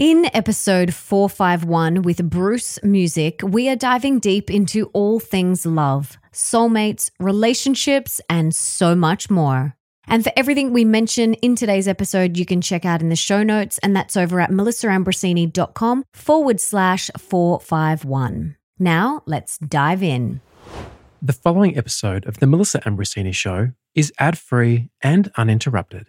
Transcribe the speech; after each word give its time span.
In 0.00 0.30
episode 0.32 0.94
451 0.94 2.00
with 2.00 2.30
Bruce 2.30 2.82
Muzik, 2.82 3.42
we 3.42 3.68
are 3.68 3.76
diving 3.76 4.18
deep 4.18 4.50
into 4.50 4.86
all 4.94 5.20
things 5.20 5.66
love, 5.66 6.16
soulmates, 6.32 7.10
relationships, 7.20 8.18
and 8.26 8.54
so 8.54 8.94
much 8.94 9.28
more. 9.28 9.76
And 10.06 10.24
for 10.24 10.32
everything 10.38 10.72
we 10.72 10.86
mention 10.86 11.34
in 11.34 11.54
today's 11.54 11.86
episode, 11.86 12.38
you 12.38 12.46
can 12.46 12.62
check 12.62 12.86
out 12.86 13.02
in 13.02 13.10
the 13.10 13.14
show 13.14 13.42
notes, 13.42 13.76
and 13.82 13.94
that's 13.94 14.16
over 14.16 14.40
at 14.40 14.48
melissaambrosini.com 14.48 16.04
forward 16.14 16.60
slash 16.62 17.10
451. 17.18 18.56
Now, 18.78 19.22
let's 19.26 19.58
dive 19.58 20.02
in. 20.02 20.40
The 21.20 21.34
following 21.34 21.76
episode 21.76 22.24
of 22.24 22.38
The 22.38 22.46
Melissa 22.46 22.80
Ambrosini 22.86 23.34
Show 23.34 23.72
is 23.94 24.14
ad 24.18 24.38
free 24.38 24.88
and 25.02 25.30
uninterrupted. 25.36 26.08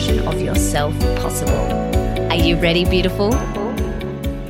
version 0.00 0.26
of 0.26 0.40
yourself 0.40 0.98
possible. 1.16 1.52
Are 2.30 2.36
you 2.36 2.56
ready, 2.56 2.84
beautiful? 2.84 3.32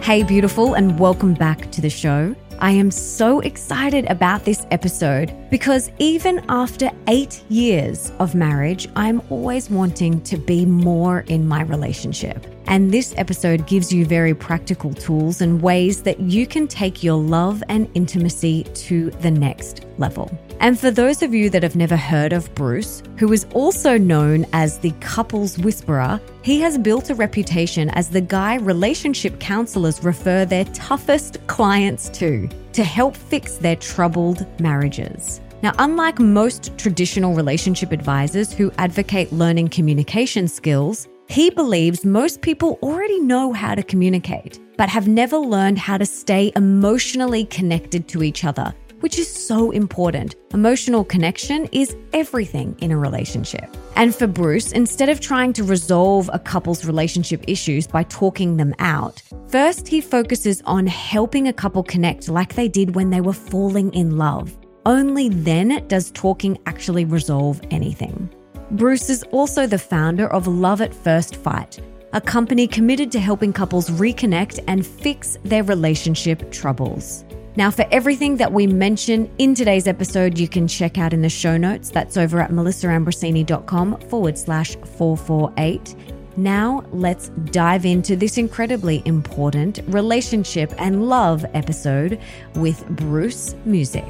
Hey, 0.00 0.22
beautiful, 0.22 0.74
and 0.74 0.98
welcome 0.98 1.34
back 1.34 1.72
to 1.72 1.80
the 1.80 1.90
show. 1.90 2.36
I 2.60 2.70
am 2.70 2.92
so 2.92 3.40
excited 3.40 4.08
about 4.08 4.44
this 4.44 4.64
episode 4.70 5.34
because 5.50 5.90
even 5.98 6.44
after 6.48 6.90
eight 7.08 7.42
years 7.48 8.12
of 8.20 8.34
marriage, 8.34 8.88
I'm 8.94 9.20
always 9.30 9.68
wanting 9.68 10.22
to 10.22 10.36
be 10.36 10.64
more 10.64 11.20
in 11.26 11.46
my 11.46 11.62
relationship. 11.62 12.46
And 12.66 12.92
this 12.92 13.12
episode 13.16 13.66
gives 13.66 13.92
you 13.92 14.06
very 14.06 14.32
practical 14.32 14.94
tools 14.94 15.40
and 15.40 15.60
ways 15.60 16.04
that 16.04 16.20
you 16.20 16.46
can 16.46 16.68
take 16.68 17.02
your 17.02 17.20
love 17.20 17.64
and 17.68 17.90
intimacy 17.94 18.62
to 18.62 19.10
the 19.10 19.30
next 19.30 19.86
level. 19.98 20.30
And 20.60 20.78
for 20.78 20.92
those 20.92 21.22
of 21.22 21.34
you 21.34 21.50
that 21.50 21.64
have 21.64 21.74
never 21.74 21.96
heard 21.96 22.32
of 22.32 22.54
Bruce, 22.54 23.02
who 23.16 23.32
is 23.32 23.44
also 23.54 23.98
known 23.98 24.46
as 24.52 24.78
the 24.78 24.92
couples 25.00 25.58
whisperer, 25.58 26.20
he 26.42 26.60
has 26.60 26.78
built 26.78 27.10
a 27.10 27.14
reputation 27.14 27.90
as 27.90 28.08
the 28.08 28.20
guy 28.20 28.54
relationship 28.54 29.40
counselors 29.40 30.04
refer 30.04 30.44
their 30.44 30.66
toughest 30.66 31.44
clients 31.48 32.08
to 32.10 32.48
to 32.72 32.84
help 32.84 33.16
fix 33.16 33.56
their 33.56 33.76
troubled 33.76 34.46
marriages. 34.60 35.40
Now, 35.62 35.72
unlike 35.78 36.18
most 36.18 36.76
traditional 36.78 37.34
relationship 37.34 37.92
advisors 37.92 38.52
who 38.52 38.72
advocate 38.78 39.32
learning 39.32 39.68
communication 39.68 40.48
skills, 40.48 41.06
he 41.28 41.50
believes 41.50 42.04
most 42.04 42.40
people 42.40 42.78
already 42.82 43.20
know 43.20 43.52
how 43.52 43.74
to 43.74 43.82
communicate, 43.82 44.58
but 44.76 44.88
have 44.88 45.06
never 45.06 45.36
learned 45.38 45.78
how 45.78 45.98
to 45.98 46.06
stay 46.06 46.50
emotionally 46.56 47.44
connected 47.44 48.08
to 48.08 48.22
each 48.22 48.44
other 48.44 48.74
which 49.00 49.18
is 49.18 49.28
so 49.28 49.70
important. 49.70 50.36
Emotional 50.54 51.04
connection 51.04 51.68
is 51.72 51.96
everything 52.12 52.76
in 52.80 52.92
a 52.92 52.96
relationship. 52.96 53.68
And 53.96 54.14
for 54.14 54.26
Bruce, 54.26 54.72
instead 54.72 55.08
of 55.08 55.20
trying 55.20 55.52
to 55.54 55.64
resolve 55.64 56.30
a 56.32 56.38
couple's 56.38 56.84
relationship 56.84 57.44
issues 57.46 57.86
by 57.86 58.04
talking 58.04 58.56
them 58.56 58.74
out, 58.78 59.22
first 59.48 59.88
he 59.88 60.00
focuses 60.00 60.62
on 60.64 60.86
helping 60.86 61.48
a 61.48 61.52
couple 61.52 61.82
connect 61.82 62.28
like 62.28 62.54
they 62.54 62.68
did 62.68 62.94
when 62.94 63.10
they 63.10 63.20
were 63.20 63.32
falling 63.32 63.92
in 63.92 64.16
love. 64.16 64.56
Only 64.86 65.28
then 65.28 65.86
does 65.88 66.10
talking 66.12 66.56
actually 66.66 67.04
resolve 67.04 67.60
anything. 67.70 68.30
Bruce 68.70 69.10
is 69.10 69.22
also 69.32 69.66
the 69.66 69.78
founder 69.78 70.28
of 70.28 70.46
Love 70.46 70.80
at 70.80 70.94
First 70.94 71.36
Fight, 71.36 71.80
a 72.12 72.20
company 72.20 72.66
committed 72.66 73.12
to 73.12 73.20
helping 73.20 73.52
couples 73.52 73.90
reconnect 73.90 74.62
and 74.68 74.86
fix 74.86 75.36
their 75.44 75.64
relationship 75.64 76.50
troubles. 76.50 77.24
Now, 77.56 77.70
for 77.70 77.84
everything 77.90 78.36
that 78.36 78.52
we 78.52 78.66
mention 78.66 79.28
in 79.38 79.54
today's 79.54 79.88
episode, 79.88 80.38
you 80.38 80.48
can 80.48 80.68
check 80.68 80.98
out 80.98 81.12
in 81.12 81.20
the 81.20 81.28
show 81.28 81.56
notes. 81.56 81.90
That's 81.90 82.16
over 82.16 82.40
at 82.40 82.50
melissaambrosini.com 82.50 84.00
forward 84.02 84.38
slash 84.38 84.76
448. 84.76 85.96
Now, 86.36 86.84
let's 86.92 87.30
dive 87.50 87.84
into 87.84 88.14
this 88.14 88.38
incredibly 88.38 89.02
important 89.04 89.80
relationship 89.88 90.72
and 90.78 91.08
love 91.08 91.44
episode 91.52 92.20
with 92.54 92.86
Bruce 92.90 93.56
Muzik. 93.64 94.04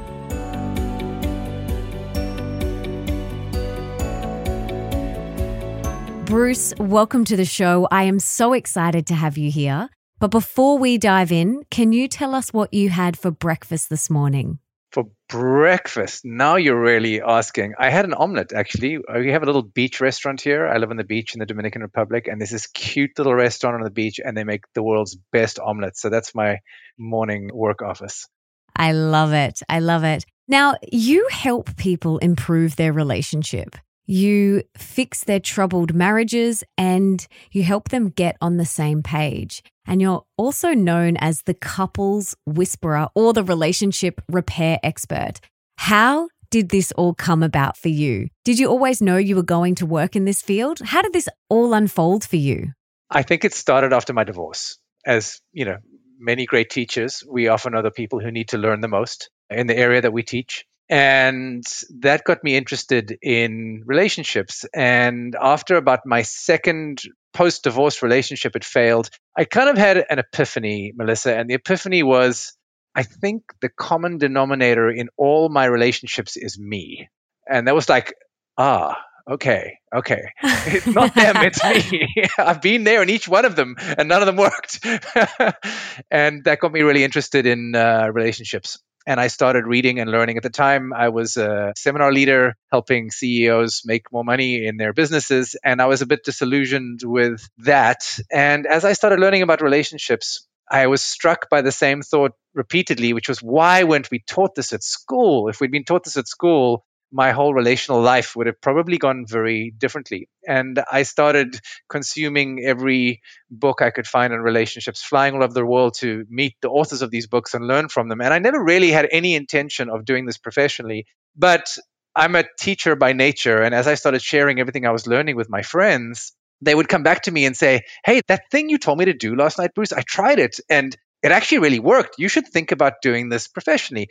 Bruce, 6.25 6.73
welcome 6.77 7.25
to 7.25 7.35
the 7.35 7.43
show. 7.43 7.87
I 7.91 8.03
am 8.03 8.19
so 8.19 8.53
excited 8.53 9.07
to 9.07 9.15
have 9.15 9.37
you 9.37 9.51
here. 9.51 9.89
But 10.21 10.29
before 10.29 10.77
we 10.77 10.99
dive 10.99 11.31
in, 11.31 11.63
can 11.71 11.93
you 11.93 12.07
tell 12.07 12.35
us 12.35 12.53
what 12.53 12.75
you 12.75 12.91
had 12.91 13.17
for 13.17 13.31
breakfast 13.31 13.89
this 13.89 14.07
morning? 14.07 14.59
For 14.91 15.05
breakfast, 15.27 16.23
now 16.23 16.57
you're 16.57 16.79
really 16.79 17.23
asking. 17.23 17.73
I 17.79 17.89
had 17.89 18.05
an 18.05 18.13
omelet 18.13 18.53
actually. 18.53 18.97
Uh, 18.97 19.17
we 19.17 19.31
have 19.31 19.41
a 19.41 19.47
little 19.47 19.63
beach 19.63 19.99
restaurant 19.99 20.39
here. 20.39 20.67
I 20.67 20.77
live 20.77 20.91
on 20.91 20.97
the 20.97 21.03
beach 21.03 21.33
in 21.33 21.39
the 21.39 21.47
Dominican 21.47 21.81
Republic, 21.81 22.27
and 22.27 22.39
there's 22.39 22.51
this 22.51 22.67
cute 22.67 23.17
little 23.17 23.33
restaurant 23.33 23.77
on 23.77 23.83
the 23.83 23.89
beach, 23.89 24.19
and 24.23 24.37
they 24.37 24.43
make 24.43 24.65
the 24.75 24.83
world's 24.83 25.17
best 25.31 25.57
omelet. 25.57 25.97
So 25.97 26.09
that's 26.09 26.35
my 26.35 26.59
morning 26.99 27.49
work 27.51 27.81
office. 27.81 28.27
I 28.75 28.91
love 28.91 29.33
it. 29.33 29.61
I 29.67 29.79
love 29.79 30.03
it. 30.03 30.23
Now, 30.47 30.75
you 30.91 31.27
help 31.31 31.75
people 31.77 32.19
improve 32.19 32.75
their 32.75 32.93
relationship. 32.93 33.75
You 34.05 34.63
fix 34.77 35.23
their 35.23 35.39
troubled 35.39 35.93
marriages 35.93 36.63
and 36.77 37.25
you 37.51 37.63
help 37.63 37.89
them 37.89 38.09
get 38.09 38.37
on 38.41 38.57
the 38.57 38.65
same 38.65 39.03
page. 39.03 39.63
And 39.85 40.01
you're 40.01 40.23
also 40.37 40.73
known 40.73 41.17
as 41.17 41.43
the 41.43 41.53
couples 41.53 42.35
whisperer 42.45 43.07
or 43.15 43.33
the 43.33 43.43
relationship 43.43 44.21
repair 44.29 44.79
expert. 44.83 45.39
How 45.77 46.29
did 46.49 46.69
this 46.69 46.91
all 46.93 47.13
come 47.13 47.41
about 47.41 47.77
for 47.77 47.89
you? 47.89 48.27
Did 48.43 48.59
you 48.59 48.67
always 48.67 49.01
know 49.01 49.17
you 49.17 49.35
were 49.35 49.43
going 49.43 49.75
to 49.75 49.85
work 49.85 50.15
in 50.15 50.25
this 50.25 50.41
field? 50.41 50.79
How 50.83 51.01
did 51.01 51.13
this 51.13 51.29
all 51.49 51.73
unfold 51.73 52.25
for 52.25 52.35
you? 52.35 52.73
I 53.09 53.23
think 53.23 53.45
it 53.45 53.53
started 53.53 53.93
after 53.93 54.13
my 54.13 54.23
divorce. 54.23 54.77
As, 55.05 55.41
you 55.51 55.65
know, 55.65 55.77
many 56.19 56.45
great 56.45 56.69
teachers, 56.69 57.23
we 57.27 57.47
often 57.47 57.73
are 57.73 57.81
the 57.81 57.91
people 57.91 58.19
who 58.19 58.31
need 58.31 58.49
to 58.49 58.57
learn 58.57 58.81
the 58.81 58.87
most 58.87 59.29
in 59.49 59.67
the 59.67 59.77
area 59.77 60.01
that 60.01 60.13
we 60.13 60.23
teach. 60.23 60.65
And 60.91 61.63
that 62.01 62.25
got 62.25 62.43
me 62.43 62.57
interested 62.57 63.17
in 63.21 63.83
relationships. 63.85 64.65
And 64.75 65.37
after 65.41 65.77
about 65.77 66.01
my 66.05 66.23
second 66.23 67.01
post 67.33 67.63
divorce 67.63 68.03
relationship 68.03 68.53
had 68.53 68.65
failed, 68.65 69.09
I 69.37 69.45
kind 69.45 69.69
of 69.69 69.77
had 69.77 70.05
an 70.09 70.19
epiphany, 70.19 70.91
Melissa. 70.93 71.33
And 71.37 71.49
the 71.49 71.53
epiphany 71.53 72.03
was 72.03 72.57
I 72.93 73.03
think 73.03 73.43
the 73.61 73.69
common 73.69 74.17
denominator 74.17 74.89
in 74.89 75.07
all 75.17 75.47
my 75.47 75.63
relationships 75.63 76.35
is 76.35 76.59
me. 76.59 77.09
And 77.49 77.67
that 77.67 77.75
was 77.75 77.87
like, 77.87 78.13
ah, 78.57 78.97
okay, 79.29 79.77
okay. 79.95 80.23
It's 80.43 80.87
not 80.87 81.15
them, 81.15 81.37
it's 81.37 81.63
me. 81.63 82.07
I've 82.37 82.61
been 82.61 82.83
there 82.83 83.01
in 83.01 83.09
each 83.09 83.29
one 83.29 83.45
of 83.45 83.55
them, 83.55 83.75
and 83.79 84.09
none 84.09 84.21
of 84.21 84.25
them 84.25 84.35
worked. 84.35 84.85
and 86.11 86.43
that 86.43 86.59
got 86.59 86.73
me 86.73 86.81
really 86.81 87.05
interested 87.05 87.45
in 87.45 87.75
uh, 87.75 88.09
relationships 88.11 88.77
and 89.05 89.19
I 89.19 89.27
started 89.27 89.65
reading 89.65 89.99
and 89.99 90.09
learning. 90.09 90.37
At 90.37 90.43
the 90.43 90.49
time, 90.49 90.93
I 90.93 91.09
was 91.09 91.37
a 91.37 91.73
seminar 91.77 92.11
leader 92.11 92.55
helping 92.71 93.11
CEOs 93.11 93.81
make 93.85 94.11
more 94.11 94.23
money 94.23 94.65
in 94.65 94.77
their 94.77 94.93
businesses, 94.93 95.55
and 95.63 95.81
I 95.81 95.85
was 95.85 96.01
a 96.01 96.05
bit 96.05 96.23
disillusioned 96.23 97.01
with 97.03 97.47
that. 97.59 98.05
And 98.31 98.65
as 98.67 98.85
I 98.85 98.93
started 98.93 99.19
learning 99.19 99.41
about 99.41 99.61
relationships, 99.61 100.47
I 100.69 100.87
was 100.87 101.03
struck 101.03 101.49
by 101.49 101.61
the 101.61 101.71
same 101.71 102.01
thought 102.01 102.31
repeatedly, 102.53 103.13
which 103.13 103.27
was 103.27 103.39
why 103.39 103.83
weren't 103.83 104.09
we 104.09 104.19
taught 104.19 104.55
this 104.55 104.71
at 104.71 104.83
school? 104.83 105.49
If 105.49 105.59
we'd 105.59 105.71
been 105.71 105.83
taught 105.83 106.05
this 106.05 106.17
at 106.17 106.27
school, 106.27 106.85
my 107.11 107.31
whole 107.31 107.53
relational 107.53 108.01
life 108.01 108.35
would 108.35 108.47
have 108.47 108.61
probably 108.61 108.97
gone 108.97 109.25
very 109.27 109.73
differently. 109.77 110.29
And 110.47 110.81
I 110.91 111.03
started 111.03 111.59
consuming 111.89 112.63
every 112.65 113.21
book 113.49 113.81
I 113.81 113.91
could 113.91 114.07
find 114.07 114.33
on 114.33 114.39
relationships, 114.39 115.03
flying 115.03 115.35
all 115.35 115.43
over 115.43 115.53
the 115.53 115.65
world 115.65 115.95
to 115.99 116.25
meet 116.29 116.55
the 116.61 116.69
authors 116.69 117.01
of 117.01 117.11
these 117.11 117.27
books 117.27 117.53
and 117.53 117.67
learn 117.67 117.89
from 117.89 118.07
them. 118.07 118.21
And 118.21 118.33
I 118.33 118.39
never 118.39 118.63
really 118.63 118.91
had 118.91 119.07
any 119.11 119.35
intention 119.35 119.89
of 119.89 120.05
doing 120.05 120.25
this 120.25 120.37
professionally. 120.37 121.05
But 121.35 121.77
I'm 122.15 122.35
a 122.35 122.45
teacher 122.59 122.95
by 122.95 123.13
nature. 123.13 123.61
And 123.61 123.75
as 123.75 123.87
I 123.87 123.95
started 123.95 124.21
sharing 124.21 124.59
everything 124.59 124.85
I 124.85 124.91
was 124.91 125.07
learning 125.07 125.35
with 125.35 125.49
my 125.49 125.61
friends, 125.61 126.33
they 126.61 126.75
would 126.75 126.87
come 126.87 127.03
back 127.03 127.23
to 127.23 127.31
me 127.31 127.45
and 127.45 127.57
say, 127.57 127.81
Hey, 128.05 128.21
that 128.27 128.49
thing 128.51 128.69
you 128.69 128.77
told 128.77 128.99
me 128.99 129.05
to 129.05 129.13
do 129.13 129.35
last 129.35 129.57
night, 129.57 129.73
Bruce, 129.73 129.93
I 129.93 130.01
tried 130.01 130.39
it. 130.39 130.59
And 130.69 130.95
it 131.23 131.31
actually 131.31 131.59
really 131.59 131.79
worked. 131.79 132.15
You 132.17 132.27
should 132.27 132.47
think 132.47 132.71
about 132.71 133.01
doing 133.01 133.29
this 133.29 133.47
professionally. 133.47 134.09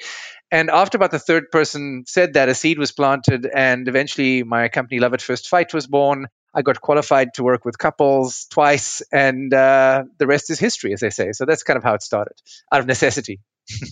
And 0.51 0.71
after 0.71 0.97
about 0.97 1.11
the 1.11 1.19
third 1.19 1.51
person 1.51 2.05
said 2.07 2.35
that, 2.35 2.49
a 2.49 2.55
seed 2.55 2.79
was 2.79 2.93
planted, 2.93 3.47
and 3.47 3.89
eventually 3.89 4.43
my 4.43 4.69
company, 4.69 5.01
Love 5.01 5.15
at 5.15 5.23
First 5.23 5.49
Fight, 5.49 5.75
was 5.75 5.87
born. 5.87 6.27
I 6.55 6.63
got 6.63 6.81
qualified 6.81 7.35
to 7.35 7.45
work 7.45 7.65
with 7.65 7.79
couples 7.79 8.47
twice, 8.51 9.03
and 9.13 9.53
uh, 9.55 10.05
the 10.19 10.27
rest 10.27 10.51
is 10.51 10.59
history, 10.59 10.93
as 10.93 11.01
they 11.01 11.11
say. 11.11 11.33
So 11.33 11.45
that's 11.45 11.63
kind 11.63 11.77
of 11.77 11.85
how 11.85 11.95
it 11.95 12.03
started, 12.03 12.35
out 12.73 12.81
of 12.81 12.87
necessity. 12.87 13.41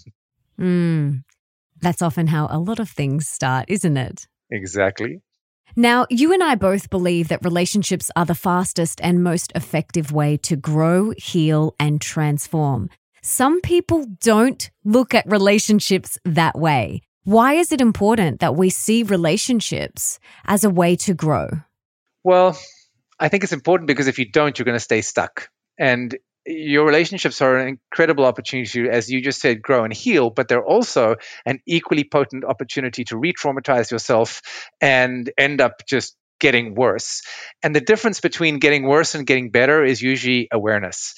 mm, 0.60 1.22
that's 1.80 2.02
often 2.02 2.26
how 2.26 2.48
a 2.50 2.58
lot 2.58 2.80
of 2.80 2.88
things 2.88 3.28
start, 3.28 3.66
isn't 3.68 3.96
it? 3.96 4.26
Exactly. 4.50 5.22
Now, 5.76 6.06
you 6.10 6.32
and 6.32 6.42
I 6.42 6.56
both 6.56 6.90
believe 6.90 7.28
that 7.28 7.44
relationships 7.44 8.10
are 8.16 8.24
the 8.24 8.34
fastest 8.34 9.00
and 9.02 9.22
most 9.22 9.52
effective 9.54 10.10
way 10.10 10.36
to 10.38 10.56
grow, 10.56 11.12
heal, 11.16 11.76
and 11.78 12.00
transform. 12.00 12.90
Some 13.22 13.60
people 13.60 14.06
don't 14.20 14.70
look 14.84 15.14
at 15.14 15.26
relationships 15.26 16.18
that 16.24 16.58
way. 16.58 17.02
Why 17.24 17.54
is 17.54 17.72
it 17.72 17.80
important 17.80 18.40
that 18.40 18.56
we 18.56 18.70
see 18.70 19.02
relationships 19.02 20.18
as 20.46 20.64
a 20.64 20.70
way 20.70 20.96
to 20.96 21.14
grow? 21.14 21.48
Well, 22.24 22.58
I 23.20 23.28
think 23.28 23.44
it's 23.44 23.52
important 23.52 23.88
because 23.88 24.06
if 24.06 24.18
you 24.18 24.30
don't, 24.30 24.58
you're 24.58 24.64
going 24.64 24.76
to 24.76 24.80
stay 24.80 25.02
stuck. 25.02 25.50
And 25.78 26.16
your 26.46 26.86
relationships 26.86 27.42
are 27.42 27.56
an 27.56 27.68
incredible 27.68 28.24
opportunity 28.24 28.68
to, 28.70 28.90
as 28.90 29.10
you 29.10 29.20
just 29.20 29.40
said, 29.40 29.60
grow 29.60 29.84
and 29.84 29.92
heal, 29.92 30.30
but 30.30 30.48
they're 30.48 30.64
also 30.64 31.16
an 31.44 31.60
equally 31.66 32.04
potent 32.04 32.44
opportunity 32.44 33.04
to 33.04 33.18
re 33.18 33.34
traumatize 33.34 33.90
yourself 33.90 34.40
and 34.80 35.30
end 35.36 35.60
up 35.60 35.86
just 35.86 36.16
getting 36.40 36.74
worse. 36.74 37.22
And 37.62 37.74
the 37.74 37.80
difference 37.80 38.20
between 38.20 38.58
getting 38.58 38.86
worse 38.86 39.14
and 39.14 39.26
getting 39.26 39.50
better 39.50 39.84
is 39.84 40.00
usually 40.00 40.48
awareness. 40.50 41.14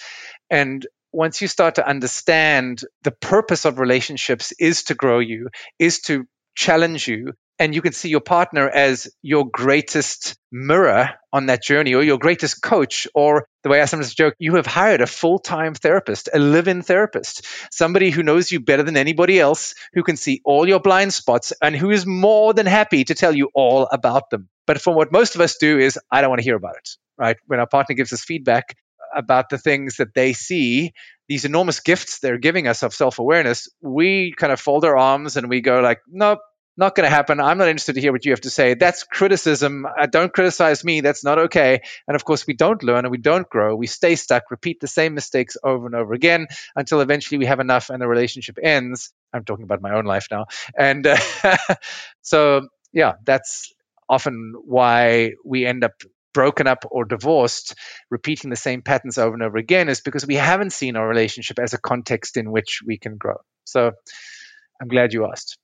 And 0.49 0.85
once 1.12 1.40
you 1.40 1.48
start 1.48 1.76
to 1.76 1.86
understand 1.86 2.82
the 3.02 3.10
purpose 3.10 3.64
of 3.64 3.78
relationships 3.78 4.52
is 4.58 4.84
to 4.84 4.94
grow 4.94 5.18
you, 5.18 5.48
is 5.78 6.00
to 6.00 6.24
challenge 6.54 7.08
you, 7.08 7.32
and 7.58 7.74
you 7.74 7.82
can 7.82 7.92
see 7.92 8.08
your 8.08 8.20
partner 8.20 8.68
as 8.68 9.08
your 9.22 9.48
greatest 9.48 10.36
mirror 10.50 11.10
on 11.32 11.46
that 11.46 11.62
journey 11.62 11.94
or 11.94 12.02
your 12.02 12.18
greatest 12.18 12.60
coach 12.60 13.06
or 13.14 13.46
the 13.62 13.68
way 13.68 13.80
i 13.80 13.84
sometimes 13.84 14.14
joke 14.14 14.34
you 14.40 14.56
have 14.56 14.66
hired 14.66 15.00
a 15.00 15.06
full-time 15.06 15.74
therapist 15.74 16.28
a 16.34 16.40
live-in 16.40 16.82
therapist 16.82 17.46
somebody 17.70 18.10
who 18.10 18.24
knows 18.24 18.50
you 18.50 18.58
better 18.58 18.82
than 18.82 18.96
anybody 18.96 19.38
else 19.38 19.76
who 19.92 20.02
can 20.02 20.16
see 20.16 20.40
all 20.44 20.66
your 20.66 20.80
blind 20.80 21.14
spots 21.14 21.52
and 21.62 21.76
who 21.76 21.90
is 21.90 22.04
more 22.04 22.52
than 22.52 22.66
happy 22.66 23.04
to 23.04 23.14
tell 23.14 23.36
you 23.36 23.48
all 23.54 23.86
about 23.92 24.28
them. 24.30 24.48
But 24.66 24.80
from 24.80 24.96
what 24.96 25.12
most 25.12 25.36
of 25.36 25.40
us 25.40 25.56
do 25.58 25.78
is 25.78 25.98
i 26.10 26.20
don't 26.20 26.30
want 26.30 26.40
to 26.40 26.44
hear 26.44 26.56
about 26.56 26.76
it 26.76 26.88
right? 27.20 27.36
When 27.46 27.60
our 27.60 27.66
partner 27.66 27.94
gives 27.94 28.12
us 28.12 28.24
feedback 28.24 28.76
about 29.14 29.48
the 29.48 29.58
things 29.58 29.96
that 29.96 30.14
they 30.14 30.32
see 30.32 30.92
these 31.28 31.44
enormous 31.44 31.80
gifts 31.80 32.18
they're 32.18 32.38
giving 32.38 32.66
us 32.66 32.82
of 32.82 32.94
self-awareness 32.94 33.68
we 33.80 34.32
kind 34.36 34.52
of 34.52 34.60
fold 34.60 34.84
our 34.84 34.96
arms 34.96 35.36
and 35.36 35.48
we 35.48 35.60
go 35.60 35.80
like 35.80 36.00
nope 36.08 36.40
not 36.80 36.94
going 36.94 37.04
to 37.04 37.14
happen. 37.14 37.40
I'm 37.40 37.58
not 37.58 37.68
interested 37.68 37.94
to 37.94 38.00
hear 38.00 38.10
what 38.10 38.24
you 38.24 38.32
have 38.32 38.40
to 38.40 38.50
say. 38.50 38.74
That's 38.74 39.04
criticism. 39.04 39.86
Uh, 39.86 40.06
don't 40.06 40.32
criticize 40.32 40.82
me. 40.82 41.02
That's 41.02 41.22
not 41.22 41.38
okay. 41.38 41.82
And 42.08 42.14
of 42.16 42.24
course, 42.24 42.46
we 42.46 42.54
don't 42.54 42.82
learn 42.82 43.04
and 43.04 43.10
we 43.10 43.18
don't 43.18 43.48
grow. 43.48 43.76
We 43.76 43.86
stay 43.86 44.16
stuck, 44.16 44.50
repeat 44.50 44.80
the 44.80 44.88
same 44.88 45.14
mistakes 45.14 45.56
over 45.62 45.86
and 45.86 45.94
over 45.94 46.14
again 46.14 46.46
until 46.74 47.00
eventually 47.00 47.38
we 47.38 47.46
have 47.46 47.60
enough 47.60 47.90
and 47.90 48.00
the 48.00 48.08
relationship 48.08 48.58
ends. 48.62 49.12
I'm 49.32 49.44
talking 49.44 49.64
about 49.64 49.82
my 49.82 49.94
own 49.94 50.06
life 50.06 50.28
now. 50.30 50.46
And 50.76 51.06
uh, 51.06 51.18
so, 52.22 52.68
yeah, 52.92 53.14
that's 53.24 53.72
often 54.08 54.54
why 54.64 55.34
we 55.44 55.66
end 55.66 55.84
up 55.84 55.92
broken 56.32 56.66
up 56.66 56.84
or 56.90 57.04
divorced, 57.04 57.74
repeating 58.10 58.50
the 58.50 58.56
same 58.56 58.82
patterns 58.82 59.18
over 59.18 59.34
and 59.34 59.42
over 59.42 59.58
again, 59.58 59.88
is 59.88 60.00
because 60.00 60.26
we 60.26 60.36
haven't 60.36 60.72
seen 60.72 60.96
our 60.96 61.06
relationship 61.06 61.58
as 61.58 61.74
a 61.74 61.78
context 61.78 62.36
in 62.36 62.50
which 62.50 62.80
we 62.86 62.98
can 62.98 63.16
grow. 63.16 63.36
So 63.64 63.92
I'm 64.80 64.88
glad 64.88 65.12
you 65.12 65.26
asked. 65.26 65.58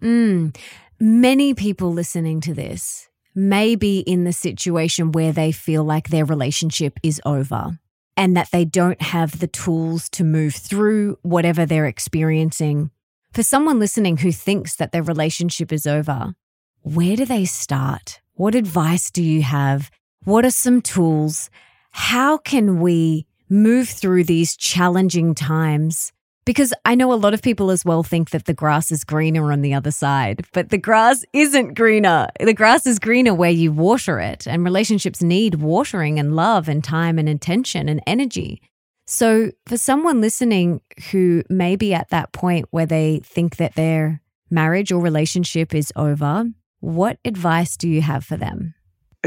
Mm. 0.00 0.56
Many 1.00 1.54
people 1.54 1.92
listening 1.92 2.40
to 2.42 2.54
this 2.54 3.08
may 3.34 3.74
be 3.74 4.00
in 4.00 4.24
the 4.24 4.32
situation 4.32 5.12
where 5.12 5.32
they 5.32 5.52
feel 5.52 5.84
like 5.84 6.08
their 6.08 6.24
relationship 6.24 6.98
is 7.02 7.20
over 7.24 7.78
and 8.16 8.36
that 8.36 8.50
they 8.52 8.64
don't 8.64 9.00
have 9.00 9.38
the 9.38 9.46
tools 9.46 10.08
to 10.10 10.24
move 10.24 10.54
through 10.54 11.18
whatever 11.22 11.64
they're 11.64 11.86
experiencing. 11.86 12.90
For 13.32 13.42
someone 13.42 13.78
listening 13.78 14.18
who 14.18 14.32
thinks 14.32 14.76
that 14.76 14.92
their 14.92 15.02
relationship 15.02 15.72
is 15.72 15.86
over, 15.86 16.34
where 16.82 17.16
do 17.16 17.24
they 17.24 17.46
start? 17.46 18.20
What 18.34 18.54
advice 18.54 19.10
do 19.10 19.22
you 19.22 19.42
have? 19.42 19.90
What 20.24 20.44
are 20.44 20.50
some 20.50 20.80
tools? 20.80 21.50
How 21.90 22.38
can 22.38 22.80
we 22.80 23.26
move 23.48 23.88
through 23.88 24.24
these 24.24 24.56
challenging 24.56 25.34
times 25.34 26.12
because 26.44 26.74
I 26.84 26.94
know 26.94 27.12
a 27.12 27.14
lot 27.14 27.34
of 27.34 27.42
people 27.42 27.70
as 27.70 27.84
well 27.84 28.02
think 28.02 28.30
that 28.30 28.46
the 28.46 28.54
grass 28.54 28.90
is 28.90 29.04
greener 29.04 29.52
on 29.52 29.62
the 29.62 29.74
other 29.74 29.92
side, 29.92 30.44
but 30.52 30.70
the 30.70 30.78
grass 30.78 31.24
isn't 31.32 31.74
greener. 31.74 32.28
The 32.40 32.54
grass 32.54 32.86
is 32.86 32.98
greener 32.98 33.34
where 33.34 33.50
you 33.50 33.70
water 33.72 34.18
it, 34.18 34.46
and 34.46 34.64
relationships 34.64 35.22
need 35.22 35.56
watering 35.56 36.18
and 36.18 36.34
love 36.34 36.68
and 36.68 36.82
time 36.82 37.18
and 37.18 37.28
attention 37.28 37.88
and 37.88 38.00
energy. 38.06 38.60
So, 39.06 39.52
for 39.66 39.76
someone 39.76 40.20
listening 40.20 40.80
who 41.10 41.42
may 41.48 41.76
be 41.76 41.94
at 41.94 42.10
that 42.10 42.32
point 42.32 42.66
where 42.70 42.86
they 42.86 43.20
think 43.24 43.56
that 43.56 43.74
their 43.74 44.20
marriage 44.50 44.90
or 44.90 45.00
relationship 45.00 45.74
is 45.74 45.92
over, 45.94 46.46
what 46.80 47.18
advice 47.24 47.76
do 47.76 47.88
you 47.88 48.02
have 48.02 48.24
for 48.24 48.36
them? 48.36 48.74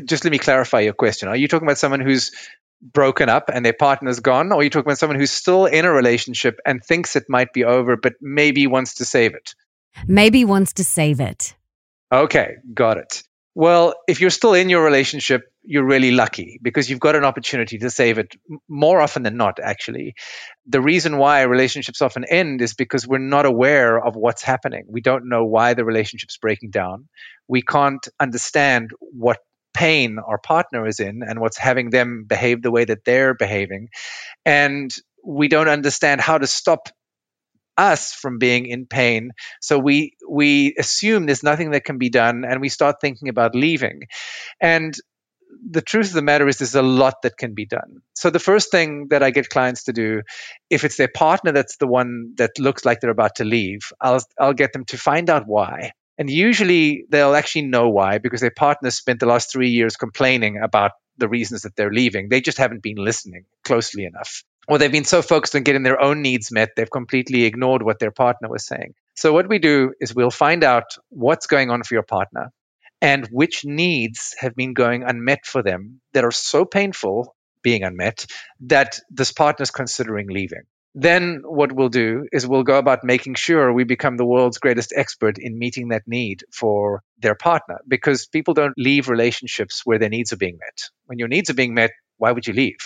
Just 0.04 0.26
let 0.26 0.32
me 0.32 0.40
clarify 0.40 0.82
your 0.82 0.94
question. 0.94 1.30
Are 1.30 1.36
you 1.36 1.48
talking 1.48 1.68
about 1.68 1.78
someone 1.78 2.02
who's 2.02 2.32
broken 2.82 3.30
up 3.30 3.50
and 3.52 3.66
their 3.66 3.74
partner's 3.74 4.20
gone, 4.20 4.52
or 4.52 4.60
are 4.60 4.64
you 4.64 4.70
talking 4.70 4.88
about 4.88 5.00
someone 5.00 5.20
who's 5.20 5.32
still 5.32 5.66
in 5.66 5.86
a 5.86 5.92
relationship 5.92 6.60
and 6.66 6.84
thinks 6.84 7.16
it 7.16 7.26
might 7.30 7.54
be 7.54 7.64
over, 7.64 7.96
but 7.96 8.14
maybe 8.22 8.68
wants 8.68 8.96
to 8.96 9.06
save 9.06 9.34
it? 9.34 9.56
Maybe 10.08 10.44
wants 10.44 10.74
to 10.74 10.84
save 10.84 11.20
it. 11.20 11.56
Okay, 12.12 12.56
got 12.74 12.98
it. 12.98 13.24
Well, 13.58 13.94
if 14.10 14.20
you're 14.20 14.32
still 14.32 14.54
in 14.54 14.70
your 14.70 14.84
relationship, 14.84 15.44
you're 15.64 15.86
really 15.86 16.12
lucky 16.12 16.60
because 16.62 16.90
you've 16.90 17.00
got 17.00 17.16
an 17.16 17.24
opportunity 17.24 17.78
to 17.78 17.90
save 17.90 18.18
it 18.18 18.36
more 18.68 19.00
often 19.00 19.24
than 19.24 19.38
not, 19.38 19.60
actually. 19.64 20.16
The 20.68 20.82
reason 20.82 21.18
why 21.18 21.42
relationships 21.44 22.02
often 22.02 22.26
end 22.26 22.62
is 22.62 22.74
because 22.74 23.08
we're 23.08 23.18
not 23.18 23.46
aware 23.46 23.98
of 23.98 24.18
what's 24.18 24.44
happening. 24.44 24.84
We 24.90 25.00
don't 25.00 25.30
know 25.30 25.46
why 25.46 25.74
the 25.74 25.86
relationship's 25.86 26.38
breaking 26.38 26.72
down. 26.72 27.08
We 27.48 27.62
can't 27.62 28.06
understand 28.20 28.92
what 29.00 29.38
pain 29.76 30.18
our 30.18 30.38
partner 30.38 30.88
is 30.88 31.00
in 31.00 31.22
and 31.22 31.40
what's 31.40 31.58
having 31.58 31.90
them 31.90 32.26
behave 32.28 32.62
the 32.62 32.72
way 32.72 32.86
that 32.86 33.06
they're 33.06 33.34
behaving. 33.34 33.90
And 34.46 34.92
we 35.24 35.48
don't 35.48 35.68
understand 35.68 36.22
how 36.22 36.38
to 36.38 36.48
stop 36.48 36.90
us 37.78 38.14
from 38.14 38.40
being 38.40 38.68
in 38.68 38.86
pain. 38.86 39.32
So 39.62 39.78
we 39.78 40.16
we 40.28 40.74
assume 40.80 41.26
there's 41.26 41.44
nothing 41.44 41.72
that 41.72 41.84
can 41.84 41.98
be 41.98 42.10
done 42.10 42.46
and 42.46 42.62
we 42.62 42.70
start 42.70 43.02
thinking 43.02 43.28
about 43.28 43.54
leaving. 43.54 44.04
And 44.62 44.96
the 45.70 45.82
truth 45.82 46.08
of 46.08 46.14
the 46.14 46.22
matter 46.22 46.48
is 46.48 46.58
there's 46.58 46.76
a 46.76 46.82
lot 46.82 47.22
that 47.24 47.38
can 47.38 47.54
be 47.54 47.66
done. 47.66 48.02
So 48.14 48.30
the 48.30 48.40
first 48.40 48.72
thing 48.72 49.08
that 49.10 49.24
i 49.24 49.30
get 49.32 49.50
clients 49.50 49.84
to 49.86 49.94
do 49.94 50.22
if 50.70 50.84
it's 50.84 50.98
their 50.98 51.14
partner 51.14 51.52
that's 51.52 51.78
the 51.78 51.88
one 51.88 52.34
that 52.38 52.58
looks 52.60 52.86
like 52.86 53.00
they're 53.00 53.20
about 53.20 53.36
to 53.36 53.46
leave 53.46 53.92
i'll 54.02 54.24
i'll 54.40 54.54
get 54.54 54.74
them 54.74 54.86
to 54.86 54.98
find 54.98 55.30
out 55.30 55.48
why 55.48 55.92
and 56.18 56.30
usually 56.30 57.06
they'll 57.10 57.36
actually 57.36 57.64
know 57.64 57.90
why 57.90 58.18
because 58.18 58.42
their 58.42 58.52
partner 58.52 58.92
spent 58.92 59.20
the 59.20 59.26
last 59.26 59.52
three 59.52 59.70
years 59.70 59.96
complaining 59.96 60.60
about 60.62 60.92
the 61.18 61.30
reasons 61.30 61.62
that 61.62 61.76
they're 61.76 61.92
leaving. 61.92 62.30
They 62.30 62.42
just 62.42 62.58
haven't 62.58 62.84
been 62.84 62.98
listening 62.98 63.46
closely 63.64 64.06
enough. 64.06 64.44
Or 64.68 64.78
they've 64.78 64.92
been 64.92 65.06
so 65.06 65.22
focused 65.22 65.56
on 65.56 65.64
getting 65.64 65.84
their 65.84 66.02
own 66.02 66.22
needs 66.22 66.52
met, 66.52 66.72
they've 66.76 66.90
completely 66.90 67.44
ignored 67.44 67.84
what 67.84 68.00
their 68.00 68.12
partner 68.12 68.50
was 68.50 68.66
saying. 68.66 68.96
So, 69.16 69.32
what 69.32 69.48
we 69.48 69.60
do 69.60 69.94
is 70.02 70.16
we'll 70.16 70.32
find 70.32 70.64
out 70.64 70.98
what's 71.10 71.48
going 71.48 71.70
on 71.70 71.84
for 71.84 71.94
your 71.94 72.04
partner 72.04 72.52
and 73.02 73.28
which 73.28 73.64
needs 73.64 74.36
have 74.40 74.56
been 74.56 74.74
going 74.74 75.04
unmet 75.04 75.46
for 75.46 75.62
them 75.62 76.02
that 76.14 76.26
are 76.26 76.32
so 76.32 76.66
painful 76.66 77.36
being 77.62 77.84
unmet 77.84 78.26
that 78.62 79.00
this 79.10 79.32
partner 79.32 79.64
is 79.64 79.72
considering 79.72 80.28
leaving 80.30 80.64
then 80.98 81.42
what 81.44 81.74
we'll 81.74 81.90
do 81.90 82.26
is 82.32 82.48
we'll 82.48 82.64
go 82.64 82.78
about 82.78 83.04
making 83.04 83.36
sure 83.36 83.74
we 83.74 83.84
become 83.84 84.16
the 84.16 84.26
world's 84.26 84.60
greatest 84.60 84.94
expert 84.96 85.38
in 85.38 85.60
meeting 85.60 85.90
that 85.90 86.04
need 86.08 86.44
for 86.54 87.04
their 87.20 87.36
partner 87.36 87.80
because 87.86 88.28
people 88.28 88.54
don't 88.54 88.74
leave 88.78 89.10
relationships 89.10 89.82
where 89.84 90.00
their 90.00 90.10
needs 90.10 90.32
are 90.32 90.38
being 90.38 90.58
met. 90.58 90.90
When 91.06 91.20
your 91.20 91.28
needs 91.28 91.50
are 91.50 91.54
being 91.54 91.74
met 91.74 91.92
why 92.18 92.32
would 92.32 92.48
you 92.48 92.54
leave? 92.54 92.78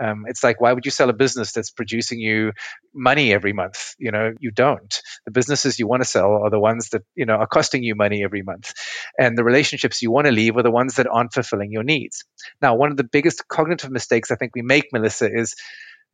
Um, 0.00 0.24
it's 0.28 0.44
like 0.44 0.60
why 0.60 0.72
would 0.72 0.84
you 0.84 0.92
sell 0.92 1.10
a 1.10 1.12
business 1.12 1.50
that's 1.50 1.72
producing 1.72 2.20
you 2.20 2.52
money 2.94 3.32
every 3.32 3.52
month? 3.52 3.94
You 3.98 4.12
know 4.12 4.34
you 4.38 4.52
don't. 4.52 5.02
The 5.24 5.32
businesses 5.32 5.80
you 5.80 5.88
want 5.88 6.02
to 6.02 6.08
sell 6.08 6.44
are 6.44 6.50
the 6.50 6.60
ones 6.60 6.90
that 6.90 7.02
you 7.16 7.26
know 7.26 7.34
are 7.34 7.48
costing 7.48 7.82
you 7.82 7.96
money 7.96 8.22
every 8.22 8.42
month. 8.42 8.72
And 9.18 9.36
the 9.36 9.42
relationships 9.42 10.00
you 10.00 10.12
want 10.12 10.26
to 10.26 10.32
leave 10.32 10.56
are 10.56 10.62
the 10.62 10.70
ones 10.70 10.94
that 10.94 11.08
aren't 11.08 11.32
fulfilling 11.32 11.72
your 11.72 11.82
needs. 11.82 12.24
Now 12.62 12.76
one 12.76 12.92
of 12.92 12.96
the 12.96 13.02
biggest 13.02 13.48
cognitive 13.48 13.90
mistakes 13.90 14.30
i 14.30 14.36
think 14.36 14.52
we 14.54 14.62
make 14.62 14.86
melissa 14.92 15.28
is 15.32 15.54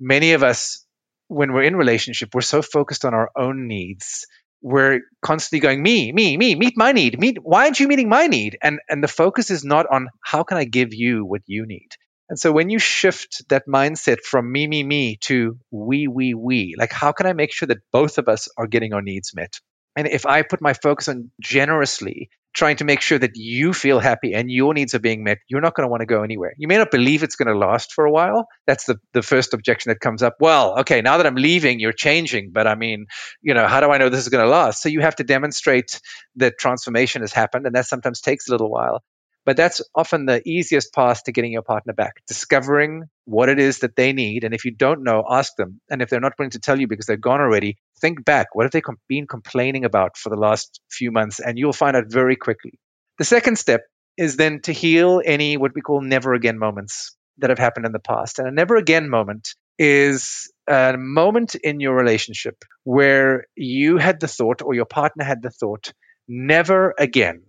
many 0.00 0.32
of 0.32 0.42
us 0.42 0.83
when 1.28 1.52
we're 1.52 1.62
in 1.62 1.76
relationship, 1.76 2.34
we're 2.34 2.40
so 2.40 2.62
focused 2.62 3.04
on 3.04 3.14
our 3.14 3.30
own 3.36 3.66
needs. 3.66 4.26
We're 4.62 5.00
constantly 5.22 5.60
going, 5.60 5.82
me, 5.82 6.12
me, 6.12 6.36
me, 6.36 6.54
meet 6.54 6.74
my 6.76 6.92
need. 6.92 7.18
Meet 7.18 7.38
why 7.42 7.64
aren't 7.64 7.80
you 7.80 7.88
meeting 7.88 8.08
my 8.08 8.26
need? 8.26 8.56
And 8.62 8.80
and 8.88 9.02
the 9.02 9.08
focus 9.08 9.50
is 9.50 9.64
not 9.64 9.86
on 9.90 10.08
how 10.22 10.42
can 10.42 10.56
I 10.56 10.64
give 10.64 10.94
you 10.94 11.24
what 11.24 11.42
you 11.46 11.66
need. 11.66 11.88
And 12.30 12.38
so 12.38 12.52
when 12.52 12.70
you 12.70 12.78
shift 12.78 13.42
that 13.50 13.64
mindset 13.68 14.20
from 14.20 14.50
me, 14.50 14.66
me, 14.66 14.82
me 14.82 15.18
to 15.22 15.58
we, 15.70 16.08
we, 16.08 16.32
we, 16.32 16.74
like 16.78 16.92
how 16.92 17.12
can 17.12 17.26
I 17.26 17.34
make 17.34 17.52
sure 17.52 17.66
that 17.66 17.82
both 17.92 18.16
of 18.16 18.28
us 18.28 18.48
are 18.56 18.66
getting 18.66 18.94
our 18.94 19.02
needs 19.02 19.34
met? 19.34 19.60
And 19.96 20.08
if 20.08 20.24
I 20.24 20.42
put 20.42 20.62
my 20.62 20.72
focus 20.72 21.08
on 21.08 21.30
generously 21.40 22.30
trying 22.54 22.76
to 22.76 22.84
make 22.84 23.00
sure 23.00 23.18
that 23.18 23.32
you 23.34 23.72
feel 23.72 23.98
happy 23.98 24.32
and 24.32 24.50
your 24.50 24.72
needs 24.72 24.94
are 24.94 25.00
being 25.00 25.24
met, 25.24 25.38
you're 25.48 25.60
not 25.60 25.74
going 25.74 25.84
to 25.86 25.90
want 25.90 26.00
to 26.00 26.06
go 26.06 26.22
anywhere. 26.22 26.54
You 26.56 26.68
may 26.68 26.78
not 26.78 26.90
believe 26.90 27.22
it's 27.22 27.36
going 27.36 27.48
to 27.48 27.58
last 27.58 27.92
for 27.92 28.06
a 28.06 28.10
while. 28.10 28.46
That's 28.66 28.84
the, 28.84 28.96
the 29.12 29.22
first 29.22 29.54
objection 29.54 29.90
that 29.90 30.00
comes 30.00 30.22
up. 30.22 30.36
Well, 30.40 30.80
okay, 30.80 31.02
now 31.02 31.16
that 31.16 31.26
I'm 31.26 31.34
leaving, 31.34 31.80
you're 31.80 31.92
changing, 31.92 32.52
but 32.52 32.66
I 32.66 32.76
mean, 32.76 33.06
you 33.42 33.54
know, 33.54 33.66
how 33.66 33.80
do 33.80 33.90
I 33.90 33.98
know 33.98 34.08
this 34.08 34.20
is 34.20 34.28
going 34.28 34.44
to 34.44 34.50
last? 34.50 34.82
So 34.82 34.88
you 34.88 35.00
have 35.00 35.16
to 35.16 35.24
demonstrate 35.24 36.00
that 36.36 36.58
transformation 36.58 37.22
has 37.22 37.32
happened, 37.32 37.66
and 37.66 37.74
that 37.74 37.86
sometimes 37.86 38.20
takes 38.20 38.48
a 38.48 38.52
little 38.52 38.70
while. 38.70 39.02
But 39.44 39.56
that's 39.56 39.82
often 39.94 40.24
the 40.24 40.46
easiest 40.48 40.94
path 40.94 41.24
to 41.24 41.32
getting 41.32 41.52
your 41.52 41.62
partner 41.62 41.92
back, 41.92 42.22
discovering 42.26 43.04
what 43.26 43.48
it 43.48 43.58
is 43.58 43.80
that 43.80 43.94
they 43.94 44.12
need. 44.12 44.44
And 44.44 44.54
if 44.54 44.64
you 44.64 44.70
don't 44.70 45.02
know, 45.04 45.22
ask 45.28 45.54
them. 45.56 45.80
And 45.90 46.00
if 46.00 46.08
they're 46.08 46.20
not 46.20 46.32
willing 46.38 46.50
to 46.52 46.60
tell 46.60 46.80
you 46.80 46.86
because 46.86 47.06
they're 47.06 47.16
gone 47.16 47.40
already, 47.40 47.76
think 48.00 48.24
back. 48.24 48.54
What 48.54 48.64
have 48.64 48.72
they 48.72 48.80
com- 48.80 48.98
been 49.08 49.26
complaining 49.26 49.84
about 49.84 50.16
for 50.16 50.30
the 50.30 50.36
last 50.36 50.80
few 50.90 51.10
months? 51.10 51.40
And 51.40 51.58
you'll 51.58 51.74
find 51.74 51.96
out 51.96 52.04
very 52.08 52.36
quickly. 52.36 52.78
The 53.18 53.24
second 53.24 53.58
step 53.58 53.82
is 54.16 54.36
then 54.36 54.60
to 54.62 54.72
heal 54.72 55.20
any 55.24 55.56
what 55.56 55.74
we 55.74 55.82
call 55.82 56.00
never 56.00 56.34
again 56.34 56.58
moments 56.58 57.16
that 57.38 57.50
have 57.50 57.58
happened 57.58 57.84
in 57.84 57.92
the 57.92 57.98
past. 57.98 58.38
And 58.38 58.48
a 58.48 58.50
never 58.50 58.76
again 58.76 59.10
moment 59.10 59.54
is 59.78 60.50
a 60.68 60.96
moment 60.96 61.54
in 61.56 61.80
your 61.80 61.94
relationship 61.94 62.64
where 62.84 63.46
you 63.56 63.98
had 63.98 64.20
the 64.20 64.28
thought 64.28 64.62
or 64.62 64.74
your 64.74 64.84
partner 64.84 65.24
had 65.24 65.42
the 65.42 65.50
thought, 65.50 65.92
never 66.28 66.94
again 66.98 67.42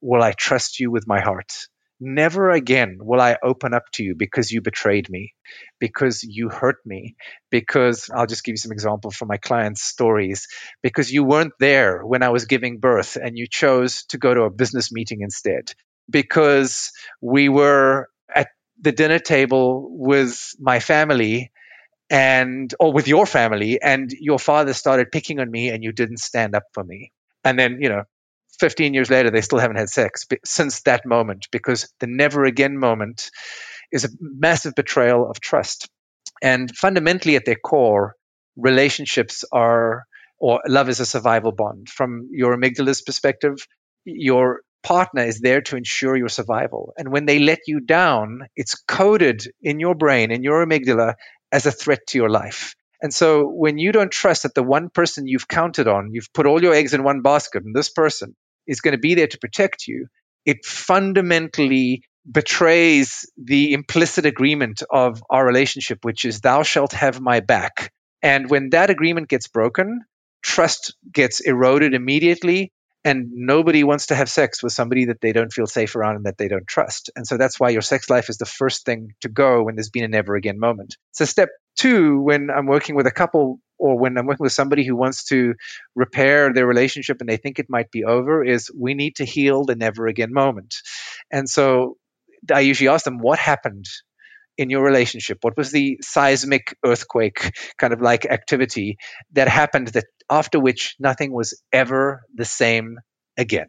will 0.00 0.22
I 0.22 0.32
trust 0.32 0.80
you 0.80 0.90
with 0.90 1.06
my 1.06 1.20
heart. 1.20 1.52
Never 2.02 2.50
again 2.50 2.96
will 3.00 3.20
I 3.20 3.36
open 3.42 3.74
up 3.74 3.84
to 3.94 4.02
you 4.02 4.14
because 4.14 4.50
you 4.50 4.62
betrayed 4.62 5.10
me, 5.10 5.34
because 5.78 6.22
you 6.22 6.48
hurt 6.48 6.76
me, 6.86 7.14
because 7.50 8.08
I'll 8.14 8.26
just 8.26 8.42
give 8.42 8.54
you 8.54 8.56
some 8.56 8.72
example 8.72 9.10
from 9.10 9.28
my 9.28 9.36
clients' 9.36 9.82
stories, 9.82 10.48
because 10.82 11.12
you 11.12 11.24
weren't 11.24 11.52
there 11.60 12.00
when 12.00 12.22
I 12.22 12.30
was 12.30 12.46
giving 12.46 12.78
birth 12.78 13.16
and 13.22 13.36
you 13.36 13.46
chose 13.46 14.04
to 14.06 14.18
go 14.18 14.32
to 14.32 14.42
a 14.42 14.50
business 14.50 14.90
meeting 14.90 15.20
instead, 15.20 15.72
because 16.08 16.92
we 17.20 17.50
were 17.50 18.08
at 18.34 18.48
the 18.80 18.92
dinner 18.92 19.18
table 19.18 19.86
with 19.90 20.54
my 20.58 20.80
family 20.80 21.52
and 22.08 22.74
or 22.80 22.92
with 22.92 23.08
your 23.08 23.26
family 23.26 23.80
and 23.80 24.10
your 24.10 24.38
father 24.38 24.72
started 24.72 25.12
picking 25.12 25.38
on 25.38 25.50
me 25.50 25.68
and 25.68 25.84
you 25.84 25.92
didn't 25.92 26.18
stand 26.18 26.54
up 26.54 26.64
for 26.72 26.82
me 26.82 27.12
and 27.44 27.58
then 27.58 27.78
you 27.80 27.88
know 27.88 28.02
15 28.60 28.94
years 28.94 29.10
later, 29.10 29.30
they 29.30 29.40
still 29.40 29.58
haven't 29.58 29.78
had 29.78 29.88
sex 29.88 30.26
since 30.44 30.82
that 30.82 31.06
moment 31.06 31.48
because 31.50 31.92
the 31.98 32.06
never 32.06 32.44
again 32.44 32.78
moment 32.78 33.30
is 33.90 34.04
a 34.04 34.10
massive 34.20 34.74
betrayal 34.74 35.28
of 35.28 35.40
trust. 35.40 35.88
And 36.42 36.74
fundamentally, 36.76 37.36
at 37.36 37.44
their 37.44 37.56
core, 37.56 38.14
relationships 38.56 39.44
are, 39.50 40.04
or 40.38 40.60
love 40.68 40.88
is 40.88 41.00
a 41.00 41.06
survival 41.06 41.52
bond. 41.52 41.88
From 41.88 42.28
your 42.30 42.56
amygdala's 42.56 43.02
perspective, 43.02 43.56
your 44.04 44.60
partner 44.82 45.22
is 45.22 45.40
there 45.40 45.60
to 45.62 45.76
ensure 45.76 46.16
your 46.16 46.28
survival. 46.28 46.92
And 46.96 47.10
when 47.10 47.26
they 47.26 47.38
let 47.38 47.60
you 47.66 47.80
down, 47.80 48.46
it's 48.56 48.74
coded 48.74 49.44
in 49.62 49.80
your 49.80 49.94
brain, 49.94 50.30
in 50.30 50.42
your 50.42 50.64
amygdala, 50.64 51.14
as 51.52 51.66
a 51.66 51.72
threat 51.72 52.00
to 52.08 52.18
your 52.18 52.30
life. 52.30 52.74
And 53.02 53.12
so 53.12 53.46
when 53.46 53.78
you 53.78 53.92
don't 53.92 54.12
trust 54.12 54.42
that 54.42 54.54
the 54.54 54.62
one 54.62 54.90
person 54.90 55.26
you've 55.26 55.48
counted 55.48 55.88
on, 55.88 56.10
you've 56.12 56.32
put 56.32 56.46
all 56.46 56.62
your 56.62 56.74
eggs 56.74 56.92
in 56.92 57.02
one 57.02 57.22
basket, 57.22 57.64
and 57.64 57.74
this 57.74 57.88
person 57.88 58.36
is 58.70 58.80
going 58.80 58.92
to 58.92 58.98
be 58.98 59.14
there 59.14 59.26
to 59.26 59.38
protect 59.38 59.86
you, 59.86 60.06
it 60.46 60.64
fundamentally 60.64 62.02
betrays 62.30 63.28
the 63.36 63.72
implicit 63.72 64.24
agreement 64.26 64.82
of 64.90 65.22
our 65.28 65.44
relationship, 65.44 65.98
which 66.04 66.24
is, 66.24 66.40
Thou 66.40 66.62
shalt 66.62 66.92
have 66.92 67.20
my 67.20 67.40
back. 67.40 67.92
And 68.22 68.48
when 68.48 68.70
that 68.70 68.90
agreement 68.90 69.28
gets 69.28 69.48
broken, 69.48 70.02
trust 70.42 70.94
gets 71.12 71.40
eroded 71.40 71.94
immediately. 71.94 72.72
And 73.02 73.30
nobody 73.32 73.82
wants 73.82 74.06
to 74.06 74.14
have 74.14 74.28
sex 74.28 74.62
with 74.62 74.74
somebody 74.74 75.06
that 75.06 75.22
they 75.22 75.32
don't 75.32 75.50
feel 75.50 75.66
safe 75.66 75.96
around 75.96 76.16
and 76.16 76.26
that 76.26 76.36
they 76.36 76.48
don't 76.48 76.66
trust. 76.66 77.10
And 77.16 77.26
so 77.26 77.38
that's 77.38 77.58
why 77.58 77.70
your 77.70 77.80
sex 77.80 78.10
life 78.10 78.28
is 78.28 78.36
the 78.36 78.44
first 78.44 78.84
thing 78.84 79.14
to 79.22 79.30
go 79.30 79.62
when 79.62 79.74
there's 79.74 79.88
been 79.88 80.04
a 80.04 80.08
never 80.08 80.36
again 80.36 80.60
moment. 80.60 80.96
So, 81.12 81.24
step 81.24 81.48
two, 81.76 82.20
when 82.20 82.50
I'm 82.50 82.66
working 82.66 82.94
with 82.94 83.06
a 83.06 83.10
couple 83.10 83.58
or 83.80 83.98
when 83.98 84.16
I'm 84.18 84.26
working 84.26 84.44
with 84.44 84.52
somebody 84.52 84.84
who 84.84 84.94
wants 84.94 85.24
to 85.26 85.54
repair 85.96 86.52
their 86.52 86.66
relationship 86.66 87.16
and 87.20 87.28
they 87.28 87.38
think 87.38 87.58
it 87.58 87.66
might 87.68 87.90
be 87.90 88.04
over, 88.04 88.44
is 88.44 88.70
we 88.78 88.94
need 88.94 89.16
to 89.16 89.24
heal 89.24 89.64
the 89.64 89.74
never 89.74 90.06
again 90.06 90.32
moment. 90.32 90.74
And 91.32 91.48
so 91.48 91.96
I 92.52 92.60
usually 92.60 92.88
ask 92.88 93.04
them, 93.04 93.18
what 93.18 93.38
happened 93.38 93.86
in 94.58 94.68
your 94.68 94.84
relationship? 94.84 95.38
What 95.40 95.56
was 95.56 95.72
the 95.72 95.98
seismic 96.02 96.76
earthquake 96.84 97.56
kind 97.78 97.94
of 97.94 98.02
like 98.02 98.26
activity 98.26 98.98
that 99.32 99.48
happened 99.48 99.88
that 99.88 100.04
after 100.28 100.60
which 100.60 100.96
nothing 100.98 101.32
was 101.32 101.60
ever 101.72 102.22
the 102.34 102.44
same 102.44 102.98
again? 103.38 103.68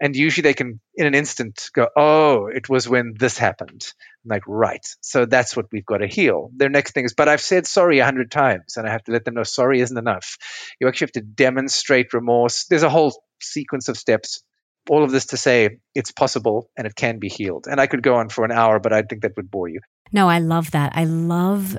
And 0.00 0.14
usually 0.14 0.42
they 0.42 0.54
can, 0.54 0.80
in 0.94 1.06
an 1.06 1.14
instant, 1.14 1.70
go, 1.72 1.88
oh, 1.96 2.46
it 2.46 2.68
was 2.68 2.88
when 2.88 3.14
this 3.18 3.36
happened. 3.36 3.84
I'm 4.24 4.28
like, 4.28 4.44
right. 4.46 4.86
So 5.00 5.24
that's 5.26 5.56
what 5.56 5.66
we've 5.72 5.86
got 5.86 5.98
to 5.98 6.06
heal. 6.06 6.50
Their 6.54 6.68
next 6.68 6.92
thing 6.92 7.04
is, 7.04 7.14
but 7.14 7.28
I've 7.28 7.40
said 7.40 7.66
sorry 7.66 7.98
a 7.98 8.04
hundred 8.04 8.30
times 8.30 8.76
and 8.76 8.86
I 8.86 8.92
have 8.92 9.04
to 9.04 9.12
let 9.12 9.24
them 9.24 9.34
know 9.34 9.42
sorry 9.42 9.80
isn't 9.80 9.98
enough. 9.98 10.36
You 10.80 10.88
actually 10.88 11.06
have 11.06 11.12
to 11.12 11.20
demonstrate 11.22 12.12
remorse. 12.12 12.66
There's 12.66 12.84
a 12.84 12.90
whole 12.90 13.20
sequence 13.42 13.88
of 13.88 13.98
steps. 13.98 14.42
All 14.88 15.04
of 15.04 15.10
this 15.10 15.26
to 15.26 15.36
say 15.36 15.78
it's 15.94 16.12
possible 16.12 16.70
and 16.76 16.86
it 16.86 16.94
can 16.94 17.18
be 17.18 17.28
healed. 17.28 17.66
And 17.68 17.80
I 17.80 17.86
could 17.86 18.02
go 18.02 18.14
on 18.14 18.28
for 18.28 18.44
an 18.44 18.52
hour, 18.52 18.78
but 18.78 18.92
I 18.92 19.02
think 19.02 19.22
that 19.22 19.36
would 19.36 19.50
bore 19.50 19.68
you. 19.68 19.80
No, 20.12 20.28
I 20.28 20.38
love 20.38 20.70
that. 20.70 20.92
I 20.94 21.04
love 21.04 21.76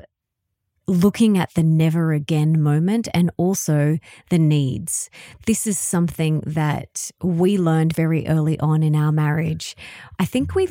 looking 0.90 1.38
at 1.38 1.54
the 1.54 1.62
never 1.62 2.12
again 2.12 2.60
moment 2.60 3.06
and 3.14 3.30
also 3.36 3.96
the 4.28 4.38
needs. 4.38 5.08
This 5.46 5.64
is 5.64 5.78
something 5.78 6.40
that 6.44 7.12
we 7.22 7.56
learned 7.56 7.94
very 7.94 8.26
early 8.26 8.58
on 8.58 8.82
in 8.82 8.96
our 8.96 9.12
marriage. 9.12 9.76
I 10.18 10.24
think 10.24 10.56
we 10.56 10.68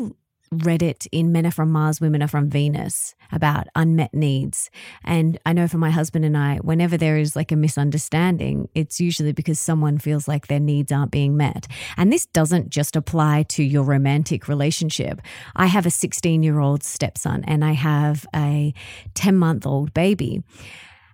read 0.52 0.82
it 0.82 1.06
in 1.12 1.32
Men 1.32 1.46
Are 1.46 1.52
From 1.52 1.72
Mars, 1.72 2.02
Women 2.02 2.24
Are 2.24 2.28
From 2.28 2.50
Venus 2.50 3.16
about 3.32 3.68
unmet 3.76 4.14
needs. 4.14 4.70
And 5.04 5.38
I 5.46 5.54
know 5.54 5.68
for 5.68 5.78
my 5.78 5.92
husband 5.92 6.26
and 6.26 6.38
I, 6.38 6.58
whenever 6.58 6.98
there 6.98 7.18
is 7.18 7.36
like 7.36 7.52
a 7.52 7.56
misunderstanding, 7.56 8.70
it's 8.74 9.00
usually 9.00 9.32
because 9.32 9.60
someone 9.60 9.98
feels 9.98 10.28
like 10.28 10.48
their 10.48 10.60
needs 10.60 10.92
aren't 10.92 11.12
being 11.12 11.38
met. 11.38 11.68
And 11.98 12.12
this 12.12 12.26
doesn't 12.26 12.70
just 12.70 12.96
apply 12.96 13.44
to 13.50 13.64
your 13.64 13.84
romantic 13.84 14.48
relationship. 14.48 15.22
I 15.56 15.68
have 15.68 15.86
a 15.86 15.92
16 15.92 16.44
year 16.44 16.60
old 16.60 16.84
stepson 16.84 17.44
and 17.46 17.64
I 17.64 17.74
have 17.74 18.26
a 18.36 18.74
10 19.14 19.36
month 19.36 19.66
old 19.66 19.94
baby. 19.94 20.44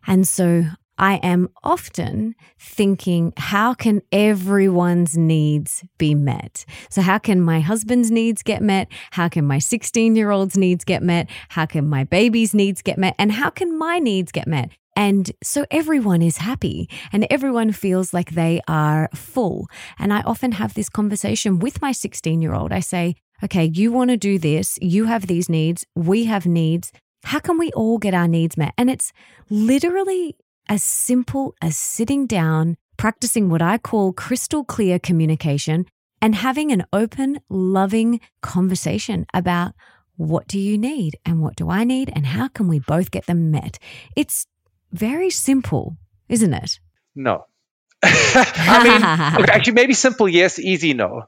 And 0.07 0.27
so 0.27 0.65
I 0.97 1.15
am 1.17 1.49
often 1.63 2.35
thinking, 2.59 3.33
how 3.37 3.73
can 3.73 4.01
everyone's 4.11 5.17
needs 5.17 5.83
be 5.97 6.15
met? 6.15 6.65
So, 6.89 7.01
how 7.01 7.17
can 7.17 7.41
my 7.41 7.59
husband's 7.59 8.11
needs 8.11 8.41
get 8.43 8.61
met? 8.61 8.87
How 9.11 9.27
can 9.27 9.45
my 9.45 9.59
16 9.59 10.15
year 10.15 10.31
old's 10.31 10.57
needs 10.57 10.83
get 10.85 11.03
met? 11.03 11.29
How 11.49 11.65
can 11.65 11.87
my 11.87 12.03
baby's 12.03 12.53
needs 12.53 12.81
get 12.81 12.97
met? 12.97 13.15
And 13.19 13.31
how 13.31 13.49
can 13.49 13.77
my 13.77 13.99
needs 13.99 14.31
get 14.31 14.47
met? 14.47 14.69
And 14.95 15.31
so 15.43 15.65
everyone 15.71 16.21
is 16.21 16.37
happy 16.37 16.89
and 17.11 17.27
everyone 17.29 17.73
feels 17.73 18.13
like 18.13 18.31
they 18.31 18.61
are 18.67 19.09
full. 19.13 19.67
And 19.99 20.13
I 20.13 20.21
often 20.21 20.53
have 20.53 20.73
this 20.73 20.87
conversation 20.87 21.59
with 21.59 21.81
my 21.81 21.91
16 21.91 22.41
year 22.41 22.53
old. 22.53 22.71
I 22.71 22.79
say, 22.79 23.15
okay, 23.43 23.65
you 23.65 23.91
want 23.91 24.11
to 24.11 24.17
do 24.17 24.39
this. 24.39 24.79
You 24.81 25.05
have 25.05 25.27
these 25.27 25.49
needs. 25.49 25.85
We 25.95 26.25
have 26.25 26.45
needs. 26.45 26.93
How 27.25 27.39
can 27.39 27.57
we 27.57 27.71
all 27.71 27.97
get 27.97 28.13
our 28.13 28.27
needs 28.27 28.55
met? 28.55 28.73
And 28.77 28.89
it's 28.89 29.11
literally 29.49 30.37
as 30.69 30.83
simple 30.83 31.55
as 31.61 31.77
sitting 31.77 32.25
down, 32.27 32.77
practicing 32.97 33.49
what 33.49 33.61
I 33.61 33.77
call 33.77 34.13
crystal 34.13 34.63
clear 34.63 34.99
communication, 34.99 35.85
and 36.21 36.35
having 36.35 36.71
an 36.71 36.85
open, 36.91 37.39
loving 37.49 38.19
conversation 38.41 39.25
about 39.33 39.73
what 40.17 40.47
do 40.47 40.59
you 40.59 40.77
need 40.77 41.17
and 41.25 41.41
what 41.41 41.55
do 41.55 41.69
I 41.69 41.83
need 41.83 42.11
and 42.15 42.25
how 42.25 42.47
can 42.47 42.67
we 42.67 42.79
both 42.79 43.11
get 43.11 43.25
them 43.25 43.51
met. 43.51 43.79
It's 44.15 44.47
very 44.91 45.29
simple, 45.29 45.97
isn't 46.29 46.53
it? 46.53 46.79
No. 47.15 47.45
I 48.03 48.83
mean, 48.83 49.01
actually, 49.49 49.73
maybe 49.73 49.93
simple, 49.93 50.27
yes, 50.29 50.59
easy, 50.59 50.93
no. 50.93 51.23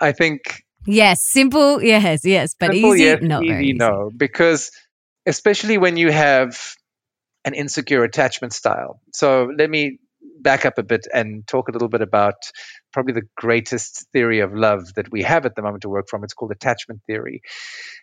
I 0.00 0.12
think. 0.12 0.62
Yes, 0.86 1.22
simple, 1.22 1.82
yes, 1.82 2.24
yes, 2.24 2.54
but 2.58 2.72
simple, 2.72 2.94
easy, 2.94 3.04
yes, 3.04 3.22
no, 3.22 3.42
easy, 3.42 3.72
no, 3.72 4.10
because 4.14 4.70
especially 5.26 5.78
when 5.78 5.96
you 5.96 6.12
have 6.12 6.74
an 7.44 7.54
insecure 7.54 8.04
attachment 8.04 8.52
style. 8.52 9.00
So 9.12 9.50
let 9.56 9.70
me 9.70 9.98
back 10.40 10.66
up 10.66 10.78
a 10.78 10.82
bit 10.82 11.06
and 11.12 11.46
talk 11.46 11.68
a 11.68 11.72
little 11.72 11.88
bit 11.88 12.02
about 12.02 12.34
probably 12.92 13.14
the 13.14 13.28
greatest 13.36 14.06
theory 14.12 14.40
of 14.40 14.54
love 14.54 14.94
that 14.94 15.10
we 15.10 15.22
have 15.22 15.46
at 15.46 15.54
the 15.54 15.62
moment 15.62 15.82
to 15.82 15.88
work 15.88 16.08
from. 16.08 16.24
It's 16.24 16.34
called 16.34 16.52
attachment 16.52 17.02
theory. 17.06 17.42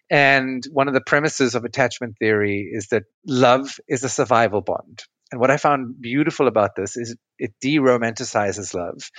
And 0.09 0.63
one 0.71 0.87
of 0.87 0.93
the 0.93 1.01
premises 1.01 1.55
of 1.55 1.63
attachment 1.63 2.17
theory 2.17 2.69
is 2.71 2.87
that 2.87 3.03
love 3.25 3.79
is 3.87 4.03
a 4.03 4.09
survival 4.09 4.61
bond. 4.61 5.03
And 5.31 5.39
what 5.39 5.49
I 5.49 5.55
found 5.55 6.01
beautiful 6.01 6.47
about 6.47 6.75
this 6.75 6.97
is 6.97 7.15
it 7.39 7.53
de-romanticizes 7.61 8.73
love, 8.73 9.09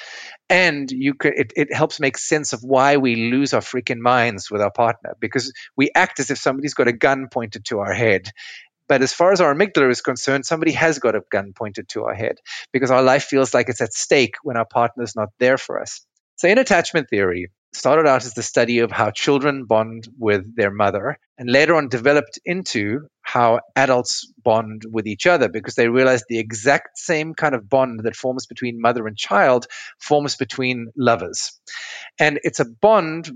and 0.50 0.90
you 0.90 1.14
could 1.14 1.32
it, 1.34 1.52
it 1.56 1.74
helps 1.74 2.00
make 2.00 2.18
sense 2.18 2.52
of 2.52 2.60
why 2.62 2.98
we 2.98 3.30
lose 3.30 3.54
our 3.54 3.62
freaking 3.62 3.98
minds 3.98 4.50
with 4.50 4.60
our 4.60 4.70
partner 4.70 5.16
because 5.20 5.54
we 5.74 5.90
act 5.94 6.20
as 6.20 6.30
if 6.30 6.36
somebody's 6.36 6.74
got 6.74 6.86
a 6.86 6.92
gun 6.92 7.28
pointed 7.32 7.64
to 7.66 7.78
our 7.78 7.94
head, 7.94 8.30
but 8.92 9.00
as 9.00 9.14
far 9.14 9.32
as 9.32 9.40
our 9.40 9.54
amygdala 9.54 9.90
is 9.90 10.02
concerned, 10.02 10.44
somebody 10.44 10.72
has 10.72 10.98
got 10.98 11.14
a 11.14 11.22
gun 11.30 11.54
pointed 11.54 11.88
to 11.88 12.04
our 12.04 12.12
head 12.12 12.36
because 12.74 12.90
our 12.90 13.02
life 13.02 13.24
feels 13.24 13.54
like 13.54 13.70
it's 13.70 13.80
at 13.80 13.94
stake 13.94 14.34
when 14.42 14.58
our 14.58 14.66
partner's 14.66 15.16
not 15.16 15.30
there 15.38 15.56
for 15.56 15.80
us. 15.80 16.04
So, 16.36 16.46
in 16.46 16.58
attachment 16.58 17.08
theory, 17.08 17.50
started 17.72 18.06
out 18.06 18.26
as 18.26 18.34
the 18.34 18.42
study 18.42 18.80
of 18.80 18.90
how 18.90 19.10
children 19.10 19.64
bond 19.64 20.08
with 20.18 20.54
their 20.54 20.70
mother 20.70 21.16
and 21.38 21.48
later 21.50 21.74
on 21.74 21.88
developed 21.88 22.38
into 22.44 23.08
how 23.22 23.60
adults 23.74 24.30
bond 24.44 24.82
with 24.86 25.06
each 25.06 25.26
other 25.26 25.48
because 25.48 25.74
they 25.74 25.88
realized 25.88 26.26
the 26.28 26.38
exact 26.38 26.98
same 26.98 27.32
kind 27.32 27.54
of 27.54 27.70
bond 27.70 28.00
that 28.00 28.14
forms 28.14 28.44
between 28.44 28.78
mother 28.78 29.06
and 29.06 29.16
child 29.16 29.66
forms 30.00 30.36
between 30.36 30.88
lovers. 30.98 31.58
And 32.18 32.40
it's 32.42 32.60
a 32.60 32.66
bond. 32.66 33.30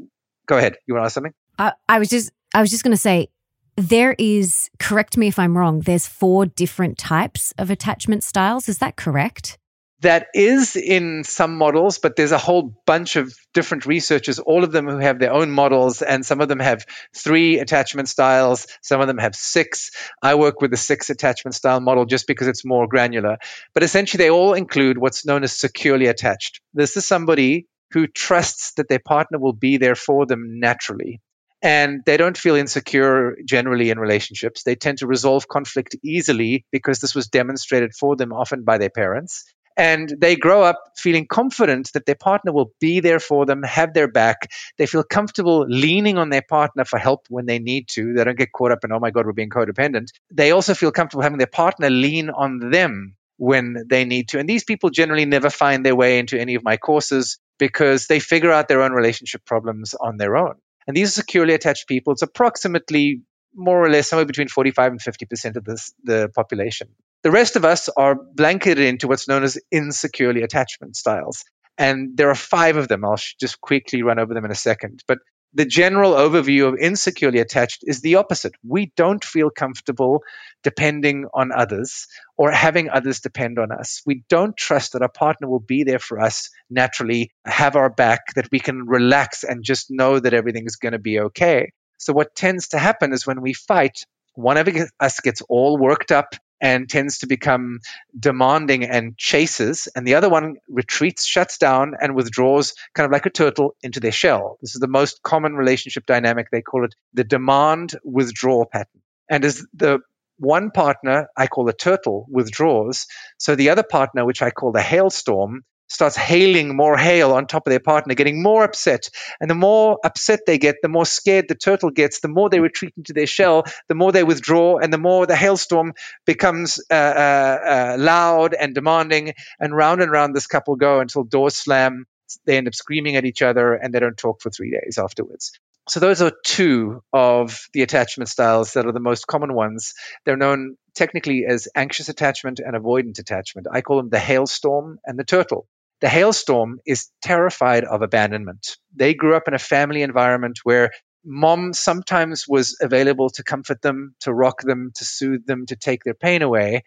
Go 0.45 0.59
ahead. 0.59 0.77
You 0.85 0.93
want 0.93 1.05
to 1.05 1.07
ask 1.07 1.15
something? 1.15 1.33
Uh, 1.59 1.71
I 1.89 1.99
was 1.99 2.11
just 2.11 2.31
I 2.53 2.61
was 2.61 2.69
just 2.69 2.85
going 2.85 2.95
to 2.95 3.01
say 3.01 3.31
there 3.77 4.15
is 4.19 4.71
correct 4.79 5.17
me 5.17 5.29
if 5.29 5.39
I'm 5.39 5.57
wrong. 5.57 5.81
There's 5.81 6.07
four 6.07 6.47
different 6.47 6.99
types 6.99 7.53
of 7.59 7.71
attachment 7.71 8.25
styles. 8.25 8.69
Is 8.69 8.79
that 8.79 8.97
correct? 8.97 9.59
that 10.01 10.27
is 10.35 10.77
in 10.77 11.25
some 11.25 11.57
models, 11.57 11.99
but 11.99 12.17
there's 12.17 12.33
a 12.33 12.39
whole 12.39 12.75
bunch 12.87 13.17
of 13.17 13.35
different 13.55 13.87
researchers, 13.87 14.39
all 14.39 14.63
of 14.63 14.71
them 14.71 14.87
who 14.87 14.99
have 14.99 15.19
their 15.19 15.33
own 15.33 15.51
models, 15.51 16.03
and 16.03 16.25
some 16.25 16.41
of 16.41 16.49
them 16.49 16.59
have 16.59 16.85
three 17.15 17.59
attachment 17.59 18.09
styles, 18.09 18.67
some 18.83 19.01
of 19.01 19.07
them 19.07 19.19
have 19.19 19.35
six. 19.35 19.91
I 20.23 20.35
work 20.35 20.61
with 20.61 20.71
the 20.71 20.77
six 20.77 21.09
attachment 21.09 21.55
style 21.55 21.81
model 21.81 22.05
just 22.05 22.27
because 22.27 22.47
it's 22.47 22.65
more 22.65 22.87
granular. 22.87 23.39
But 23.73 23.83
essentially, 23.83 24.23
they 24.23 24.31
all 24.31 24.53
include 24.53 24.99
what's 24.99 25.25
known 25.25 25.45
as 25.45 25.53
securely 25.53 26.07
attached. 26.07 26.61
This 26.75 26.97
is 26.97 27.07
somebody 27.07 27.67
who 27.93 28.07
trusts 28.07 28.75
that 28.75 28.89
their 28.89 28.99
partner 28.99 29.39
will 29.39 29.55
be 29.55 29.79
there 29.79 29.95
for 29.95 30.27
them 30.27 30.61
naturally. 30.61 31.21
And 31.63 32.03
they 32.05 32.17
don't 32.17 32.37
feel 32.37 32.55
insecure 32.55 33.37
generally 33.45 33.91
in 33.91 33.99
relationships. 33.99 34.63
They 34.63 34.77
tend 34.77 34.99
to 34.99 35.07
resolve 35.07 35.49
conflict 35.49 35.97
easily 36.05 36.65
because 36.71 37.01
this 37.01 37.15
was 37.15 37.29
demonstrated 37.29 37.95
for 37.95 38.15
them 38.15 38.33
often 38.33 38.63
by 38.63 38.79
their 38.79 38.91
parents 38.91 39.45
and 39.77 40.13
they 40.19 40.37
grow 40.37 40.63
up 40.63 40.79
feeling 40.97 41.27
confident 41.27 41.93
that 41.93 42.07
their 42.07 42.15
partner 42.15 42.53
will 42.53 42.73
be 42.81 43.01
there 43.01 43.21
for 43.21 43.45
them, 43.45 43.63
have 43.63 43.93
their 43.93 44.09
back. 44.09 44.51
They 44.79 44.87
feel 44.87 45.03
comfortable 45.03 45.67
leaning 45.69 46.17
on 46.17 46.31
their 46.31 46.43
partner 46.43 46.85
for 46.85 46.99
help 46.99 47.27
when 47.29 47.47
they 47.47 47.59
need 47.59 47.89
to. 47.89 48.15
They 48.15 48.25
don't 48.25 48.39
get 48.39 48.53
caught 48.53 48.73
up 48.73 48.85
in, 48.85 48.93
oh 48.93 48.99
my 48.99 49.11
God, 49.11 49.27
we're 49.27 49.33
being 49.33 49.51
codependent. 49.51 50.09
They 50.33 50.51
also 50.53 50.75
feel 50.75 50.93
comfortable 50.93 51.23
having 51.23 51.39
their 51.39 51.47
partner 51.47 51.91
lean 51.91 52.31
on 52.31 52.71
them 52.71 53.17
when 53.37 53.85
they 53.89 54.07
need 54.07 54.29
to. 54.29 54.39
And 54.39 54.49
these 54.49 54.65
people 54.65 54.89
generally 54.89 55.27
never 55.27 55.51
find 55.51 55.85
their 55.85 55.97
way 55.97 56.19
into 56.19 56.41
any 56.41 56.55
of 56.55 56.65
my 56.65 56.79
courses 56.79 57.39
because 57.59 58.07
they 58.07 58.19
figure 58.19 58.51
out 58.51 58.69
their 58.69 58.83
own 58.83 58.93
relationship 58.93 59.45
problems 59.45 59.93
on 59.95 60.17
their 60.17 60.39
own. 60.39 60.55
And 60.87 60.97
these 60.97 61.09
are 61.09 61.23
securely 61.23 61.55
attached 61.55 61.89
people. 61.89 62.13
It's 62.13 62.23
approximately 62.23 63.23
more 63.55 63.85
or 63.85 63.91
less 63.91 64.09
somewhere 64.09 64.27
between 64.27 64.49
45 64.49 64.93
and 64.93 65.01
50% 65.01 65.57
of 65.57 65.65
this, 65.65 65.93
the 66.05 66.31
population. 66.35 66.89
The 67.23 67.31
rest 67.31 67.57
of 67.57 67.65
us 67.65 67.89
are 67.89 68.15
blanketed 68.15 68.85
into 68.85 69.09
what's 69.09 69.29
known 69.29 69.43
as 69.43 69.59
insecurely 69.73 70.43
attachment 70.43 70.97
styles. 70.97 71.45
And 71.79 72.17
there 72.17 72.31
are 72.31 72.35
five 72.35 72.77
of 72.77 72.89
them. 72.89 73.05
I'll 73.05 73.19
just 73.41 73.61
quickly 73.61 74.03
run 74.03 74.19
over 74.19 74.33
them 74.33 74.45
in 74.45 74.51
a 74.51 74.57
second. 74.57 75.03
But 75.09 75.19
the 75.57 75.65
general 75.65 76.13
overview 76.13 76.69
of 76.69 76.79
insecurely 76.79 77.39
attached 77.39 77.83
is 77.83 78.03
the 78.03 78.17
opposite. 78.17 78.53
We 78.63 78.93
don't 78.95 79.25
feel 79.25 79.49
comfortable 79.49 80.23
depending 80.63 81.25
on 81.33 81.51
others 81.51 82.09
or 82.37 82.51
having 82.51 82.91
others 82.91 83.21
depend 83.21 83.59
on 83.59 83.73
us. 83.73 84.03
We 84.05 84.23
don't 84.29 84.55
trust 84.55 84.93
that 84.93 85.01
our 85.01 85.09
partner 85.09 85.49
will 85.49 85.61
be 85.61 85.83
there 85.83 85.99
for 85.99 86.21
us 86.21 86.51
naturally, 86.69 87.31
have 87.47 87.75
our 87.75 87.89
back, 87.89 88.35
that 88.35 88.49
we 88.53 88.61
can 88.61 88.87
relax 88.87 89.45
and 89.45 89.65
just 89.65 89.87
know 89.89 90.21
that 90.21 90.35
everything 90.35 90.67
is 90.67 90.77
going 90.77 90.93
to 90.93 90.99
be 90.99 91.21
okay. 91.21 91.73
So, 91.97 92.13
what 92.13 92.35
tends 92.35 92.69
to 92.69 92.79
happen 92.79 93.15
is 93.15 93.27
when 93.27 93.41
we 93.41 93.55
fight, 93.55 94.05
one 94.35 94.59
of 94.59 94.69
us 95.01 95.21
gets 95.21 95.41
all 95.49 95.79
worked 95.79 96.13
up 96.13 96.35
and 96.61 96.89
tends 96.89 97.19
to 97.19 97.27
become 97.27 97.81
demanding 98.19 98.85
and 98.85 99.17
chases, 99.19 99.89
and 99.95 100.07
the 100.07 100.15
other 100.15 100.29
one 100.29 100.57
retreats, 100.69 101.27
shuts 101.27 101.59
down, 101.59 101.95
and 102.01 102.15
withdraws 102.15 102.75
kind 102.95 103.05
of 103.05 103.13
like 103.13 103.27
a 103.27 103.31
turtle 103.31 103.77
into 103.83 104.01
their 104.01 104.13
shell. 104.13 104.59
This 104.63 104.75
is 104.75 104.81
the 104.81 104.89
most 104.89 105.23
common 105.23 105.55
relationship 105.55 106.07
dynamic. 106.07 106.49
They 106.51 106.63
call 106.63 106.85
it 106.85 106.95
the 107.13 107.25
demand 107.25 107.99
withdraw 108.05 108.65
pattern. 108.65 109.03
And 109.31 109.45
as 109.45 109.67
the 109.75 110.01
one 110.39 110.71
partner, 110.71 111.29
I 111.37 111.47
call 111.47 111.65
the 111.65 111.73
turtle, 111.73 112.27
withdraws, 112.29 113.07
so 113.39 113.55
the 113.55 113.71
other 113.71 113.83
partner, 113.83 114.25
which 114.25 114.43
I 114.43 114.51
call 114.51 114.73
the 114.73 114.83
hailstorm, 114.83 115.63
starts 115.89 116.17
hailing 116.17 116.77
more 116.77 116.97
hail 116.97 117.33
on 117.33 117.47
top 117.47 117.67
of 117.67 117.71
their 117.71 117.81
partner, 117.81 118.15
getting 118.15 118.43
more 118.43 118.65
upset. 118.65 119.09
And 119.41 119.51
the 119.51 119.55
more 119.55 119.99
upset 120.05 120.41
they 120.47 120.59
get, 120.59 120.77
the 120.83 120.89
more 120.89 121.07
scared 121.07 121.47
the 121.49 121.55
turtle 121.55 121.91
gets, 121.91 122.21
the 122.21 122.29
more 122.29 122.51
they 122.51 122.61
retreat 122.61 122.95
into 122.97 123.13
their 123.13 123.27
shell, 123.27 123.65
the 123.89 123.95
more 123.95 124.13
they 124.13 124.25
withdraw, 124.25 124.79
and 124.79 124.93
the 124.93 124.99
more 124.99 125.27
the 125.27 125.37
hailstorm 125.37 125.95
becomes 126.25 126.81
uh, 126.91 126.95
uh, 126.95 127.59
uh, 127.65 127.97
loud 127.99 128.55
and 128.55 128.75
demanding. 128.75 129.33
And 129.61 129.75
round 129.75 130.01
and 130.03 130.11
round 130.11 130.35
this 130.35 130.47
couple 130.47 130.77
go 130.77 131.01
until 131.01 131.25
doors 131.25 131.57
slam. 131.57 132.07
They 132.45 132.57
end 132.57 132.67
up 132.67 132.75
screaming 132.75 133.17
at 133.17 133.25
each 133.25 133.41
other 133.41 133.75
and 133.75 133.95
they 133.95 134.01
don't 134.01 134.17
talk 134.17 134.41
for 134.41 134.51
three 134.51 134.71
days 134.71 134.99
afterwards. 134.99 135.53
So, 135.89 136.01
those 136.01 136.21
are 136.21 136.33
two 136.45 137.05
of 137.13 137.69
the 137.73 137.83
attachment 137.83 138.29
styles 138.29 138.73
that 138.73 138.87
are 138.87 138.93
the 138.93 138.99
most 138.99 139.29
common 139.29 139.55
ones. 139.55 139.95
They're 140.25 140.37
known 140.37 140.77
technically 140.97 141.45
as 141.47 141.69
anxious 141.77 142.09
attachment 142.09 142.59
and 142.59 142.75
avoidant 142.75 143.21
attachment. 143.21 143.69
I 143.71 143.83
call 143.83 143.99
them 143.99 144.09
the 144.09 144.19
hailstorm 144.19 144.99
and 145.05 145.17
the 145.17 145.23
turtle. 145.25 145.69
The 146.01 146.09
hailstorm 146.09 146.81
is 146.87 147.09
terrified 147.23 147.85
of 147.85 148.03
abandonment. 148.03 148.77
They 148.95 149.15
grew 149.15 149.37
up 149.37 149.49
in 149.49 149.55
a 149.55 149.59
family 149.59 150.03
environment 150.03 150.61
where 150.65 150.91
mom 151.25 151.73
sometimes 151.73 152.45
was 152.49 152.77
available 152.81 153.31
to 153.31 153.43
comfort 153.43 153.83
them, 153.83 154.15
to 154.21 154.33
rock 154.33 154.63
them, 154.63 154.93
to 154.97 155.05
soothe 155.05 155.47
them, 155.47 155.67
to 155.67 155.77
take 155.77 156.05
their 156.05 156.15
pain 156.15 156.43
away. 156.43 156.85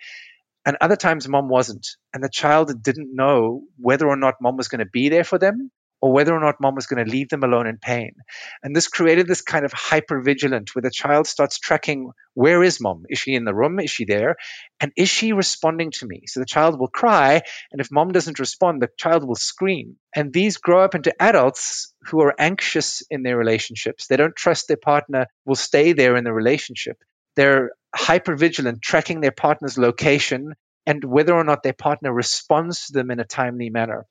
And 0.65 0.77
other 0.81 0.95
times 0.95 1.27
mom 1.27 1.49
wasn't. 1.49 1.87
And 2.13 2.23
the 2.23 2.29
child 2.29 2.83
didn't 2.83 3.15
know 3.15 3.61
whether 3.77 4.07
or 4.07 4.15
not 4.15 4.35
mom 4.41 4.57
was 4.57 4.67
going 4.67 4.79
to 4.79 4.91
be 4.91 5.09
there 5.09 5.23
for 5.23 5.39
them 5.39 5.71
or 6.01 6.11
whether 6.11 6.33
or 6.33 6.39
not 6.39 6.61
mom 6.61 6.75
was 6.75 6.87
going 6.87 7.03
to 7.03 7.11
leave 7.11 7.29
them 7.29 7.43
alone 7.43 7.67
in 7.67 7.77
pain. 7.77 8.13
And 8.63 8.75
this 8.75 8.87
created 8.87 9.27
this 9.27 9.41
kind 9.41 9.65
of 9.65 9.73
hypervigilant 9.73 10.69
where 10.73 10.81
the 10.81 10.91
child 10.91 11.27
starts 11.27 11.59
tracking 11.59 12.11
where 12.33 12.63
is 12.63 12.79
mom? 12.79 13.03
Is 13.09 13.19
she 13.19 13.33
in 13.33 13.43
the 13.43 13.53
room? 13.53 13.79
Is 13.79 13.91
she 13.91 14.05
there? 14.05 14.37
And 14.79 14.93
is 14.95 15.09
she 15.09 15.33
responding 15.33 15.91
to 15.91 16.07
me? 16.07 16.23
So 16.27 16.39
the 16.39 16.45
child 16.45 16.79
will 16.79 16.87
cry. 16.87 17.41
And 17.71 17.81
if 17.81 17.91
mom 17.91 18.13
doesn't 18.13 18.39
respond, 18.39 18.81
the 18.81 18.89
child 18.97 19.27
will 19.27 19.35
scream. 19.35 19.97
And 20.15 20.31
these 20.31 20.57
grow 20.57 20.81
up 20.83 20.95
into 20.95 21.13
adults 21.21 21.93
who 22.03 22.21
are 22.21 22.35
anxious 22.39 23.03
in 23.09 23.23
their 23.23 23.37
relationships. 23.37 24.07
They 24.07 24.15
don't 24.15 24.35
trust 24.35 24.69
their 24.69 24.77
partner 24.77 25.25
will 25.45 25.55
stay 25.55 25.91
there 25.91 26.15
in 26.15 26.23
the 26.23 26.33
relationship. 26.33 26.97
They're 27.35 27.71
hypervigilant, 27.95 28.81
tracking 28.81 29.19
their 29.19 29.31
partner's 29.31 29.77
location 29.77 30.53
and 30.85 31.03
whether 31.03 31.33
or 31.33 31.43
not 31.43 31.63
their 31.63 31.73
partner 31.73 32.11
responds 32.11 32.87
to 32.87 32.93
them 32.93 33.11
in 33.11 33.19
a 33.19 33.25
timely 33.25 33.69
manner. 33.69 34.05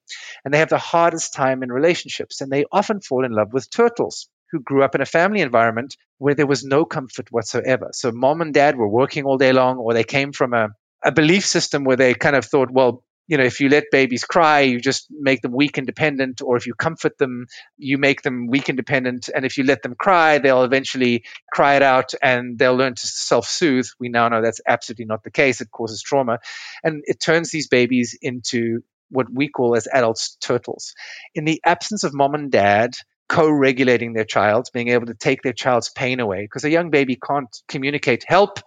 And 0.45 0.53
they 0.53 0.59
have 0.59 0.69
the 0.69 0.79
hardest 0.79 1.35
time 1.35 1.63
in 1.63 1.73
relationships, 1.73 2.41
and 2.41 2.51
they 2.51 2.65
often 2.71 3.01
fall 3.01 3.25
in 3.25 3.33
love 3.33 3.53
with 3.53 3.71
turtles 3.71 4.29
who 4.51 4.61
grew 4.61 4.83
up 4.83 4.95
in 4.95 5.01
a 5.01 5.07
family 5.07 5.41
environment 5.41 5.97
where 6.19 6.35
there 6.35 6.47
was 6.47 6.65
no 6.65 6.85
comfort 6.85 7.31
whatsoever. 7.31 7.91
So 7.93 8.13
mom 8.13 8.41
and 8.41 8.55
dad 8.55 8.77
were 8.77 8.89
working 8.89 9.25
all 9.25 9.39
day 9.39 9.53
long, 9.53 9.79
or 9.79 9.93
they 9.93 10.05
came 10.05 10.33
from 10.33 10.55
a, 10.55 10.69
a 11.05 11.13
belief 11.13 11.45
system 11.45 11.85
where 11.85 11.97
they 11.97 12.15
kind 12.15 12.37
of 12.37 12.45
thought, 12.45 12.71
well, 12.71 13.05
you 13.29 13.37
know, 13.37 13.45
if 13.45 13.61
you 13.61 13.69
let 13.69 13.85
babies 13.93 14.25
cry, 14.25 14.61
you 14.61 14.81
just 14.81 15.07
make 15.11 15.43
them 15.43 15.53
weak 15.53 15.77
and 15.77 15.87
dependent, 15.87 16.41
or 16.43 16.57
if 16.57 16.67
you 16.67 16.75
comfort 16.75 17.19
them, 17.19 17.47
you 17.77 17.99
make 17.99 18.23
them 18.23 18.49
weak 18.49 18.71
and 18.71 18.77
dependent. 18.77 19.29
And 19.33 19.45
if 19.45 19.59
you 19.59 19.65
let 19.65 19.83
them 19.83 19.95
cry, 19.95 20.39
they'll 20.39 20.65
eventually 20.65 21.25
cry 21.53 21.77
it 21.77 21.83
out 21.83 22.15
and 22.23 22.59
they'll 22.59 22.75
learn 22.75 22.95
to 22.95 23.07
self 23.07 23.47
soothe. 23.47 23.87
We 24.01 24.09
now 24.09 24.29
know 24.29 24.41
that's 24.41 24.63
absolutely 24.67 25.05
not 25.05 25.23
the 25.23 25.31
case. 25.31 25.61
It 25.61 25.71
causes 25.71 26.03
trauma. 26.03 26.39
And 26.83 27.03
it 27.05 27.21
turns 27.21 27.51
these 27.51 27.69
babies 27.69 28.19
into 28.21 28.81
what 29.11 29.27
we 29.33 29.49
call 29.49 29.77
as 29.77 29.87
adults 29.93 30.37
turtles. 30.41 30.95
In 31.35 31.45
the 31.45 31.61
absence 31.65 32.05
of 32.05 32.15
mom 32.15 32.35
and 32.35 32.51
dad, 32.51 32.95
co-regulating 33.29 34.15
their 34.15 34.25
child, 34.25 34.69
being 34.73 34.89
able 34.89 35.07
to 35.07 35.15
take 35.15 35.43
their 35.43 35.53
child's 35.53 35.91
pain 35.91 36.19
away, 36.19 36.43
because 36.43 36.65
a 36.65 36.71
young 36.71 36.89
baby 36.89 37.17
can't 37.23 37.55
communicate, 37.69 38.25
help, 38.27 38.59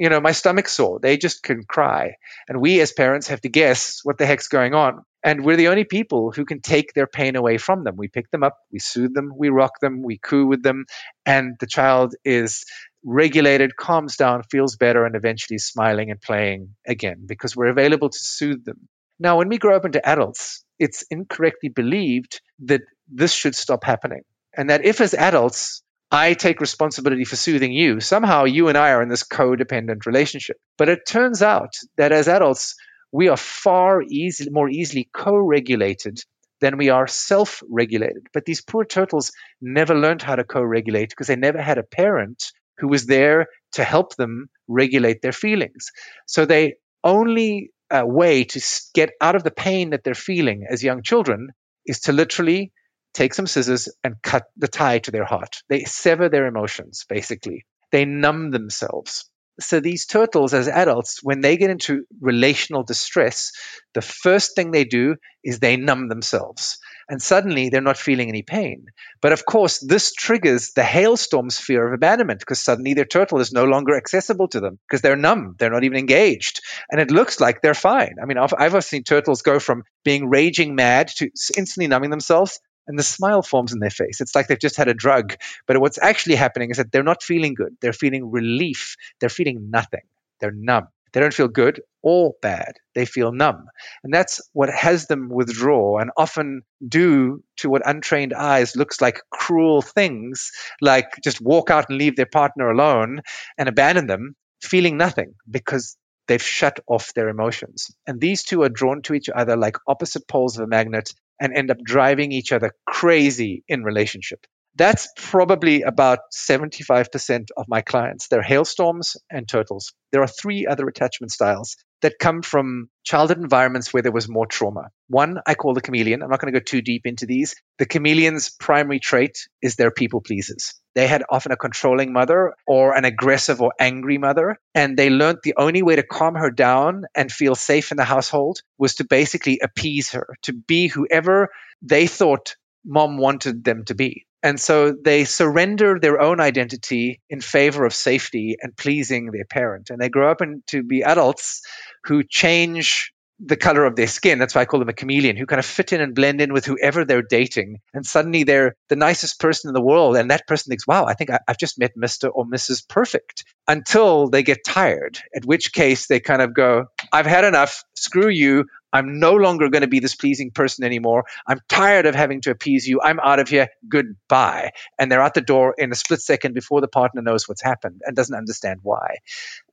you 0.00 0.08
know, 0.08 0.18
my 0.18 0.32
stomach's 0.32 0.72
sore. 0.72 0.98
They 0.98 1.18
just 1.18 1.42
can 1.42 1.62
cry. 1.62 2.14
And 2.48 2.58
we 2.58 2.80
as 2.80 2.90
parents 2.90 3.28
have 3.28 3.42
to 3.42 3.50
guess 3.50 4.00
what 4.02 4.16
the 4.16 4.24
heck's 4.24 4.48
going 4.48 4.74
on. 4.74 5.04
And 5.22 5.44
we're 5.44 5.58
the 5.58 5.68
only 5.68 5.84
people 5.84 6.32
who 6.32 6.46
can 6.46 6.62
take 6.62 6.94
their 6.94 7.06
pain 7.06 7.36
away 7.36 7.58
from 7.58 7.84
them. 7.84 7.96
We 7.98 8.08
pick 8.08 8.30
them 8.30 8.42
up, 8.42 8.56
we 8.72 8.78
soothe 8.78 9.12
them, 9.12 9.30
we 9.36 9.50
rock 9.50 9.72
them, 9.82 10.02
we 10.02 10.16
coo 10.16 10.46
with 10.46 10.62
them, 10.62 10.86
and 11.26 11.56
the 11.60 11.66
child 11.66 12.14
is 12.24 12.64
regulated, 13.04 13.76
calms 13.76 14.16
down, 14.16 14.42
feels 14.44 14.76
better, 14.76 15.04
and 15.04 15.14
eventually 15.14 15.58
smiling 15.58 16.10
and 16.10 16.18
playing 16.18 16.74
again 16.86 17.26
because 17.26 17.54
we're 17.54 17.66
available 17.66 18.08
to 18.08 18.18
soothe 18.18 18.64
them. 18.64 18.88
Now, 19.18 19.36
when 19.36 19.48
we 19.50 19.58
grow 19.58 19.76
up 19.76 19.84
into 19.84 20.06
adults, 20.08 20.64
it's 20.78 21.04
incorrectly 21.10 21.68
believed 21.68 22.40
that 22.60 22.80
this 23.06 23.34
should 23.34 23.54
stop 23.54 23.84
happening. 23.84 24.22
And 24.56 24.70
that 24.70 24.82
if, 24.82 25.02
as 25.02 25.12
adults, 25.12 25.82
I 26.10 26.34
take 26.34 26.60
responsibility 26.60 27.24
for 27.24 27.36
soothing 27.36 27.72
you. 27.72 28.00
Somehow 28.00 28.44
you 28.44 28.68
and 28.68 28.76
I 28.76 28.90
are 28.90 29.02
in 29.02 29.08
this 29.08 29.22
codependent 29.22 30.06
relationship. 30.06 30.56
But 30.76 30.88
it 30.88 31.06
turns 31.06 31.40
out 31.40 31.74
that 31.96 32.10
as 32.10 32.26
adults, 32.26 32.74
we 33.12 33.28
are 33.28 33.36
far 33.36 34.02
easy, 34.02 34.48
more 34.50 34.68
easily 34.68 35.08
co 35.14 35.36
regulated 35.36 36.18
than 36.60 36.78
we 36.78 36.90
are 36.90 37.06
self 37.06 37.62
regulated. 37.70 38.26
But 38.34 38.44
these 38.44 38.60
poor 38.60 38.84
turtles 38.84 39.32
never 39.60 39.94
learned 39.94 40.22
how 40.22 40.36
to 40.36 40.44
co 40.44 40.62
regulate 40.62 41.10
because 41.10 41.28
they 41.28 41.36
never 41.36 41.62
had 41.62 41.78
a 41.78 41.84
parent 41.84 42.52
who 42.78 42.88
was 42.88 43.06
there 43.06 43.46
to 43.72 43.84
help 43.84 44.16
them 44.16 44.48
regulate 44.66 45.22
their 45.22 45.32
feelings. 45.32 45.90
So 46.26 46.44
they 46.44 46.74
only 47.04 47.70
uh, 47.90 48.02
way 48.04 48.44
to 48.44 48.60
get 48.94 49.10
out 49.20 49.36
of 49.36 49.44
the 49.44 49.50
pain 49.50 49.90
that 49.90 50.02
they're 50.02 50.14
feeling 50.14 50.66
as 50.68 50.82
young 50.82 51.02
children 51.02 51.50
is 51.86 52.00
to 52.00 52.12
literally 52.12 52.72
take 53.14 53.34
some 53.34 53.46
scissors 53.46 53.88
and 54.04 54.22
cut 54.22 54.44
the 54.56 54.68
tie 54.68 54.98
to 55.00 55.10
their 55.10 55.24
heart. 55.24 55.62
They 55.68 55.84
sever 55.84 56.28
their 56.28 56.46
emotions, 56.46 57.04
basically. 57.08 57.64
They 57.92 58.04
numb 58.04 58.50
themselves. 58.50 59.28
So 59.60 59.80
these 59.80 60.06
turtles, 60.06 60.54
as 60.54 60.68
adults, 60.68 61.20
when 61.22 61.42
they 61.42 61.56
get 61.58 61.70
into 61.70 62.04
relational 62.20 62.82
distress, 62.82 63.52
the 63.92 64.00
first 64.00 64.56
thing 64.56 64.70
they 64.70 64.84
do 64.84 65.16
is 65.44 65.58
they 65.58 65.76
numb 65.76 66.08
themselves. 66.08 66.78
And 67.10 67.20
suddenly 67.20 67.68
they're 67.68 67.80
not 67.80 67.98
feeling 67.98 68.28
any 68.28 68.42
pain. 68.42 68.86
But 69.20 69.32
of 69.32 69.44
course, 69.44 69.80
this 69.80 70.12
triggers 70.12 70.70
the 70.74 70.84
hailstorm's 70.84 71.58
fear 71.58 71.86
of 71.86 71.92
abandonment 71.92 72.38
because 72.38 72.62
suddenly 72.62 72.94
their 72.94 73.04
turtle 73.04 73.40
is 73.40 73.52
no 73.52 73.64
longer 73.64 73.96
accessible 73.96 74.48
to 74.48 74.60
them 74.60 74.78
because 74.88 75.02
they're 75.02 75.16
numb. 75.16 75.56
They're 75.58 75.70
not 75.70 75.84
even 75.84 75.98
engaged. 75.98 76.62
And 76.90 77.00
it 77.00 77.10
looks 77.10 77.40
like 77.40 77.60
they're 77.60 77.74
fine. 77.74 78.14
I 78.22 78.26
mean, 78.26 78.38
I've, 78.38 78.54
I've 78.56 78.84
seen 78.84 79.02
turtles 79.02 79.42
go 79.42 79.58
from 79.58 79.82
being 80.04 80.30
raging 80.30 80.74
mad 80.76 81.08
to 81.16 81.28
instantly 81.56 81.88
numbing 81.88 82.10
themselves 82.10 82.60
and 82.86 82.98
the 82.98 83.02
smile 83.02 83.42
forms 83.42 83.72
in 83.72 83.78
their 83.78 83.90
face. 83.90 84.20
It's 84.20 84.34
like 84.34 84.48
they've 84.48 84.58
just 84.58 84.76
had 84.76 84.88
a 84.88 84.94
drug. 84.94 85.36
But 85.66 85.80
what's 85.80 85.98
actually 86.00 86.36
happening 86.36 86.70
is 86.70 86.78
that 86.78 86.90
they're 86.92 87.02
not 87.02 87.22
feeling 87.22 87.54
good. 87.54 87.76
They're 87.80 87.92
feeling 87.92 88.30
relief. 88.30 88.96
They're 89.20 89.28
feeling 89.28 89.70
nothing. 89.70 90.02
They're 90.40 90.52
numb. 90.52 90.88
They 91.12 91.20
don't 91.20 91.34
feel 91.34 91.48
good 91.48 91.80
or 92.02 92.34
bad. 92.40 92.74
They 92.94 93.04
feel 93.04 93.32
numb. 93.32 93.66
And 94.04 94.14
that's 94.14 94.40
what 94.52 94.70
has 94.70 95.06
them 95.06 95.28
withdraw 95.28 95.98
and 95.98 96.10
often 96.16 96.62
do 96.86 97.42
to 97.58 97.68
what 97.68 97.86
untrained 97.86 98.32
eyes 98.32 98.76
looks 98.76 99.00
like 99.00 99.20
cruel 99.30 99.82
things, 99.82 100.52
like 100.80 101.10
just 101.22 101.40
walk 101.40 101.70
out 101.70 101.88
and 101.88 101.98
leave 101.98 102.16
their 102.16 102.26
partner 102.26 102.70
alone 102.70 103.22
and 103.58 103.68
abandon 103.68 104.06
them, 104.06 104.36
feeling 104.62 104.96
nothing 104.96 105.34
because 105.50 105.96
they've 106.28 106.42
shut 106.42 106.78
off 106.86 107.12
their 107.14 107.28
emotions. 107.28 107.90
And 108.06 108.20
these 108.20 108.44
two 108.44 108.62
are 108.62 108.68
drawn 108.68 109.02
to 109.02 109.14
each 109.14 109.28
other 109.28 109.56
like 109.56 109.76
opposite 109.88 110.28
poles 110.28 110.56
of 110.56 110.64
a 110.64 110.68
magnet 110.68 111.12
and 111.40 111.56
end 111.56 111.70
up 111.70 111.78
driving 111.82 112.32
each 112.32 112.52
other 112.52 112.72
crazy 112.86 113.64
in 113.68 113.82
relationship. 113.82 114.46
That's 114.76 115.08
probably 115.16 115.82
about 115.82 116.20
75% 116.32 117.48
of 117.56 117.66
my 117.68 117.80
clients. 117.80 118.28
They're 118.28 118.42
hailstorms 118.42 119.16
and 119.30 119.48
turtles. 119.48 119.92
There 120.12 120.22
are 120.22 120.28
three 120.28 120.66
other 120.66 120.86
attachment 120.86 121.32
styles 121.32 121.76
that 122.02 122.18
come 122.18 122.42
from 122.42 122.88
childhood 123.02 123.38
environments 123.38 123.92
where 123.92 124.02
there 124.02 124.12
was 124.12 124.28
more 124.28 124.46
trauma. 124.46 124.88
One 125.08 125.38
I 125.46 125.54
call 125.54 125.74
the 125.74 125.80
chameleon. 125.80 126.22
I'm 126.22 126.30
not 126.30 126.40
going 126.40 126.52
to 126.52 126.58
go 126.58 126.64
too 126.64 126.82
deep 126.82 127.02
into 127.04 127.26
these. 127.26 127.54
The 127.78 127.86
chameleon's 127.86 128.50
primary 128.50 129.00
trait 129.00 129.48
is 129.60 129.74
they're 129.74 129.90
people 129.90 130.20
pleasers. 130.20 130.79
They 130.94 131.06
had 131.06 131.22
often 131.30 131.52
a 131.52 131.56
controlling 131.56 132.12
mother 132.12 132.54
or 132.66 132.96
an 132.96 133.04
aggressive 133.04 133.60
or 133.60 133.72
angry 133.78 134.18
mother, 134.18 134.56
and 134.74 134.96
they 134.96 135.10
learned 135.10 135.38
the 135.42 135.54
only 135.56 135.82
way 135.82 135.96
to 135.96 136.02
calm 136.02 136.34
her 136.34 136.50
down 136.50 137.04
and 137.14 137.30
feel 137.30 137.54
safe 137.54 137.90
in 137.90 137.96
the 137.96 138.04
household 138.04 138.62
was 138.78 138.96
to 138.96 139.04
basically 139.04 139.60
appease 139.62 140.10
her, 140.10 140.26
to 140.42 140.52
be 140.52 140.88
whoever 140.88 141.48
they 141.82 142.06
thought 142.06 142.56
mom 142.84 143.18
wanted 143.18 143.64
them 143.64 143.84
to 143.84 143.94
be. 143.94 144.26
And 144.42 144.58
so 144.58 144.92
they 144.92 145.24
surrender 145.24 145.98
their 146.00 146.20
own 146.20 146.40
identity 146.40 147.20
in 147.28 147.40
favor 147.40 147.84
of 147.84 147.94
safety 147.94 148.56
and 148.60 148.76
pleasing 148.76 149.30
their 149.30 149.44
parent. 149.44 149.90
And 149.90 150.00
they 150.00 150.08
grow 150.08 150.30
up 150.30 150.40
and 150.40 150.66
to 150.68 150.82
be 150.82 151.02
adults 151.02 151.60
who 152.04 152.22
change 152.24 153.12
the 153.42 153.56
color 153.56 153.84
of 153.84 153.96
their 153.96 154.06
skin. 154.06 154.38
That's 154.38 154.54
why 154.54 154.60
I 154.60 154.64
call 154.66 154.80
them 154.80 154.88
a 154.88 154.94
chameleon, 154.94 155.36
who 155.36 155.46
kind 155.46 155.58
of 155.58 155.64
fit 155.64 155.92
in 155.92 156.00
and 156.00 156.14
blend 156.14 156.40
in 156.40 156.52
with 156.52 156.66
whoever 156.66 157.04
they're 157.04 157.22
dating. 157.22 157.80
And 157.94 158.04
suddenly 158.04 158.44
they're 158.44 158.76
the 158.88 158.96
nicest 158.96 159.40
person 159.40 159.68
in 159.68 159.74
the 159.74 159.80
world. 159.80 160.16
And 160.16 160.30
that 160.30 160.46
person 160.46 160.70
thinks, 160.70 160.86
wow, 160.86 161.06
I 161.06 161.14
think 161.14 161.30
I, 161.30 161.40
have 161.48 161.58
just 161.58 161.78
met 161.78 161.96
Mr. 161.96 162.30
or 162.32 162.44
Mrs. 162.44 162.86
Perfect 162.86 163.44
until 163.66 164.28
they 164.28 164.42
get 164.42 164.64
tired, 164.64 165.18
at 165.34 165.44
which 165.44 165.72
case 165.72 166.06
they 166.06 166.20
kind 166.20 166.42
of 166.42 166.54
go, 166.54 166.86
I've 167.12 167.26
had 167.26 167.44
enough. 167.44 167.82
Screw 167.94 168.28
you. 168.28 168.66
I'm 168.92 169.20
no 169.20 169.34
longer 169.34 169.68
going 169.68 169.82
to 169.82 169.88
be 169.88 170.00
this 170.00 170.16
pleasing 170.16 170.50
person 170.50 170.84
anymore. 170.84 171.24
I'm 171.46 171.60
tired 171.68 172.06
of 172.06 172.14
having 172.14 172.40
to 172.42 172.50
appease 172.50 172.86
you. 172.86 173.00
I'm 173.02 173.20
out 173.20 173.38
of 173.38 173.48
here. 173.48 173.68
Goodbye. 173.88 174.72
And 174.98 175.10
they're 175.10 175.22
out 175.22 175.34
the 175.34 175.40
door 175.40 175.74
in 175.78 175.92
a 175.92 175.94
split 175.94 176.20
second 176.20 176.54
before 176.54 176.80
the 176.80 176.88
partner 176.88 177.22
knows 177.22 177.48
what's 177.48 177.62
happened 177.62 178.02
and 178.04 178.16
doesn't 178.16 178.36
understand 178.36 178.80
why. 178.82 179.18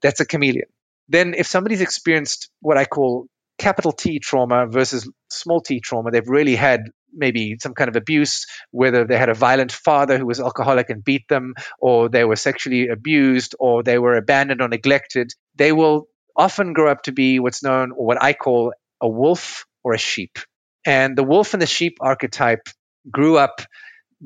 That's 0.02 0.20
a 0.20 0.26
chameleon. 0.26 0.68
Then, 1.08 1.34
if 1.34 1.46
somebody's 1.46 1.80
experienced 1.80 2.50
what 2.60 2.76
I 2.76 2.84
call 2.84 3.28
capital 3.58 3.92
T 3.92 4.18
trauma 4.20 4.66
versus 4.66 5.10
small 5.30 5.60
t 5.60 5.80
trauma, 5.80 6.10
they've 6.10 6.28
really 6.28 6.56
had 6.56 6.84
maybe 7.12 7.56
some 7.60 7.74
kind 7.74 7.88
of 7.88 7.96
abuse, 7.96 8.46
whether 8.70 9.04
they 9.04 9.16
had 9.16 9.28
a 9.28 9.34
violent 9.34 9.72
father 9.72 10.18
who 10.18 10.26
was 10.26 10.40
alcoholic 10.40 10.90
and 10.90 11.04
beat 11.04 11.26
them, 11.28 11.54
or 11.80 12.08
they 12.08 12.24
were 12.24 12.36
sexually 12.36 12.88
abused, 12.88 13.54
or 13.58 13.82
they 13.82 13.98
were 13.98 14.16
abandoned 14.16 14.60
or 14.60 14.68
neglected, 14.68 15.32
they 15.56 15.72
will 15.72 16.06
often 16.36 16.72
grow 16.72 16.90
up 16.90 17.02
to 17.02 17.12
be 17.12 17.40
what's 17.40 17.62
known, 17.62 17.90
or 17.92 18.06
what 18.06 18.22
I 18.22 18.32
call 18.32 18.72
a 19.00 19.08
wolf 19.08 19.66
or 19.82 19.94
a 19.94 19.98
sheep. 19.98 20.38
And 20.86 21.16
the 21.16 21.24
wolf 21.24 21.54
and 21.54 21.62
the 21.62 21.66
sheep 21.66 21.98
archetype 22.00 22.68
grew 23.10 23.36
up 23.36 23.62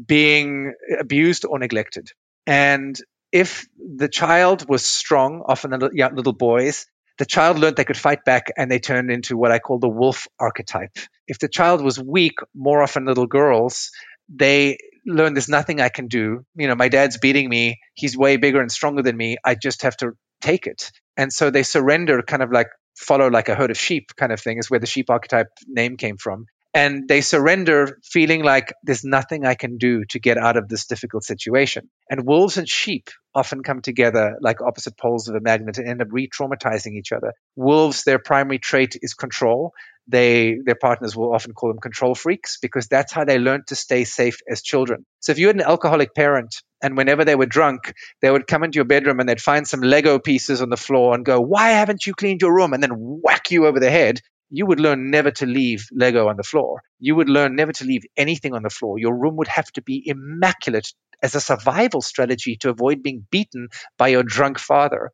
being 0.06 0.74
abused 0.98 1.44
or 1.44 1.58
neglected. 1.58 2.08
And 2.46 2.96
if 3.30 3.66
the 3.78 4.08
child 4.08 4.68
was 4.68 4.84
strong, 4.84 5.42
often 5.46 5.70
the 5.70 6.10
little 6.14 6.32
boys, 6.32 6.86
the 7.18 7.26
child 7.26 7.58
learned 7.58 7.76
they 7.76 7.84
could 7.84 7.96
fight 7.96 8.24
back 8.24 8.46
and 8.56 8.70
they 8.70 8.78
turned 8.78 9.10
into 9.10 9.36
what 9.36 9.52
I 9.52 9.58
call 9.58 9.78
the 9.78 9.88
wolf 9.88 10.26
archetype. 10.38 10.96
If 11.26 11.38
the 11.38 11.48
child 11.48 11.82
was 11.82 11.98
weak, 11.98 12.34
more 12.54 12.82
often 12.82 13.04
little 13.04 13.26
girls, 13.26 13.90
they 14.28 14.78
learned 15.06 15.36
there's 15.36 15.48
nothing 15.48 15.80
I 15.80 15.88
can 15.88 16.08
do. 16.08 16.44
You 16.54 16.68
know, 16.68 16.74
my 16.74 16.88
dad's 16.88 17.18
beating 17.18 17.48
me. 17.48 17.80
He's 17.94 18.16
way 18.16 18.36
bigger 18.36 18.60
and 18.60 18.70
stronger 18.70 19.02
than 19.02 19.16
me. 19.16 19.36
I 19.44 19.54
just 19.54 19.82
have 19.82 19.96
to 19.98 20.12
take 20.40 20.66
it. 20.66 20.90
And 21.16 21.32
so 21.32 21.50
they 21.50 21.62
surrender 21.62 22.22
kind 22.22 22.42
of 22.42 22.50
like 22.50 22.68
follow 22.96 23.28
like 23.28 23.48
a 23.48 23.54
herd 23.54 23.70
of 23.70 23.78
sheep 23.78 24.10
kind 24.16 24.32
of 24.32 24.40
thing 24.40 24.58
is 24.58 24.70
where 24.70 24.80
the 24.80 24.86
sheep 24.86 25.10
archetype 25.10 25.48
name 25.66 25.96
came 25.96 26.16
from 26.16 26.46
and 26.74 27.06
they 27.06 27.20
surrender 27.20 27.98
feeling 28.02 28.42
like 28.42 28.72
there's 28.82 29.04
nothing 29.04 29.44
I 29.44 29.54
can 29.54 29.76
do 29.76 30.04
to 30.10 30.18
get 30.18 30.38
out 30.38 30.56
of 30.56 30.68
this 30.68 30.86
difficult 30.86 31.24
situation. 31.24 31.90
And 32.08 32.26
wolves 32.26 32.56
and 32.56 32.68
sheep 32.68 33.10
often 33.34 33.62
come 33.62 33.82
together 33.82 34.36
like 34.40 34.62
opposite 34.62 34.96
poles 34.96 35.28
of 35.28 35.34
a 35.34 35.40
magnet 35.40 35.78
and 35.78 35.88
end 35.88 36.00
up 36.00 36.08
re 36.10 36.28
traumatizing 36.28 36.96
each 36.96 37.12
other. 37.12 37.34
Wolves, 37.56 38.04
their 38.04 38.18
primary 38.18 38.58
trait 38.58 38.96
is 39.02 39.12
control. 39.14 39.72
They, 40.08 40.58
their 40.64 40.74
partners 40.74 41.14
will 41.14 41.32
often 41.32 41.52
call 41.52 41.70
them 41.70 41.78
control 41.78 42.14
freaks 42.14 42.58
because 42.60 42.88
that's 42.88 43.12
how 43.12 43.24
they 43.24 43.38
learned 43.38 43.68
to 43.68 43.76
stay 43.76 44.04
safe 44.04 44.38
as 44.50 44.60
children. 44.62 45.06
So 45.20 45.30
if 45.30 45.38
you 45.38 45.46
had 45.46 45.56
an 45.56 45.62
alcoholic 45.62 46.14
parent 46.14 46.56
and 46.82 46.96
whenever 46.96 47.24
they 47.24 47.36
were 47.36 47.46
drunk, 47.46 47.94
they 48.20 48.30
would 48.30 48.46
come 48.46 48.64
into 48.64 48.76
your 48.76 48.84
bedroom 48.84 49.20
and 49.20 49.28
they'd 49.28 49.40
find 49.40 49.68
some 49.68 49.80
Lego 49.80 50.18
pieces 50.18 50.60
on 50.60 50.70
the 50.70 50.76
floor 50.76 51.14
and 51.14 51.24
go, 51.24 51.40
Why 51.40 51.70
haven't 51.70 52.06
you 52.06 52.14
cleaned 52.14 52.42
your 52.42 52.54
room? 52.54 52.72
And 52.72 52.82
then 52.82 52.92
whack 52.94 53.50
you 53.50 53.66
over 53.66 53.78
the 53.78 53.90
head. 53.90 54.20
You 54.54 54.66
would 54.66 54.80
learn 54.80 55.10
never 55.10 55.30
to 55.30 55.46
leave 55.46 55.88
Lego 55.92 56.28
on 56.28 56.36
the 56.36 56.42
floor. 56.42 56.82
You 57.00 57.16
would 57.16 57.30
learn 57.30 57.56
never 57.56 57.72
to 57.72 57.84
leave 57.86 58.02
anything 58.18 58.52
on 58.52 58.62
the 58.62 58.68
floor. 58.68 58.98
Your 58.98 59.18
room 59.18 59.36
would 59.36 59.48
have 59.48 59.72
to 59.72 59.82
be 59.82 60.02
immaculate 60.06 60.92
as 61.22 61.34
a 61.34 61.40
survival 61.40 62.02
strategy 62.02 62.56
to 62.56 62.68
avoid 62.68 63.02
being 63.02 63.26
beaten 63.30 63.68
by 63.96 64.08
your 64.08 64.22
drunk 64.22 64.58
father. 64.58 65.10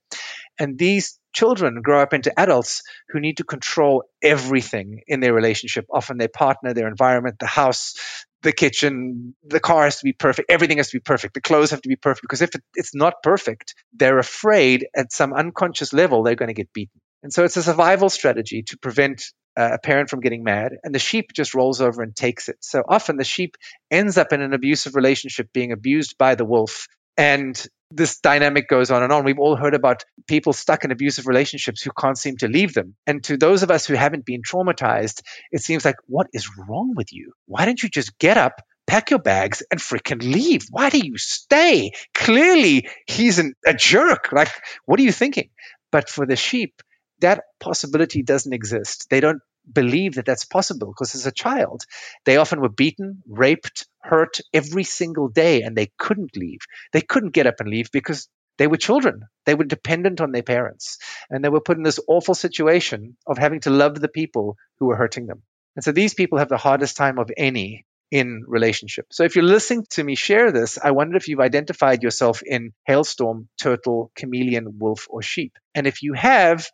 And 0.59 0.77
these 0.77 1.21
children 1.33 1.83
grow 1.83 2.03
up 2.03 2.15
into 2.15 2.37
adults 2.37 2.83
who 3.11 3.21
need 3.21 3.37
to 3.37 3.45
control 3.45 4.03
everything 4.21 5.03
in 5.07 5.21
their 5.21 5.35
relationship 5.35 5.87
often 5.89 6.19
their 6.19 6.29
partner, 6.29 6.75
their 6.75 6.89
environment, 6.89 7.37
the 7.39 7.47
house, 7.47 7.95
the 8.43 8.51
kitchen, 8.53 9.37
the 9.45 9.61
car 9.61 9.85
has 9.85 9.99
to 9.99 10.05
be 10.05 10.13
perfect, 10.13 10.51
everything 10.51 10.79
has 10.79 10.91
to 10.91 10.97
be 10.97 11.03
perfect, 11.03 11.35
the 11.35 11.41
clothes 11.41 11.71
have 11.71 11.83
to 11.83 11.89
be 11.89 11.97
perfect. 11.97 12.23
Because 12.23 12.43
if 12.43 12.57
it, 12.57 12.63
it's 12.75 12.95
not 12.95 13.23
perfect, 13.23 13.77
they're 13.93 14.19
afraid 14.19 14.89
at 14.97 15.13
some 15.13 15.33
unconscious 15.33 15.93
level 15.93 16.25
they're 16.25 16.35
going 16.35 16.49
to 16.49 16.55
get 16.55 16.73
beaten. 16.73 17.01
And 17.23 17.33
so 17.33 17.45
it's 17.45 17.57
a 17.57 17.63
survival 17.63 18.11
strategy 18.11 18.63
to 18.69 18.79
prevent 18.79 19.23
uh, 19.57 19.71
a 19.73 19.79
parent 19.79 20.09
from 20.09 20.21
getting 20.21 20.45
mad, 20.45 20.73
and 20.85 20.95
the 20.95 21.01
sheep 21.01 21.33
just 21.35 21.55
rolls 21.55 21.81
over 21.81 22.03
and 22.03 22.15
takes 22.15 22.49
it. 22.49 22.57
So 22.61 22.83
often 22.89 23.17
the 23.17 23.25
sheep 23.25 23.57
ends 23.91 24.17
up 24.17 24.33
in 24.33 24.41
an 24.41 24.53
abusive 24.53 24.95
relationship, 24.95 25.53
being 25.53 25.73
abused 25.73 26.17
by 26.17 26.37
the 26.37 26.45
wolf, 26.45 26.87
and 27.17 27.61
this 27.91 28.21
dynamic 28.21 28.69
goes 28.69 28.91
on 28.91 29.03
and 29.03 29.13
on. 29.13 29.25
We've 29.25 29.39
all 29.39 29.57
heard 29.57 29.75
about 29.75 30.05
people 30.27 30.53
stuck 30.53 30.85
in 30.85 30.91
abusive 30.91 31.27
relationships 31.27 31.83
who 31.83 31.91
can't 31.99 32.19
seem 32.19 32.37
to 32.39 32.49
leave 32.49 32.75
them. 32.75 32.95
And 33.07 33.25
to 33.25 33.37
those 33.37 33.63
of 33.63 33.71
us 33.71 33.87
who 33.87 33.95
haven't 33.95 34.27
been 34.27 34.43
traumatized, 34.43 35.23
it 35.51 35.63
seems 35.63 35.85
like, 35.85 35.97
what 36.07 36.29
is 36.33 36.49
wrong 36.57 36.93
with 36.95 37.13
you? 37.13 37.33
Why 37.47 37.65
don't 37.65 37.83
you 37.83 37.89
just 37.89 38.19
get 38.19 38.37
up, 38.37 38.61
pack 38.87 39.11
your 39.11 39.21
bags, 39.21 39.63
and 39.71 39.81
freaking 39.81 40.23
leave? 40.23 40.67
Why 40.71 40.91
do 40.91 40.99
you 40.99 41.17
stay? 41.17 41.93
Clearly, 42.15 42.89
he's 43.07 43.39
an, 43.39 43.55
a 43.67 43.75
jerk. 43.75 44.29
Like, 44.33 44.53
what 44.85 45.01
are 45.01 45.05
you 45.05 45.13
thinking? 45.13 45.49
But 45.91 46.11
for 46.11 46.27
the 46.27 46.37
sheep, 46.37 46.83
that 47.21 47.45
possibility 47.61 48.23
doesn't 48.23 48.53
exist. 48.53 49.09
They 49.11 49.21
don't 49.21 49.41
believe 49.71 50.15
that 50.15 50.25
that's 50.25 50.45
possible 50.45 50.89
because 50.89 51.15
as 51.15 51.27
a 51.27 51.33
child, 51.33 51.85
they 52.25 52.37
often 52.37 52.61
were 52.61 52.69
beaten, 52.69 53.23
raped, 53.29 53.87
hurt 54.01 54.41
every 54.53 54.85
single 54.85 55.29
day, 55.29 55.63
and 55.63 55.77
they 55.77 55.91
couldn't 55.99 56.37
leave. 56.37 56.61
They 56.93 57.03
couldn't 57.03 57.35
get 57.35 57.47
up 57.47 57.61
and 57.61 57.69
leave 57.69 57.91
because 57.93 58.29
they 58.57 58.67
were 58.67 58.77
children. 58.77 59.23
They 59.47 59.55
were 59.55 59.65
dependent 59.65 60.21
on 60.21 60.33
their 60.33 60.43
parents. 60.43 60.99
And 61.31 61.45
they 61.45 61.49
were 61.49 61.61
put 61.61 61.77
in 61.77 61.85
this 61.85 62.01
awful 62.09 62.35
situation 62.35 63.17
of 63.27 63.39
having 63.39 63.61
to 63.61 63.71
love 63.71 64.01
the 64.01 64.09
people 64.09 64.57
who 64.79 64.87
were 64.87 64.97
hurting 64.97 65.27
them. 65.27 65.43
And 65.77 65.85
so 65.85 65.93
these 65.93 66.15
people 66.15 66.39
have 66.39 66.49
the 66.49 66.57
hardest 66.57 66.97
time 66.97 67.19
of 67.19 67.31
any 67.37 67.85
in 68.11 68.43
relationship. 68.47 69.07
So 69.11 69.25
if 69.25 69.37
you're 69.37 69.45
listening 69.45 69.87
to 69.91 70.03
me 70.03 70.15
share 70.15 70.51
this, 70.51 70.79
I 70.83 70.93
wonder 70.93 71.17
if 71.17 71.29
you've 71.29 71.41
identified 71.41 72.03
yourself 72.03 72.43
in 72.43 72.73
hailstorm, 72.85 73.49
turtle, 73.61 74.11
chameleon, 74.17 74.79
wolf, 74.79 75.07
or 75.11 75.23
sheep. 75.23 75.59
And 75.75 75.87
if 75.87 76.03
you 76.03 76.15
have, 76.15 76.69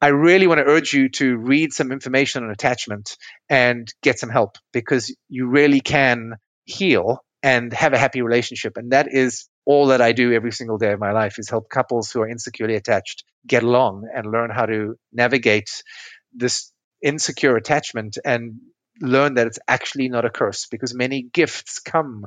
I 0.00 0.08
really 0.08 0.46
want 0.46 0.58
to 0.58 0.66
urge 0.66 0.92
you 0.92 1.08
to 1.10 1.36
read 1.36 1.72
some 1.72 1.90
information 1.90 2.44
on 2.44 2.50
attachment 2.50 3.16
and 3.48 3.92
get 4.02 4.18
some 4.18 4.30
help 4.30 4.56
because 4.72 5.14
you 5.28 5.48
really 5.48 5.80
can 5.80 6.34
heal 6.64 7.24
and 7.42 7.72
have 7.72 7.92
a 7.92 7.98
happy 7.98 8.22
relationship. 8.22 8.76
And 8.76 8.92
that 8.92 9.08
is 9.10 9.48
all 9.64 9.88
that 9.88 10.00
I 10.00 10.12
do 10.12 10.32
every 10.32 10.52
single 10.52 10.78
day 10.78 10.92
of 10.92 11.00
my 11.00 11.12
life 11.12 11.38
is 11.38 11.50
help 11.50 11.68
couples 11.68 12.10
who 12.10 12.20
are 12.20 12.28
insecurely 12.28 12.74
attached 12.74 13.24
get 13.46 13.62
along 13.62 14.08
and 14.14 14.30
learn 14.30 14.50
how 14.50 14.66
to 14.66 14.94
navigate 15.12 15.82
this 16.32 16.72
insecure 17.02 17.56
attachment 17.56 18.18
and 18.24 18.60
learn 19.00 19.34
that 19.34 19.46
it's 19.46 19.58
actually 19.68 20.08
not 20.08 20.24
a 20.24 20.30
curse 20.30 20.66
because 20.70 20.94
many 20.94 21.22
gifts 21.22 21.80
come 21.80 22.26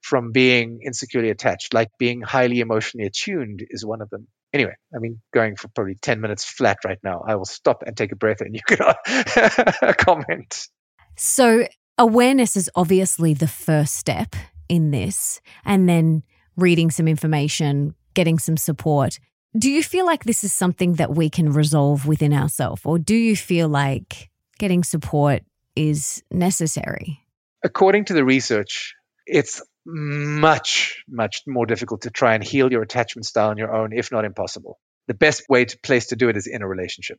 from 0.00 0.32
being 0.32 0.80
insecurely 0.82 1.30
attached, 1.30 1.74
like 1.74 1.88
being 1.98 2.20
highly 2.20 2.60
emotionally 2.60 3.06
attuned 3.06 3.64
is 3.70 3.84
one 3.84 4.00
of 4.00 4.10
them. 4.10 4.26
Anyway, 4.52 4.74
I 4.94 4.98
mean, 4.98 5.20
going 5.32 5.56
for 5.56 5.68
probably 5.68 5.94
10 5.94 6.20
minutes 6.20 6.44
flat 6.44 6.78
right 6.84 6.98
now. 7.02 7.24
I 7.26 7.36
will 7.36 7.46
stop 7.46 7.82
and 7.86 7.96
take 7.96 8.12
a 8.12 8.16
breath 8.16 8.40
and 8.40 8.54
you 8.54 8.60
can 8.66 9.94
comment. 9.98 10.68
So, 11.16 11.66
awareness 11.96 12.56
is 12.56 12.70
obviously 12.74 13.34
the 13.34 13.48
first 13.48 13.94
step 13.94 14.34
in 14.68 14.90
this, 14.90 15.40
and 15.64 15.88
then 15.88 16.22
reading 16.56 16.90
some 16.90 17.08
information, 17.08 17.94
getting 18.14 18.38
some 18.38 18.56
support. 18.56 19.18
Do 19.56 19.70
you 19.70 19.82
feel 19.82 20.06
like 20.06 20.24
this 20.24 20.44
is 20.44 20.52
something 20.52 20.94
that 20.94 21.14
we 21.14 21.28
can 21.28 21.52
resolve 21.52 22.06
within 22.06 22.32
ourselves, 22.32 22.82
or 22.84 22.98
do 22.98 23.14
you 23.14 23.36
feel 23.36 23.68
like 23.68 24.30
getting 24.58 24.84
support 24.84 25.42
is 25.76 26.22
necessary? 26.30 27.20
According 27.62 28.06
to 28.06 28.14
the 28.14 28.24
research, 28.24 28.94
it's 29.26 29.62
much, 29.84 31.02
much 31.08 31.42
more 31.46 31.66
difficult 31.66 32.02
to 32.02 32.10
try 32.10 32.34
and 32.34 32.44
heal 32.44 32.70
your 32.70 32.82
attachment 32.82 33.26
style 33.26 33.50
on 33.50 33.58
your 33.58 33.74
own, 33.74 33.92
if 33.92 34.12
not 34.12 34.24
impossible. 34.24 34.78
The 35.08 35.14
best 35.14 35.44
way 35.48 35.64
to 35.64 35.78
place 35.78 36.08
to 36.08 36.16
do 36.16 36.28
it 36.28 36.36
is 36.36 36.46
in 36.46 36.62
a 36.62 36.68
relationship 36.68 37.18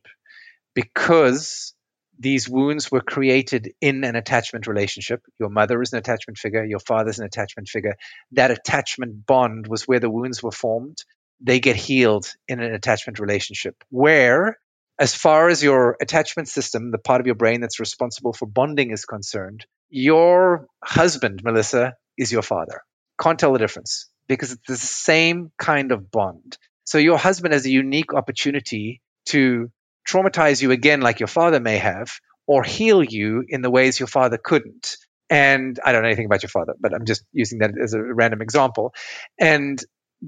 because 0.74 1.74
these 2.18 2.48
wounds 2.48 2.90
were 2.90 3.00
created 3.00 3.72
in 3.80 4.04
an 4.04 4.16
attachment 4.16 4.66
relationship. 4.66 5.22
Your 5.38 5.50
mother 5.50 5.82
is 5.82 5.92
an 5.92 5.98
attachment 5.98 6.38
figure, 6.38 6.64
your 6.64 6.78
father 6.78 7.10
is 7.10 7.18
an 7.18 7.26
attachment 7.26 7.68
figure. 7.68 7.96
That 8.32 8.50
attachment 8.50 9.26
bond 9.26 9.66
was 9.66 9.86
where 9.86 10.00
the 10.00 10.10
wounds 10.10 10.42
were 10.42 10.52
formed. 10.52 10.98
They 11.40 11.60
get 11.60 11.76
healed 11.76 12.32
in 12.48 12.60
an 12.60 12.72
attachment 12.72 13.18
relationship 13.18 13.76
where 13.90 14.58
as 14.98 15.14
far 15.14 15.48
as 15.48 15.62
your 15.62 15.96
attachment 16.00 16.48
system, 16.48 16.92
the 16.92 16.98
part 16.98 17.20
of 17.20 17.26
your 17.26 17.34
brain 17.34 17.60
that's 17.60 17.80
responsible 17.80 18.32
for 18.32 18.46
bonding 18.46 18.92
is 18.92 19.04
concerned, 19.04 19.66
your 19.90 20.66
husband, 20.82 21.42
Melissa, 21.42 21.94
is 22.16 22.32
your 22.32 22.42
father. 22.42 22.82
Can't 23.20 23.38
tell 23.38 23.52
the 23.52 23.58
difference 23.58 24.08
because 24.28 24.52
it's 24.52 24.66
the 24.66 24.76
same 24.76 25.52
kind 25.58 25.92
of 25.92 26.10
bond. 26.10 26.58
So 26.84 26.98
your 26.98 27.18
husband 27.18 27.52
has 27.54 27.66
a 27.66 27.70
unique 27.70 28.14
opportunity 28.14 29.00
to 29.26 29.70
traumatize 30.08 30.60
you 30.60 30.70
again, 30.70 31.00
like 31.00 31.20
your 31.20 31.26
father 31.26 31.60
may 31.60 31.78
have, 31.78 32.10
or 32.46 32.62
heal 32.62 33.02
you 33.02 33.44
in 33.48 33.62
the 33.62 33.70
ways 33.70 33.98
your 33.98 34.06
father 34.06 34.38
couldn't. 34.42 34.96
And 35.30 35.78
I 35.84 35.92
don't 35.92 36.02
know 36.02 36.08
anything 36.08 36.26
about 36.26 36.42
your 36.42 36.50
father, 36.50 36.74
but 36.78 36.92
I'm 36.92 37.06
just 37.06 37.24
using 37.32 37.60
that 37.60 37.72
as 37.82 37.94
a 37.94 38.02
random 38.02 38.42
example. 38.42 38.94
And 39.40 39.82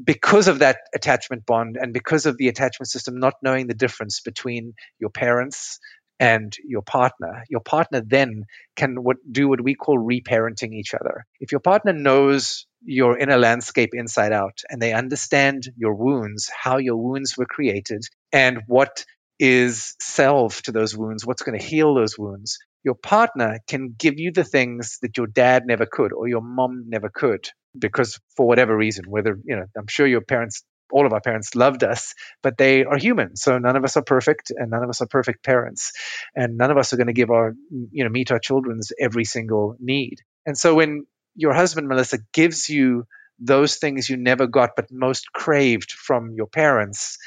because 0.05 0.49
of 0.49 0.61
that 0.61 0.79
attachment 0.94 1.46
bond 1.46 1.77
and 1.81 1.92
because 1.92 2.27
of 2.27 2.37
the 2.37 2.49
attachment 2.49 2.88
system 2.88 3.18
not 3.18 3.35
knowing 3.42 3.66
the 3.66 3.75
difference 3.75 4.20
between 4.20 4.75
your 4.99 5.11
parents 5.11 5.79
and 6.19 6.57
your 6.65 6.83
partner, 6.83 7.45
your 7.49 7.61
partner 7.61 8.01
then 8.01 8.45
can 8.75 9.03
what, 9.03 9.17
do 9.31 9.49
what 9.49 9.61
we 9.61 9.75
call 9.75 9.99
reparenting 9.99 10.73
each 10.73 10.95
other. 10.95 11.25
If 11.41 11.53
your 11.53 11.61
partner 11.61 11.93
knows 11.93 12.67
your 12.83 13.19
inner 13.19 13.37
landscape 13.37 13.91
inside 13.93 14.33
out 14.33 14.61
and 14.71 14.81
they 14.81 14.93
understand 14.93 15.69
your 15.77 15.95
wounds, 15.95 16.49
how 16.49 16.79
your 16.79 16.97
wounds 16.97 17.37
were 17.37 17.47
created, 17.47 18.05
and 18.33 18.63
what 18.67 19.05
is 19.39 19.95
salve 20.01 20.63
to 20.63 20.73
those 20.73 20.97
wounds, 20.97 21.27
what's 21.27 21.43
going 21.43 21.59
to 21.59 21.65
heal 21.65 21.95
those 21.95 22.19
wounds, 22.19 22.59
your 22.83 22.95
partner 22.95 23.59
can 23.67 23.95
give 23.99 24.19
you 24.19 24.33
the 24.33 24.45
things 24.45 24.99
that 25.03 25.17
your 25.17 25.27
dad 25.27 25.65
never 25.67 25.87
could 25.87 26.13
or 26.13 26.29
your 26.29 26.41
mom 26.41 26.85
never 26.87 27.11
could 27.13 27.49
because 27.79 28.19
for 28.37 28.47
whatever 28.47 28.77
reason, 28.77 29.05
whether, 29.09 29.39
you 29.45 29.57
know, 29.57 29.67
I'm 29.77 29.89
sure 29.89 30.07
your 30.07 30.23
parents 30.23 30.63
all 30.92 31.07
of 31.07 31.12
our 31.12 31.20
parents 31.20 31.55
loved 31.55 31.85
us, 31.85 32.14
but 32.42 32.57
they 32.59 32.85
are 32.85 32.96
human. 32.96 33.37
So 33.37 33.59
none 33.59 33.77
of 33.77 33.85
us 33.85 33.96
are 33.96 34.03
perfect, 34.03 34.51
and 34.55 34.70
none 34.70 34.83
of 34.83 34.88
us 34.88 35.01
are 35.03 35.07
perfect 35.07 35.44
parents, 35.44 35.92
and 36.35 36.57
none 36.57 36.70
of 36.70 36.79
us 36.79 36.92
are 36.92 36.96
going 36.96 37.09
to 37.09 37.12
give 37.12 37.31
our, 37.31 37.55
you 37.90 38.05
know, 38.05 38.11
meet 38.11 38.31
our 38.31 38.38
children's 38.38 38.92
every 39.01 39.25
single 39.25 39.77
need. 39.81 40.18
And 40.44 40.57
so 40.57 40.75
when 40.75 41.07
your 41.35 41.53
husband, 41.55 41.88
Melissa, 41.88 42.18
gives 42.33 42.68
you 42.68 43.05
those 43.38 43.77
things 43.77 44.09
you 44.09 44.16
never 44.16 44.46
got 44.46 44.70
but 44.77 44.87
most 44.90 45.33
craved 45.33 45.92
from 45.92 46.33
your 46.35 46.46
parents, 46.46 47.18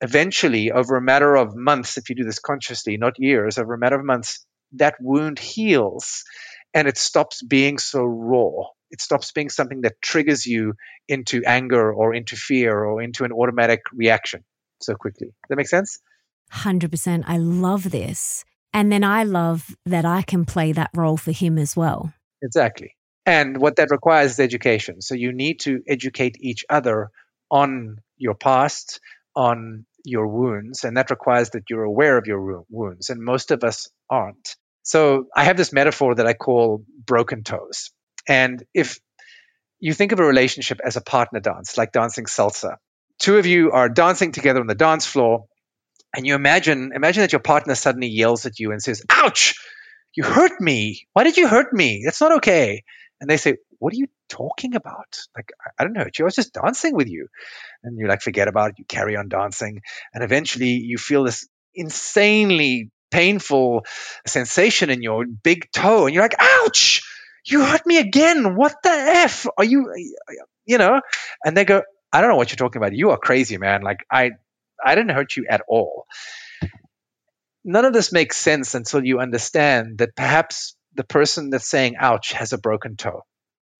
eventually, 0.00 0.72
over 0.72 0.96
a 0.96 1.02
matter 1.02 1.34
of 1.34 1.54
months, 1.54 1.98
if 1.98 2.08
you 2.08 2.16
do 2.16 2.24
this 2.24 2.38
consciously, 2.38 2.96
not 2.96 3.18
years, 3.18 3.58
over 3.58 3.74
a 3.74 3.78
matter 3.78 3.98
of 3.98 4.04
months, 4.04 4.46
that 4.72 4.94
wound 5.00 5.38
heals 5.38 6.24
and 6.72 6.86
it 6.86 6.96
stops 6.96 7.42
being 7.42 7.78
so 7.78 8.04
raw 8.04 8.64
it 8.90 9.00
stops 9.00 9.32
being 9.32 9.48
something 9.48 9.82
that 9.82 10.00
triggers 10.02 10.46
you 10.46 10.74
into 11.08 11.42
anger 11.46 11.92
or 11.92 12.14
into 12.14 12.36
fear 12.36 12.76
or 12.78 13.02
into 13.02 13.24
an 13.24 13.32
automatic 13.32 13.80
reaction 13.92 14.44
so 14.80 14.94
quickly. 14.94 15.28
Does 15.28 15.48
that 15.50 15.56
make 15.56 15.68
sense? 15.68 15.98
100%. 16.52 17.24
I 17.26 17.38
love 17.38 17.90
this. 17.90 18.44
And 18.72 18.90
then 18.90 19.04
I 19.04 19.24
love 19.24 19.76
that 19.86 20.04
I 20.04 20.22
can 20.22 20.44
play 20.44 20.72
that 20.72 20.90
role 20.94 21.16
for 21.16 21.32
him 21.32 21.58
as 21.58 21.76
well. 21.76 22.12
Exactly. 22.42 22.94
And 23.26 23.60
what 23.60 23.76
that 23.76 23.90
requires 23.90 24.32
is 24.32 24.40
education. 24.40 25.02
So 25.02 25.14
you 25.14 25.32
need 25.32 25.60
to 25.60 25.80
educate 25.88 26.36
each 26.40 26.64
other 26.68 27.10
on 27.50 27.98
your 28.16 28.34
past, 28.34 29.00
on 29.36 29.84
your 30.04 30.28
wounds, 30.28 30.84
and 30.84 30.96
that 30.96 31.10
requires 31.10 31.50
that 31.50 31.64
you're 31.68 31.84
aware 31.84 32.16
of 32.16 32.26
your 32.26 32.64
wounds. 32.70 33.10
And 33.10 33.20
most 33.22 33.50
of 33.50 33.62
us 33.64 33.88
aren't. 34.08 34.56
So 34.82 35.26
I 35.36 35.44
have 35.44 35.56
this 35.56 35.72
metaphor 35.72 36.14
that 36.14 36.26
I 36.26 36.32
call 36.32 36.84
broken 37.06 37.44
toes. 37.44 37.90
And 38.28 38.62
if 38.74 38.98
you 39.78 39.94
think 39.94 40.12
of 40.12 40.20
a 40.20 40.24
relationship 40.24 40.80
as 40.84 40.96
a 40.96 41.00
partner 41.00 41.40
dance, 41.40 41.76
like 41.78 41.92
dancing 41.92 42.26
salsa, 42.26 42.76
two 43.18 43.38
of 43.38 43.46
you 43.46 43.72
are 43.72 43.88
dancing 43.88 44.32
together 44.32 44.60
on 44.60 44.66
the 44.66 44.74
dance 44.74 45.06
floor, 45.06 45.46
and 46.14 46.26
you 46.26 46.34
imagine 46.34 46.92
imagine 46.94 47.22
that 47.22 47.32
your 47.32 47.40
partner 47.40 47.74
suddenly 47.74 48.08
yells 48.08 48.46
at 48.46 48.58
you 48.58 48.72
and 48.72 48.82
says, 48.82 49.04
"Ouch! 49.10 49.54
You 50.14 50.24
hurt 50.24 50.60
me. 50.60 51.06
Why 51.12 51.24
did 51.24 51.36
you 51.36 51.46
hurt 51.46 51.72
me? 51.72 52.02
That's 52.04 52.20
not 52.20 52.32
okay." 52.38 52.82
And 53.20 53.30
they 53.30 53.36
say, 53.36 53.56
"What 53.78 53.92
are 53.92 53.96
you 53.96 54.08
talking 54.28 54.74
about? 54.74 55.20
Like 55.36 55.52
I 55.78 55.84
don't 55.84 55.94
you. 55.94 56.24
I 56.24 56.24
was 56.24 56.34
just 56.34 56.52
dancing 56.52 56.94
with 56.94 57.08
you." 57.08 57.28
And 57.82 57.98
you 57.98 58.08
like 58.08 58.22
forget 58.22 58.48
about 58.48 58.70
it. 58.70 58.78
You 58.78 58.84
carry 58.86 59.16
on 59.16 59.28
dancing, 59.28 59.82
and 60.12 60.24
eventually 60.24 60.72
you 60.72 60.98
feel 60.98 61.24
this 61.24 61.48
insanely 61.74 62.90
painful 63.10 63.84
sensation 64.26 64.90
in 64.90 65.02
your 65.02 65.24
big 65.26 65.70
toe, 65.72 66.06
and 66.06 66.14
you're 66.14 66.24
like, 66.24 66.40
"Ouch!" 66.40 67.02
You 67.44 67.64
hurt 67.64 67.86
me 67.86 67.98
again. 67.98 68.56
What 68.56 68.74
the 68.82 68.90
F 68.90 69.46
are 69.56 69.64
you, 69.64 69.92
you 70.66 70.78
know? 70.78 71.00
And 71.44 71.56
they 71.56 71.64
go, 71.64 71.82
I 72.12 72.20
don't 72.20 72.30
know 72.30 72.36
what 72.36 72.50
you're 72.50 72.56
talking 72.56 72.80
about. 72.80 72.94
You 72.94 73.10
are 73.10 73.18
crazy, 73.18 73.56
man. 73.56 73.82
Like 73.82 74.04
I, 74.10 74.32
I 74.84 74.94
didn't 74.94 75.14
hurt 75.14 75.36
you 75.36 75.46
at 75.48 75.62
all. 75.68 76.06
None 77.64 77.84
of 77.84 77.92
this 77.92 78.12
makes 78.12 78.36
sense 78.36 78.74
until 78.74 79.04
you 79.04 79.20
understand 79.20 79.98
that 79.98 80.16
perhaps 80.16 80.76
the 80.94 81.04
person 81.04 81.50
that's 81.50 81.68
saying 81.68 81.96
ouch 81.98 82.32
has 82.32 82.52
a 82.52 82.58
broken 82.58 82.96
toe 82.96 83.22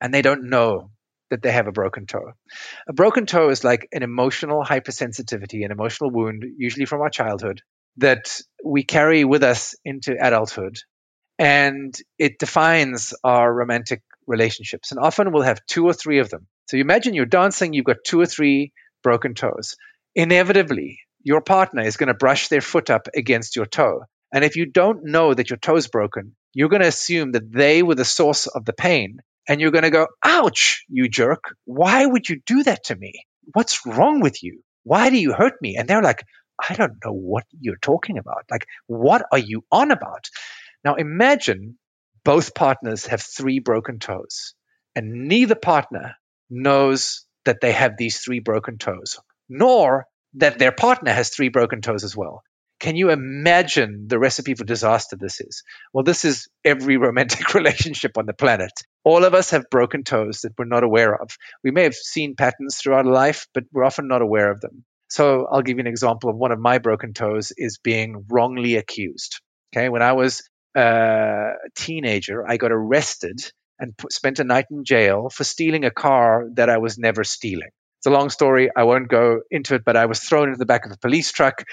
and 0.00 0.12
they 0.12 0.22
don't 0.22 0.48
know 0.48 0.90
that 1.30 1.42
they 1.42 1.52
have 1.52 1.66
a 1.66 1.72
broken 1.72 2.06
toe. 2.06 2.32
A 2.88 2.92
broken 2.92 3.26
toe 3.26 3.50
is 3.50 3.64
like 3.64 3.88
an 3.92 4.02
emotional 4.02 4.64
hypersensitivity, 4.64 5.64
an 5.64 5.70
emotional 5.70 6.10
wound, 6.10 6.44
usually 6.56 6.86
from 6.86 7.00
our 7.00 7.10
childhood, 7.10 7.62
that 7.96 8.40
we 8.64 8.82
carry 8.82 9.24
with 9.24 9.42
us 9.42 9.74
into 9.84 10.16
adulthood 10.20 10.78
and 11.40 11.98
it 12.18 12.38
defines 12.38 13.14
our 13.24 13.50
romantic 13.50 14.02
relationships. 14.26 14.90
And 14.90 15.00
often 15.00 15.32
we'll 15.32 15.42
have 15.42 15.64
two 15.66 15.86
or 15.86 15.94
three 15.94 16.18
of 16.18 16.28
them. 16.28 16.46
So 16.68 16.76
you 16.76 16.82
imagine 16.82 17.14
you're 17.14 17.24
dancing, 17.24 17.72
you've 17.72 17.86
got 17.86 18.04
two 18.04 18.20
or 18.20 18.26
three 18.26 18.72
broken 19.02 19.32
toes. 19.32 19.76
Inevitably, 20.14 21.00
your 21.24 21.40
partner 21.40 21.82
is 21.82 21.96
going 21.96 22.08
to 22.08 22.14
brush 22.14 22.48
their 22.48 22.60
foot 22.60 22.90
up 22.90 23.08
against 23.16 23.56
your 23.56 23.64
toe. 23.64 24.02
And 24.30 24.44
if 24.44 24.56
you 24.56 24.66
don't 24.66 25.06
know 25.06 25.32
that 25.32 25.48
your 25.48 25.56
toe's 25.56 25.88
broken, 25.88 26.36
you're 26.52 26.68
going 26.68 26.82
to 26.82 26.88
assume 26.88 27.32
that 27.32 27.50
they 27.50 27.82
were 27.82 27.94
the 27.94 28.04
source 28.04 28.46
of 28.46 28.66
the 28.66 28.74
pain. 28.74 29.20
And 29.48 29.62
you're 29.62 29.70
going 29.70 29.84
to 29.84 29.90
go, 29.90 30.08
ouch, 30.22 30.84
you 30.90 31.08
jerk. 31.08 31.56
Why 31.64 32.04
would 32.04 32.28
you 32.28 32.42
do 32.44 32.62
that 32.64 32.84
to 32.84 32.96
me? 32.96 33.24
What's 33.54 33.86
wrong 33.86 34.20
with 34.20 34.42
you? 34.42 34.60
Why 34.82 35.08
do 35.08 35.16
you 35.16 35.32
hurt 35.32 35.54
me? 35.62 35.76
And 35.76 35.88
they're 35.88 36.02
like, 36.02 36.22
I 36.68 36.74
don't 36.74 37.02
know 37.02 37.12
what 37.12 37.44
you're 37.58 37.78
talking 37.80 38.18
about. 38.18 38.44
Like, 38.50 38.66
what 38.86 39.24
are 39.32 39.38
you 39.38 39.64
on 39.72 39.90
about? 39.90 40.28
Now 40.84 40.94
imagine 40.94 41.78
both 42.24 42.54
partners 42.54 43.06
have 43.06 43.22
three 43.22 43.58
broken 43.58 43.98
toes, 43.98 44.54
and 44.94 45.28
neither 45.28 45.54
partner 45.54 46.16
knows 46.48 47.24
that 47.44 47.60
they 47.60 47.72
have 47.72 47.96
these 47.96 48.18
three 48.18 48.40
broken 48.40 48.78
toes, 48.78 49.18
nor 49.48 50.06
that 50.34 50.58
their 50.58 50.72
partner 50.72 51.12
has 51.12 51.30
three 51.30 51.48
broken 51.48 51.80
toes 51.80 52.04
as 52.04 52.16
well. 52.16 52.42
Can 52.78 52.96
you 52.96 53.10
imagine 53.10 54.06
the 54.08 54.18
recipe 54.18 54.54
for 54.54 54.64
disaster 54.64 55.16
this 55.16 55.40
is? 55.40 55.62
Well, 55.92 56.02
this 56.02 56.24
is 56.24 56.48
every 56.64 56.96
romantic 56.96 57.52
relationship 57.54 58.16
on 58.16 58.24
the 58.24 58.32
planet. 58.32 58.72
All 59.04 59.24
of 59.24 59.34
us 59.34 59.50
have 59.50 59.70
broken 59.70 60.02
toes 60.02 60.40
that 60.42 60.54
we're 60.58 60.64
not 60.64 60.82
aware 60.82 61.14
of. 61.14 61.28
We 61.62 61.72
may 61.72 61.82
have 61.82 61.94
seen 61.94 62.36
patterns 62.36 62.76
throughout 62.76 63.04
life, 63.04 63.46
but 63.52 63.64
we're 63.70 63.84
often 63.84 64.08
not 64.08 64.22
aware 64.22 64.50
of 64.50 64.60
them. 64.60 64.84
So 65.10 65.46
I'll 65.50 65.62
give 65.62 65.76
you 65.76 65.82
an 65.82 65.86
example 65.88 66.30
of 66.30 66.36
one 66.36 66.52
of 66.52 66.58
my 66.58 66.78
broken 66.78 67.12
toes 67.12 67.52
is 67.56 67.78
being 67.78 68.24
wrongly 68.30 68.76
accused. 68.76 69.40
Okay, 69.74 69.88
when 69.88 70.02
I 70.02 70.12
was 70.12 70.42
a 70.74 71.52
teenager, 71.76 72.48
I 72.48 72.56
got 72.56 72.72
arrested 72.72 73.40
and 73.78 73.96
put, 73.96 74.12
spent 74.12 74.38
a 74.38 74.44
night 74.44 74.66
in 74.70 74.84
jail 74.84 75.30
for 75.30 75.44
stealing 75.44 75.84
a 75.84 75.90
car 75.90 76.48
that 76.54 76.68
I 76.68 76.78
was 76.78 76.98
never 76.98 77.24
stealing. 77.24 77.70
It's 77.98 78.06
a 78.06 78.10
long 78.10 78.30
story. 78.30 78.70
I 78.74 78.84
won't 78.84 79.08
go 79.08 79.40
into 79.50 79.74
it, 79.74 79.84
but 79.84 79.96
I 79.96 80.06
was 80.06 80.20
thrown 80.20 80.48
into 80.48 80.58
the 80.58 80.66
back 80.66 80.86
of 80.86 80.92
a 80.92 80.96
police 80.96 81.32
truck, 81.32 81.64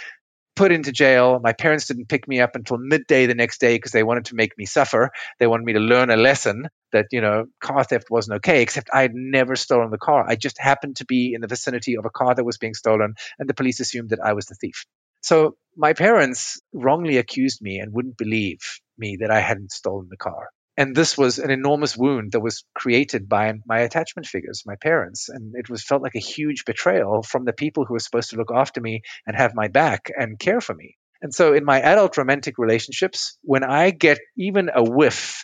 put 0.57 0.71
into 0.71 0.91
jail. 0.91 1.39
My 1.41 1.53
parents 1.53 1.85
didn't 1.85 2.09
pick 2.09 2.27
me 2.27 2.41
up 2.41 2.55
until 2.55 2.77
midday 2.77 3.27
the 3.27 3.35
next 3.35 3.61
day 3.61 3.75
because 3.75 3.91
they 3.91 4.03
wanted 4.03 4.25
to 4.25 4.35
make 4.35 4.57
me 4.57 4.65
suffer. 4.65 5.11
They 5.39 5.47
wanted 5.47 5.65
me 5.65 5.73
to 5.73 5.79
learn 5.79 6.09
a 6.09 6.17
lesson 6.17 6.67
that, 6.91 7.05
you 7.11 7.21
know, 7.21 7.45
car 7.61 7.83
theft 7.83 8.09
wasn't 8.09 8.37
okay, 8.37 8.61
except 8.61 8.89
I 8.93 9.01
had 9.03 9.13
never 9.13 9.55
stolen 9.55 9.91
the 9.91 9.97
car. 9.97 10.25
I 10.27 10.35
just 10.35 10.59
happened 10.59 10.97
to 10.97 11.05
be 11.05 11.33
in 11.33 11.41
the 11.41 11.47
vicinity 11.47 11.95
of 11.95 12.05
a 12.05 12.09
car 12.09 12.33
that 12.33 12.43
was 12.43 12.57
being 12.57 12.73
stolen, 12.73 13.13
and 13.39 13.47
the 13.47 13.53
police 13.53 13.79
assumed 13.79 14.09
that 14.09 14.19
I 14.19 14.33
was 14.33 14.47
the 14.47 14.55
thief. 14.55 14.85
So 15.21 15.55
my 15.75 15.93
parents 15.93 16.59
wrongly 16.73 17.17
accused 17.17 17.61
me 17.61 17.79
and 17.79 17.93
wouldn't 17.93 18.17
believe 18.17 18.59
me 18.97 19.17
that 19.21 19.31
I 19.31 19.39
hadn't 19.39 19.71
stolen 19.71 20.07
the 20.09 20.17
car. 20.17 20.49
And 20.75 20.95
this 20.95 21.17
was 21.17 21.39
an 21.39 21.49
enormous 21.49 21.97
wound 21.97 22.33
that 22.33 22.39
was 22.39 22.63
created 22.75 23.27
by 23.27 23.51
my 23.65 23.79
attachment 23.79 24.27
figures 24.27 24.63
my 24.65 24.75
parents. 24.75 25.27
And 25.27 25.53
it 25.55 25.69
was 25.69 25.83
felt 25.83 26.03
like 26.03 26.15
a 26.15 26.19
huge 26.19 26.65
betrayal 26.65 27.23
from 27.23 27.45
the 27.45 27.53
people 27.53 27.85
who 27.85 27.93
were 27.93 27.99
supposed 27.99 28.29
to 28.29 28.35
look 28.35 28.51
after 28.53 28.79
me 28.79 29.01
and 29.25 29.35
have 29.35 29.55
my 29.55 29.69
back 29.69 30.11
and 30.15 30.37
care 30.37 30.61
for 30.61 30.75
me. 30.75 30.95
And 31.21 31.33
so 31.33 31.53
in 31.53 31.65
my 31.65 31.81
adult 31.81 32.17
romantic 32.17 32.57
relationships 32.57 33.37
when 33.41 33.63
i 33.63 33.89
get 33.89 34.19
even 34.37 34.69
a 34.73 34.83
whiff 34.83 35.43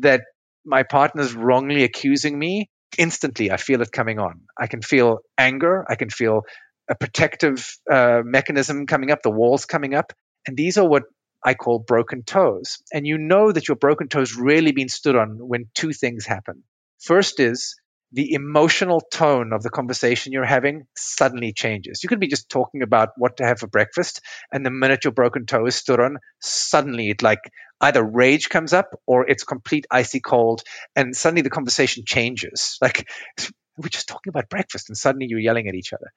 that 0.00 0.22
my 0.64 0.82
partner's 0.82 1.34
wrongly 1.34 1.84
accusing 1.84 2.36
me 2.38 2.68
instantly 2.98 3.50
i 3.50 3.56
feel 3.56 3.80
it 3.80 3.92
coming 3.92 4.18
on. 4.18 4.40
I 4.58 4.66
can 4.66 4.82
feel 4.82 5.18
anger. 5.38 5.84
I 5.88 5.94
can 5.94 6.10
feel 6.10 6.42
a 6.88 6.94
protective 6.94 7.76
uh, 7.90 8.20
mechanism 8.24 8.86
coming 8.86 9.10
up 9.10 9.22
the 9.22 9.30
walls 9.30 9.64
coming 9.64 9.94
up 9.94 10.12
and 10.46 10.56
these 10.56 10.78
are 10.78 10.86
what 10.86 11.04
I 11.44 11.54
call 11.54 11.78
broken 11.78 12.22
toes. 12.22 12.78
And 12.92 13.06
you 13.06 13.18
know 13.18 13.52
that 13.52 13.68
your 13.68 13.76
broken 13.76 14.08
toes 14.08 14.34
really 14.34 14.72
been 14.72 14.88
stood 14.88 15.16
on 15.16 15.36
when 15.38 15.66
two 15.74 15.92
things 15.92 16.24
happen. 16.24 16.62
First 17.00 17.38
is 17.38 17.76
the 18.12 18.32
emotional 18.32 19.02
tone 19.12 19.52
of 19.52 19.62
the 19.62 19.70
conversation 19.70 20.32
you're 20.32 20.44
having 20.44 20.86
suddenly 20.96 21.52
changes. 21.52 22.02
You 22.02 22.08
could 22.08 22.20
be 22.20 22.28
just 22.28 22.48
talking 22.48 22.82
about 22.82 23.10
what 23.16 23.38
to 23.38 23.44
have 23.44 23.58
for 23.58 23.66
breakfast, 23.66 24.20
and 24.52 24.64
the 24.64 24.70
minute 24.70 25.04
your 25.04 25.12
broken 25.12 25.46
toe 25.46 25.66
is 25.66 25.74
stood 25.74 26.00
on, 26.00 26.18
suddenly 26.40 27.10
it 27.10 27.22
like 27.22 27.40
either 27.80 28.04
rage 28.04 28.48
comes 28.48 28.72
up 28.72 28.98
or 29.06 29.28
it's 29.28 29.42
complete 29.42 29.86
icy 29.90 30.20
cold, 30.20 30.62
and 30.94 31.14
suddenly 31.16 31.42
the 31.42 31.50
conversation 31.50 32.04
changes. 32.06 32.78
Like 32.80 33.08
we're 33.76 33.88
just 33.88 34.08
talking 34.08 34.30
about 34.30 34.48
breakfast, 34.48 34.88
and 34.88 34.96
suddenly 34.96 35.26
you're 35.28 35.40
yelling 35.40 35.68
at 35.68 35.74
each 35.74 35.92
other. 35.92 36.12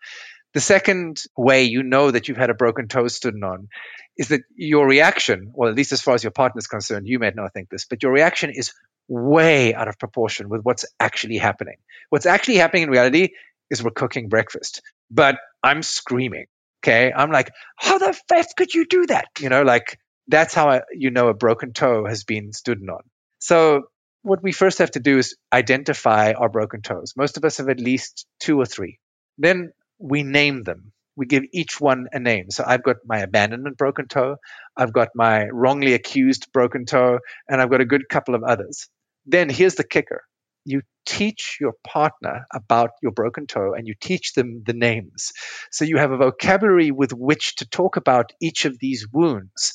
The 0.54 0.62
second 0.62 1.24
way 1.36 1.63
you 1.63 1.84
know 1.84 2.12
that 2.12 2.28
you've 2.28 2.38
had 2.38 2.50
a 2.50 2.56
broken 2.56 2.88
toe 2.88 3.08
stood 3.08 3.36
on 3.43 3.70
is 4.17 4.30
that 4.30 4.41
your 4.56 4.88
reaction, 4.88 5.52
well, 5.54 5.70
at 5.70 5.76
least 5.76 5.91
as 5.91 6.02
far 6.02 6.15
as 6.15 6.24
your 6.24 6.32
partner 6.32 6.60
is 6.60 6.67
concerned, 6.67 7.08
you 7.08 7.20
may 7.20 7.32
not 7.36 7.54
think 7.54 7.70
this, 7.70 7.86
but 7.86 8.02
your 8.02 8.12
reaction 8.12 8.50
is 8.50 8.74
way 9.08 9.74
out 9.74 9.88
of 9.88 10.00
proportion 10.00 10.50
with 10.50 10.62
what's 10.62 10.86
actually 11.00 11.38
happening. 11.38 11.78
What's 12.10 12.26
actually 12.26 12.58
happening 12.58 12.84
in 12.84 12.89
reality 12.89 13.30
is 13.70 13.84
we're 13.84 13.91
cooking 13.91 14.30
breakfast, 14.30 14.82
but 15.12 15.38
I'm 15.63 15.84
screaming. 15.84 16.46
Okay. 16.84 17.12
I'm 17.13 17.32
like, 17.32 17.52
how 17.76 17.98
the 17.98 18.17
f 18.32 18.56
could 18.56 18.74
you 18.74 18.86
do 18.86 19.08
that? 19.08 19.28
You 19.39 19.50
know, 19.50 19.63
like 19.63 20.00
that's 20.28 20.54
how 20.54 20.70
I, 20.70 20.82
you 20.93 21.12
know 21.12 21.28
a 21.28 21.34
broken 21.34 21.74
toe 21.74 22.06
has 22.06 22.24
been 22.24 22.54
stood 22.54 22.82
on. 22.89 23.02
So 23.39 23.84
what 24.28 24.44
we 24.44 24.52
first 24.52 24.80
have 24.80 24.92
to 24.92 25.00
do 25.00 25.18
is 25.18 25.36
identify 25.54 26.34
our 26.34 26.50
broken 26.50 26.82
toes. 26.82 27.13
Most 27.16 27.38
of 27.38 27.46
us 27.46 27.58
have 27.58 27.70
at 27.70 27.80
least 27.80 28.28
two 28.40 28.60
or 28.60 28.66
three. 28.66 29.00
Then 29.38 29.72
we 30.00 30.24
name 30.24 30.63
them. 30.63 30.92
We 31.16 31.26
give 31.26 31.44
each 31.54 31.80
one 31.80 32.08
a 32.12 32.20
name. 32.20 32.52
So 32.52 32.63
I've 32.68 32.84
got 32.84 32.98
my 33.06 33.20
abandonment 33.20 33.78
broken 33.78 34.08
toe, 34.08 34.36
I've 34.76 34.94
got 34.94 35.10
my 35.16 35.48
wrongly 35.48 35.94
accused 35.94 36.48
broken 36.54 36.86
toe, 36.86 37.20
and 37.50 37.62
I've 37.62 37.72
got 37.72 37.82
a 37.82 37.86
good 37.86 38.10
couple 38.10 38.36
of 38.36 38.44
others. 38.44 38.90
Then 39.26 39.50
here's 39.50 39.76
the 39.76 39.86
kicker 39.86 40.24
you 40.68 40.82
teach 41.06 41.58
your 41.62 41.74
partner 41.86 42.46
about 42.54 42.92
your 43.02 43.14
broken 43.14 43.48
toe 43.48 43.74
and 43.74 43.88
you 43.88 43.94
teach 44.00 44.34
them 44.34 44.64
the 44.66 44.74
names. 44.74 45.32
So 45.72 45.86
you 45.86 45.98
have 45.98 46.12
a 46.12 46.18
vocabulary 46.18 46.92
with 46.92 47.14
which 47.14 47.56
to 47.56 47.70
talk 47.70 47.96
about 47.96 48.34
each 48.42 48.66
of 48.66 48.78
these 48.78 49.08
wounds. 49.12 49.74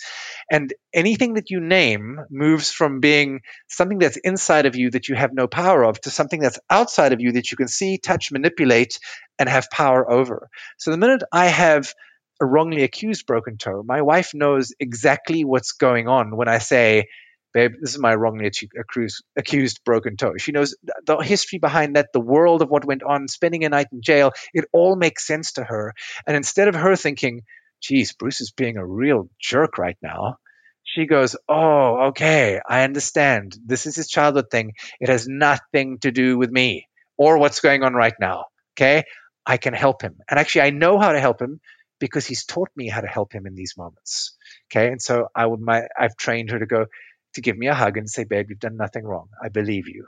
And 0.51 0.73
anything 0.93 1.35
that 1.35 1.49
you 1.49 1.61
name 1.61 2.21
moves 2.31 2.71
from 2.71 3.01
being 3.01 3.41
something 3.69 3.99
that's 3.99 4.19
inside 4.19 4.67
of 4.67 4.77
you 4.77 4.91
that 4.91 5.09
you 5.09 5.15
have 5.15 5.33
no 5.33 5.47
power 5.47 5.83
of 5.83 5.99
to 6.03 6.11
something 6.11 6.41
that's 6.41 6.59
outside 6.69 7.15
of 7.15 7.21
you 7.21 7.33
that 7.33 7.51
you 7.51 7.57
can 7.57 7.69
see, 7.69 7.97
touch, 7.97 8.31
manipulate, 8.31 8.99
and 9.39 9.49
have 9.49 9.71
power 9.71 10.11
over. 10.11 10.51
So 10.77 10.91
the 10.91 10.99
minute 10.99 11.23
I 11.33 11.47
have 11.47 11.95
a 12.43 12.45
wrongly 12.45 12.83
accused 12.83 13.25
broken 13.25 13.57
toe, 13.57 13.83
my 13.87 14.03
wife 14.03 14.35
knows 14.35 14.75
exactly 14.79 15.45
what's 15.45 15.73
going 15.73 16.09
on 16.09 16.37
when 16.37 16.49
I 16.49 16.59
say, 16.59 17.07
babe, 17.53 17.73
this 17.81 17.93
is 17.93 17.99
my 17.99 18.15
wrongly 18.15 18.47
accused, 18.47 19.25
accused 19.37 19.81
broken 19.85 20.17
toe. 20.17 20.35
She 20.39 20.53
knows 20.53 20.77
the 21.07 21.19
history 21.19 21.59
behind 21.59 21.97
that, 21.97 22.09
the 22.13 22.21
world 22.21 22.63
of 22.63 22.71
what 22.71 22.85
went 22.85 23.03
on, 23.03 23.29
spending 23.29 23.65
a 23.65 23.69
night 23.69 23.89
in 23.93 24.01
jail. 24.03 24.33
It 24.55 24.67
all 24.73 24.97
makes 24.97 25.27
sense 25.27 25.53
to 25.53 25.65
her. 25.65 25.95
And 26.27 26.37
instead 26.37 26.69
of 26.69 26.75
her 26.75 26.97
thinking, 26.97 27.43
geez, 27.83 28.13
Bruce 28.13 28.41
is 28.41 28.53
being 28.53 28.77
a 28.77 28.87
real 28.87 29.29
jerk 29.41 29.79
right 29.79 29.99
now, 30.03 30.37
she 30.85 31.07
goes, 31.07 31.37
oh, 31.49 32.09
okay, 32.09 32.61
I 32.69 32.83
understand. 32.83 33.57
This 33.65 33.87
is 33.87 33.97
his 33.97 34.09
childhood 34.09 34.51
thing. 34.51 34.73
It 35.01 35.09
has 35.09 35.27
nothing 35.29 35.99
to 36.01 36.11
do 36.11 36.37
with 36.37 36.51
me 36.51 36.89
or 37.17 37.39
what's 37.39 37.61
going 37.61 37.83
on 37.83 37.95
right 37.95 38.15
now. 38.21 38.47
Okay. 38.75 39.05
I 39.47 39.57
can 39.57 39.75
help 39.75 40.03
him. 40.03 40.17
And 40.29 40.39
actually, 40.39 40.63
I 40.63 40.71
know 40.71 40.99
how 40.99 41.13
to 41.13 41.21
help 41.21 41.41
him 41.41 41.61
because 41.99 42.27
he's 42.27 42.45
taught 42.45 42.71
me 42.77 42.89
how 42.89 43.01
to 43.01 43.07
help 43.07 43.33
him 43.33 43.47
in 43.47 43.55
these 43.55 43.75
moments. 43.77 44.37
Okay. 44.71 44.89
And 44.89 45.01
so 45.01 45.29
I 45.35 45.47
would, 45.47 45.61
my, 45.61 45.83
I've 45.99 46.17
trained 46.17 46.51
her 46.51 46.59
to 46.59 46.67
go, 46.67 46.87
to 47.35 47.41
give 47.41 47.57
me 47.57 47.69
a 47.69 47.75
hug 47.75 47.97
and 47.97 48.09
say, 48.09 48.25
babe, 48.25 48.47
you've 48.51 48.59
done 48.59 48.77
nothing 48.77 49.05
wrong. 49.05 49.29
I 49.43 49.49
believe 49.49 49.89
you. 49.89 50.07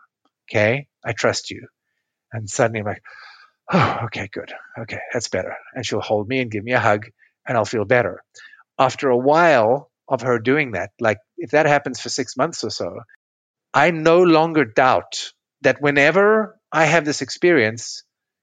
Okay. 0.50 0.88
I 1.04 1.12
trust 1.12 1.50
you. 1.50 1.66
And 2.32 2.48
suddenly 2.48 2.80
I'm 2.80 2.86
like, 2.86 3.02
oh, 3.72 3.98
okay, 4.04 4.28
good. 4.32 4.52
Okay, 4.78 5.00
that's 5.12 5.28
better. 5.28 5.56
And 5.74 5.86
she'll 5.86 6.00
hold 6.00 6.28
me 6.28 6.40
and 6.40 6.50
give 6.50 6.64
me 6.64 6.72
a 6.72 6.80
hug 6.80 7.06
and 7.46 7.56
I'll 7.56 7.64
feel 7.64 7.84
better. 7.84 8.22
After 8.78 9.08
a 9.08 9.16
while 9.16 9.90
of 10.08 10.22
her 10.22 10.38
doing 10.38 10.72
that, 10.72 10.90
like 11.00 11.18
if 11.38 11.50
that 11.52 11.66
happens 11.66 12.00
for 12.00 12.08
six 12.08 12.36
months 12.36 12.64
or 12.64 12.70
so, 12.70 13.00
I 13.72 13.90
no 13.90 14.22
longer 14.22 14.64
doubt 14.64 15.32
that 15.62 15.80
whenever 15.80 16.58
I 16.72 16.84
have 16.84 17.04
this 17.04 17.22
experience, 17.22 18.02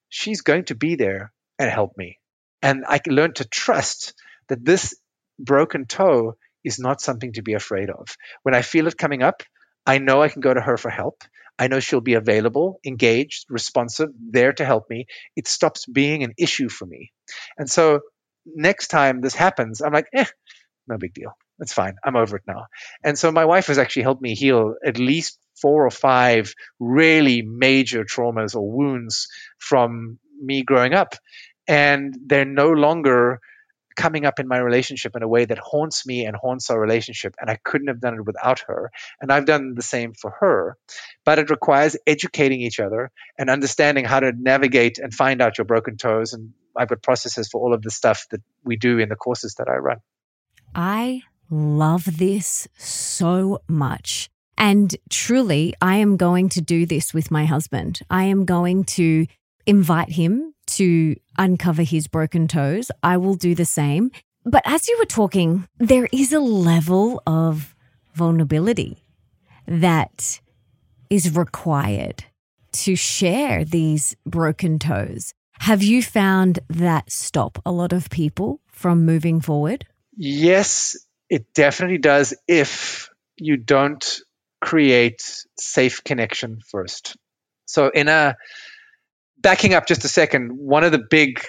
she's 0.09 0.41
going 0.41 0.65
to 0.65 0.75
be 0.75 0.95
there 0.95 1.31
and 1.59 1.69
help 1.69 1.97
me. 1.97 2.17
And 2.61 2.85
I 2.87 2.99
can 2.99 3.13
learn 3.13 3.33
to 3.35 3.45
trust 3.45 4.13
that 4.49 4.63
this 4.63 4.95
broken 5.39 5.85
toe 5.85 6.35
is 6.63 6.79
not 6.79 7.01
something 7.01 7.33
to 7.33 7.41
be 7.41 7.53
afraid 7.53 7.89
of. 7.89 8.07
When 8.43 8.55
I 8.55 8.61
feel 8.61 8.87
it 8.87 8.97
coming 8.97 9.23
up, 9.23 9.43
I 9.85 9.97
know 9.97 10.21
I 10.21 10.29
can 10.29 10.41
go 10.41 10.53
to 10.53 10.61
her 10.61 10.77
for 10.77 10.89
help. 10.89 11.23
I 11.57 11.67
know 11.67 11.79
she'll 11.79 12.01
be 12.01 12.15
available, 12.15 12.79
engaged, 12.85 13.45
responsive, 13.49 14.09
there 14.19 14.53
to 14.53 14.65
help 14.65 14.89
me. 14.89 15.05
It 15.35 15.47
stops 15.47 15.85
being 15.85 16.23
an 16.23 16.33
issue 16.37 16.69
for 16.69 16.85
me. 16.85 17.11
And 17.57 17.69
so 17.69 17.99
next 18.45 18.87
time 18.87 19.21
this 19.21 19.35
happens, 19.35 19.81
I'm 19.81 19.93
like, 19.93 20.07
eh, 20.13 20.25
no 20.87 20.97
big 20.97 21.13
deal. 21.13 21.37
It's 21.59 21.73
fine. 21.73 21.95
I'm 22.03 22.15
over 22.15 22.37
it 22.37 22.43
now. 22.47 22.65
And 23.03 23.17
so 23.17 23.31
my 23.31 23.45
wife 23.45 23.67
has 23.67 23.77
actually 23.77 24.03
helped 24.03 24.21
me 24.21 24.33
heal 24.33 24.73
at 24.83 24.97
least 24.97 25.37
four 25.61 25.85
or 25.85 25.91
five 25.91 26.53
really 26.79 27.43
major 27.43 28.03
traumas 28.03 28.55
or 28.55 28.71
wounds 28.71 29.27
from 29.59 30.17
me 30.41 30.63
growing 30.63 30.93
up. 30.93 31.13
And 31.67 32.15
they're 32.25 32.45
no 32.45 32.71
longer 32.71 33.39
coming 33.95 34.25
up 34.25 34.39
in 34.39 34.47
my 34.47 34.57
relationship 34.57 35.15
in 35.15 35.23
a 35.23 35.27
way 35.27 35.45
that 35.45 35.57
haunts 35.57 36.05
me 36.05 36.25
and 36.25 36.35
haunts 36.35 36.69
our 36.69 36.79
relationship. 36.79 37.35
And 37.39 37.49
I 37.49 37.57
couldn't 37.63 37.87
have 37.87 38.01
done 38.01 38.15
it 38.15 38.25
without 38.25 38.59
her. 38.67 38.91
And 39.21 39.31
I've 39.31 39.45
done 39.45 39.73
the 39.75 39.81
same 39.81 40.13
for 40.13 40.31
her. 40.39 40.77
But 41.25 41.39
it 41.39 41.49
requires 41.49 41.97
educating 42.07 42.61
each 42.61 42.79
other 42.79 43.11
and 43.37 43.49
understanding 43.49 44.05
how 44.05 44.19
to 44.19 44.31
navigate 44.37 44.97
and 44.97 45.13
find 45.13 45.41
out 45.41 45.57
your 45.57 45.65
broken 45.65 45.97
toes. 45.97 46.33
And 46.33 46.53
I've 46.75 46.89
got 46.89 47.01
processes 47.01 47.49
for 47.49 47.61
all 47.61 47.73
of 47.73 47.81
the 47.81 47.91
stuff 47.91 48.27
that 48.31 48.41
we 48.63 48.77
do 48.77 48.99
in 48.99 49.09
the 49.09 49.15
courses 49.15 49.55
that 49.55 49.67
I 49.67 49.75
run. 49.75 49.97
I 50.73 51.21
love 51.49 52.17
this 52.17 52.67
so 52.77 53.61
much. 53.67 54.29
And 54.57 54.95
truly, 55.09 55.73
I 55.81 55.97
am 55.97 56.17
going 56.17 56.49
to 56.49 56.61
do 56.61 56.85
this 56.85 57.13
with 57.13 57.31
my 57.31 57.45
husband. 57.45 57.99
I 58.09 58.25
am 58.25 58.45
going 58.45 58.83
to 58.85 59.25
invite 59.65 60.11
him 60.11 60.53
to 60.71 61.15
uncover 61.37 61.83
his 61.83 62.07
broken 62.07 62.47
toes. 62.47 62.91
I 63.03 63.17
will 63.17 63.35
do 63.35 63.55
the 63.55 63.65
same. 63.65 64.11
But 64.43 64.63
as 64.65 64.87
you 64.87 64.95
were 64.99 65.05
talking, 65.05 65.67
there 65.77 66.07
is 66.11 66.33
a 66.33 66.39
level 66.39 67.21
of 67.27 67.75
vulnerability 68.13 69.03
that 69.67 70.39
is 71.09 71.35
required 71.35 72.23
to 72.73 72.95
share 72.95 73.63
these 73.63 74.15
broken 74.25 74.79
toes. 74.79 75.33
Have 75.59 75.83
you 75.83 76.01
found 76.01 76.59
that 76.69 77.11
stop 77.11 77.61
a 77.65 77.71
lot 77.71 77.93
of 77.93 78.09
people 78.09 78.61
from 78.67 79.05
moving 79.05 79.41
forward? 79.41 79.85
Yes, 80.15 80.97
it 81.29 81.53
definitely 81.53 81.99
does 81.99 82.33
if 82.47 83.09
you 83.37 83.57
don't 83.57 84.21
create 84.59 85.21
safe 85.59 86.03
connection 86.03 86.59
first. 86.69 87.15
So 87.65 87.89
in 87.89 88.07
a 88.07 88.35
backing 89.41 89.73
up 89.73 89.87
just 89.87 90.05
a 90.05 90.09
second, 90.09 90.51
one 90.51 90.83
of 90.83 90.91
the 90.91 91.03
big 91.09 91.41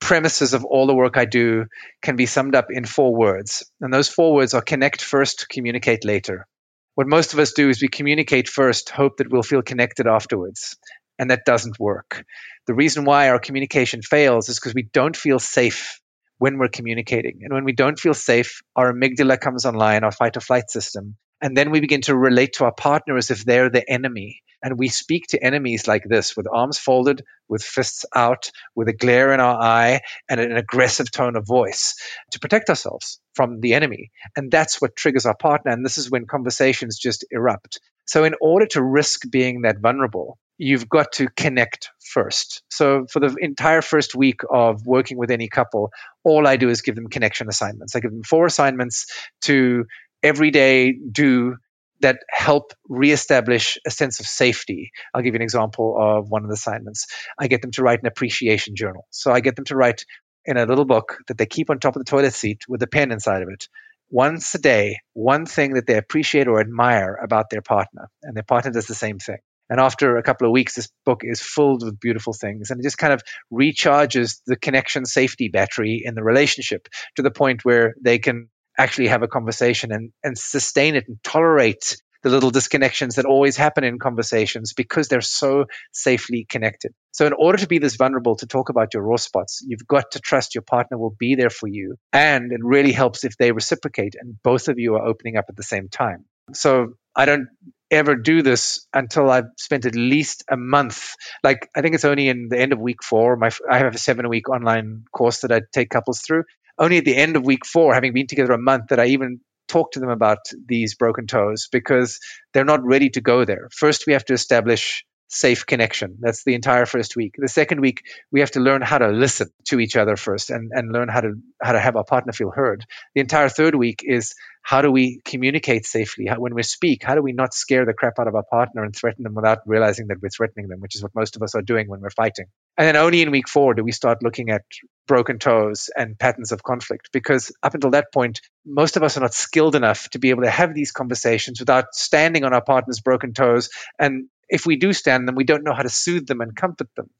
premises 0.00 0.54
of 0.54 0.64
all 0.64 0.86
the 0.86 0.94
work 0.94 1.16
I 1.16 1.24
do 1.24 1.66
can 2.02 2.16
be 2.16 2.26
summed 2.26 2.54
up 2.54 2.66
in 2.70 2.84
four 2.84 3.14
words. 3.14 3.64
And 3.80 3.92
those 3.92 4.08
four 4.08 4.34
words 4.34 4.54
are 4.54 4.62
connect 4.62 5.02
first, 5.02 5.48
communicate 5.48 6.04
later. 6.04 6.46
What 6.94 7.08
most 7.08 7.32
of 7.32 7.38
us 7.38 7.52
do 7.52 7.68
is 7.68 7.82
we 7.82 7.88
communicate 7.88 8.48
first, 8.48 8.90
hope 8.90 9.18
that 9.18 9.30
we'll 9.30 9.42
feel 9.42 9.62
connected 9.62 10.06
afterwards. 10.06 10.76
And 11.18 11.30
that 11.30 11.44
doesn't 11.46 11.80
work. 11.80 12.24
The 12.66 12.74
reason 12.74 13.04
why 13.04 13.30
our 13.30 13.38
communication 13.38 14.02
fails 14.02 14.48
is 14.48 14.58
because 14.58 14.74
we 14.74 14.88
don't 14.92 15.16
feel 15.16 15.38
safe 15.38 16.00
when 16.38 16.58
we're 16.58 16.68
communicating. 16.68 17.40
And 17.42 17.52
when 17.52 17.64
we 17.64 17.72
don't 17.72 17.98
feel 17.98 18.14
safe, 18.14 18.62
our 18.74 18.92
amygdala 18.92 19.40
comes 19.40 19.64
online, 19.64 20.04
our 20.04 20.12
fight 20.12 20.36
or 20.36 20.40
flight 20.40 20.70
system. 20.70 21.16
And 21.40 21.56
then 21.56 21.70
we 21.70 21.80
begin 21.80 22.00
to 22.02 22.16
relate 22.16 22.54
to 22.54 22.64
our 22.64 22.72
partner 22.72 23.16
as 23.16 23.30
if 23.30 23.44
they're 23.44 23.70
the 23.70 23.88
enemy. 23.88 24.42
And 24.62 24.78
we 24.78 24.88
speak 24.88 25.26
to 25.28 25.42
enemies 25.42 25.86
like 25.86 26.04
this 26.04 26.36
with 26.36 26.48
arms 26.52 26.78
folded, 26.78 27.22
with 27.48 27.62
fists 27.62 28.04
out, 28.14 28.50
with 28.74 28.88
a 28.88 28.92
glare 28.92 29.32
in 29.32 29.40
our 29.40 29.60
eye, 29.60 30.00
and 30.28 30.40
an 30.40 30.56
aggressive 30.56 31.10
tone 31.10 31.36
of 31.36 31.46
voice 31.46 31.94
to 32.32 32.40
protect 32.40 32.70
ourselves 32.70 33.20
from 33.34 33.60
the 33.60 33.74
enemy. 33.74 34.10
And 34.34 34.50
that's 34.50 34.80
what 34.80 34.96
triggers 34.96 35.26
our 35.26 35.36
partner. 35.36 35.72
And 35.72 35.84
this 35.84 35.98
is 35.98 36.10
when 36.10 36.26
conversations 36.26 36.98
just 36.98 37.24
erupt. 37.30 37.80
So, 38.06 38.24
in 38.24 38.34
order 38.40 38.66
to 38.68 38.82
risk 38.82 39.22
being 39.30 39.62
that 39.62 39.80
vulnerable, 39.80 40.38
you've 40.58 40.88
got 40.88 41.12
to 41.12 41.28
connect 41.36 41.90
first. 42.00 42.62
So, 42.70 43.06
for 43.10 43.20
the 43.20 43.36
entire 43.40 43.82
first 43.82 44.14
week 44.14 44.40
of 44.50 44.86
working 44.86 45.18
with 45.18 45.30
any 45.30 45.48
couple, 45.48 45.90
all 46.24 46.46
I 46.46 46.56
do 46.56 46.68
is 46.68 46.82
give 46.82 46.94
them 46.94 47.08
connection 47.08 47.48
assignments. 47.48 47.94
I 47.94 48.00
give 48.00 48.12
them 48.12 48.22
four 48.22 48.46
assignments 48.46 49.06
to 49.42 49.84
every 50.26 50.50
day 50.50 50.92
do 50.92 51.56
that 52.00 52.18
help 52.28 52.72
reestablish 52.88 53.78
a 53.86 53.90
sense 53.90 54.20
of 54.20 54.26
safety. 54.26 54.90
I'll 55.14 55.22
give 55.22 55.34
you 55.34 55.38
an 55.38 55.42
example 55.42 55.96
of 55.98 56.28
one 56.28 56.42
of 56.42 56.48
the 56.48 56.54
assignments. 56.54 57.06
I 57.38 57.46
get 57.46 57.62
them 57.62 57.70
to 57.72 57.82
write 57.82 58.00
an 58.00 58.06
appreciation 58.06 58.76
journal. 58.76 59.06
So 59.10 59.32
I 59.32 59.40
get 59.40 59.56
them 59.56 59.64
to 59.66 59.76
write 59.76 60.04
in 60.44 60.56
a 60.56 60.66
little 60.66 60.84
book 60.84 61.16
that 61.28 61.38
they 61.38 61.46
keep 61.46 61.70
on 61.70 61.78
top 61.78 61.96
of 61.96 62.00
the 62.00 62.10
toilet 62.10 62.34
seat 62.34 62.62
with 62.68 62.82
a 62.82 62.86
pen 62.86 63.12
inside 63.12 63.42
of 63.42 63.48
it. 63.48 63.68
Once 64.10 64.54
a 64.54 64.58
day, 64.58 64.98
one 65.14 65.46
thing 65.46 65.74
that 65.74 65.86
they 65.86 65.96
appreciate 65.96 66.48
or 66.48 66.60
admire 66.60 67.18
about 67.22 67.50
their 67.50 67.62
partner, 67.62 68.08
and 68.22 68.36
their 68.36 68.44
partner 68.44 68.70
does 68.70 68.86
the 68.86 68.94
same 68.94 69.18
thing. 69.18 69.38
And 69.68 69.80
after 69.80 70.16
a 70.16 70.22
couple 70.22 70.46
of 70.46 70.52
weeks, 70.52 70.74
this 70.74 70.88
book 71.04 71.22
is 71.24 71.40
filled 71.40 71.84
with 71.84 71.98
beautiful 71.98 72.32
things 72.32 72.70
and 72.70 72.78
it 72.78 72.84
just 72.84 72.98
kind 72.98 73.12
of 73.12 73.22
recharges 73.52 74.40
the 74.46 74.56
connection 74.56 75.04
safety 75.04 75.48
battery 75.48 76.02
in 76.04 76.14
the 76.14 76.22
relationship 76.22 76.86
to 77.16 77.22
the 77.22 77.32
point 77.32 77.64
where 77.64 77.94
they 78.00 78.18
can 78.18 78.48
actually 78.78 79.08
have 79.08 79.22
a 79.22 79.28
conversation 79.28 79.92
and, 79.92 80.12
and 80.22 80.36
sustain 80.36 80.96
it 80.96 81.04
and 81.08 81.18
tolerate 81.22 81.96
the 82.22 82.30
little 82.30 82.50
disconnections 82.50 83.16
that 83.16 83.24
always 83.24 83.56
happen 83.56 83.84
in 83.84 83.98
conversations 83.98 84.72
because 84.72 85.08
they're 85.08 85.20
so 85.20 85.66
safely 85.92 86.44
connected. 86.48 86.92
So, 87.12 87.26
in 87.26 87.32
order 87.32 87.58
to 87.58 87.68
be 87.68 87.78
this 87.78 87.96
vulnerable 87.96 88.36
to 88.36 88.46
talk 88.46 88.68
about 88.68 88.94
your 88.94 89.02
raw 89.04 89.16
spots, 89.16 89.62
you've 89.64 89.86
got 89.86 90.12
to 90.12 90.20
trust 90.20 90.54
your 90.54 90.62
partner 90.62 90.98
will 90.98 91.14
be 91.16 91.36
there 91.36 91.50
for 91.50 91.68
you. 91.68 91.96
And 92.12 92.52
it 92.52 92.60
really 92.62 92.92
helps 92.92 93.24
if 93.24 93.36
they 93.36 93.52
reciprocate 93.52 94.14
and 94.18 94.36
both 94.42 94.68
of 94.68 94.78
you 94.78 94.96
are 94.96 95.06
opening 95.06 95.36
up 95.36 95.44
at 95.48 95.56
the 95.56 95.62
same 95.62 95.88
time. 95.88 96.24
So, 96.52 96.94
I 97.14 97.26
don't 97.26 97.48
ever 97.90 98.16
do 98.16 98.42
this 98.42 98.86
until 98.92 99.30
I've 99.30 99.50
spent 99.56 99.86
at 99.86 99.94
least 99.94 100.44
a 100.50 100.56
month. 100.56 101.14
Like 101.42 101.70
I 101.76 101.80
think 101.80 101.94
it's 101.94 102.04
only 102.04 102.28
in 102.28 102.48
the 102.48 102.58
end 102.58 102.72
of 102.72 102.80
week 102.80 103.02
four. 103.02 103.36
My 103.36 103.50
I 103.70 103.78
have 103.78 103.94
a 103.94 103.98
seven 103.98 104.28
week 104.28 104.48
online 104.48 105.04
course 105.12 105.40
that 105.40 105.52
I 105.52 105.62
take 105.72 105.90
couples 105.90 106.20
through, 106.20 106.44
only 106.78 106.98
at 106.98 107.04
the 107.04 107.16
end 107.16 107.36
of 107.36 107.44
week 107.44 107.64
four, 107.64 107.94
having 107.94 108.12
been 108.12 108.26
together 108.26 108.52
a 108.52 108.58
month, 108.58 108.88
that 108.90 109.00
I 109.00 109.06
even 109.06 109.40
talk 109.68 109.92
to 109.92 110.00
them 110.00 110.10
about 110.10 110.38
these 110.66 110.94
broken 110.94 111.26
toes 111.26 111.68
because 111.70 112.20
they're 112.52 112.64
not 112.64 112.84
ready 112.84 113.10
to 113.10 113.20
go 113.20 113.44
there. 113.44 113.68
First, 113.72 114.06
we 114.06 114.12
have 114.12 114.24
to 114.26 114.34
establish 114.34 115.04
safe 115.28 115.66
connection. 115.66 116.18
That's 116.20 116.44
the 116.44 116.54
entire 116.54 116.86
first 116.86 117.16
week. 117.16 117.34
The 117.36 117.48
second 117.48 117.80
week, 117.80 118.02
we 118.30 118.40
have 118.40 118.52
to 118.52 118.60
learn 118.60 118.82
how 118.82 118.98
to 118.98 119.08
listen 119.08 119.48
to 119.68 119.80
each 119.80 119.96
other 119.96 120.16
first 120.16 120.50
and, 120.50 120.70
and 120.72 120.92
learn 120.92 121.08
how 121.08 121.20
to 121.20 121.34
how 121.60 121.72
to 121.72 121.80
have 121.80 121.96
our 121.96 122.04
partner 122.04 122.32
feel 122.32 122.50
heard. 122.50 122.84
The 123.14 123.22
entire 123.22 123.48
third 123.48 123.74
week 123.74 124.02
is 124.04 124.34
how 124.62 124.82
do 124.82 124.90
we 124.90 125.20
communicate 125.24 125.84
safely? 125.84 126.26
How, 126.26 126.38
when 126.38 126.54
we 126.54 126.62
speak, 126.62 127.02
how 127.02 127.14
do 127.14 127.22
we 127.22 127.32
not 127.32 127.54
scare 127.54 127.84
the 127.84 127.92
crap 127.92 128.18
out 128.18 128.28
of 128.28 128.34
our 128.34 128.44
partner 128.44 128.84
and 128.84 128.94
threaten 128.94 129.24
them 129.24 129.34
without 129.34 129.58
realizing 129.66 130.08
that 130.08 130.18
we're 130.22 130.28
threatening 130.28 130.68
them, 130.68 130.80
which 130.80 130.94
is 130.94 131.02
what 131.02 131.14
most 131.14 131.36
of 131.36 131.42
us 131.42 131.54
are 131.54 131.62
doing 131.62 131.88
when 131.88 132.00
we're 132.00 132.10
fighting. 132.10 132.46
And 132.78 132.86
then 132.86 132.96
only 132.96 133.22
in 133.22 133.30
week 133.30 133.48
four 133.48 133.74
do 133.74 133.82
we 133.82 133.92
start 133.92 134.22
looking 134.22 134.50
at 134.50 134.62
broken 135.06 135.38
toes 135.38 135.88
and 135.96 136.18
patterns 136.18 136.52
of 136.52 136.62
conflict, 136.62 137.10
because 137.12 137.52
up 137.62 137.74
until 137.74 137.90
that 137.90 138.12
point, 138.12 138.40
most 138.66 138.96
of 138.96 139.02
us 139.02 139.16
are 139.16 139.20
not 139.20 139.34
skilled 139.34 139.74
enough 139.74 140.08
to 140.10 140.18
be 140.18 140.30
able 140.30 140.42
to 140.42 140.50
have 140.50 140.74
these 140.74 140.92
conversations 140.92 141.60
without 141.60 141.94
standing 141.94 142.44
on 142.44 142.52
our 142.52 142.62
partner's 142.62 143.00
broken 143.00 143.32
toes 143.32 143.70
and 143.98 144.28
if 144.48 144.66
we 144.66 144.76
do 144.76 144.92
stand 144.92 145.26
them, 145.26 145.34
we 145.34 145.44
don't 145.44 145.64
know 145.64 145.74
how 145.74 145.82
to 145.82 145.88
soothe 145.88 146.26
them 146.26 146.40
and 146.40 146.54
comfort 146.54 146.88
them. 146.96 147.10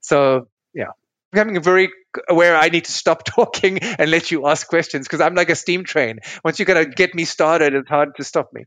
So, 0.00 0.48
yeah, 0.74 0.90
becoming 1.32 1.60
very 1.62 1.90
aware 2.28 2.56
I 2.56 2.68
need 2.68 2.84
to 2.84 2.92
stop 2.92 3.24
talking 3.26 3.78
and 3.78 4.10
let 4.10 4.30
you 4.30 4.46
ask 4.46 4.66
questions 4.66 5.06
because 5.06 5.20
I'm 5.20 5.34
like 5.34 5.50
a 5.50 5.56
steam 5.56 5.84
train. 5.84 6.20
Once 6.44 6.58
you're 6.58 6.66
going 6.66 6.84
to 6.84 6.90
get 6.90 7.14
me 7.14 7.24
started, 7.24 7.74
it's 7.74 7.88
hard 7.88 8.16
to 8.16 8.24
stop 8.24 8.50
me. 8.52 8.64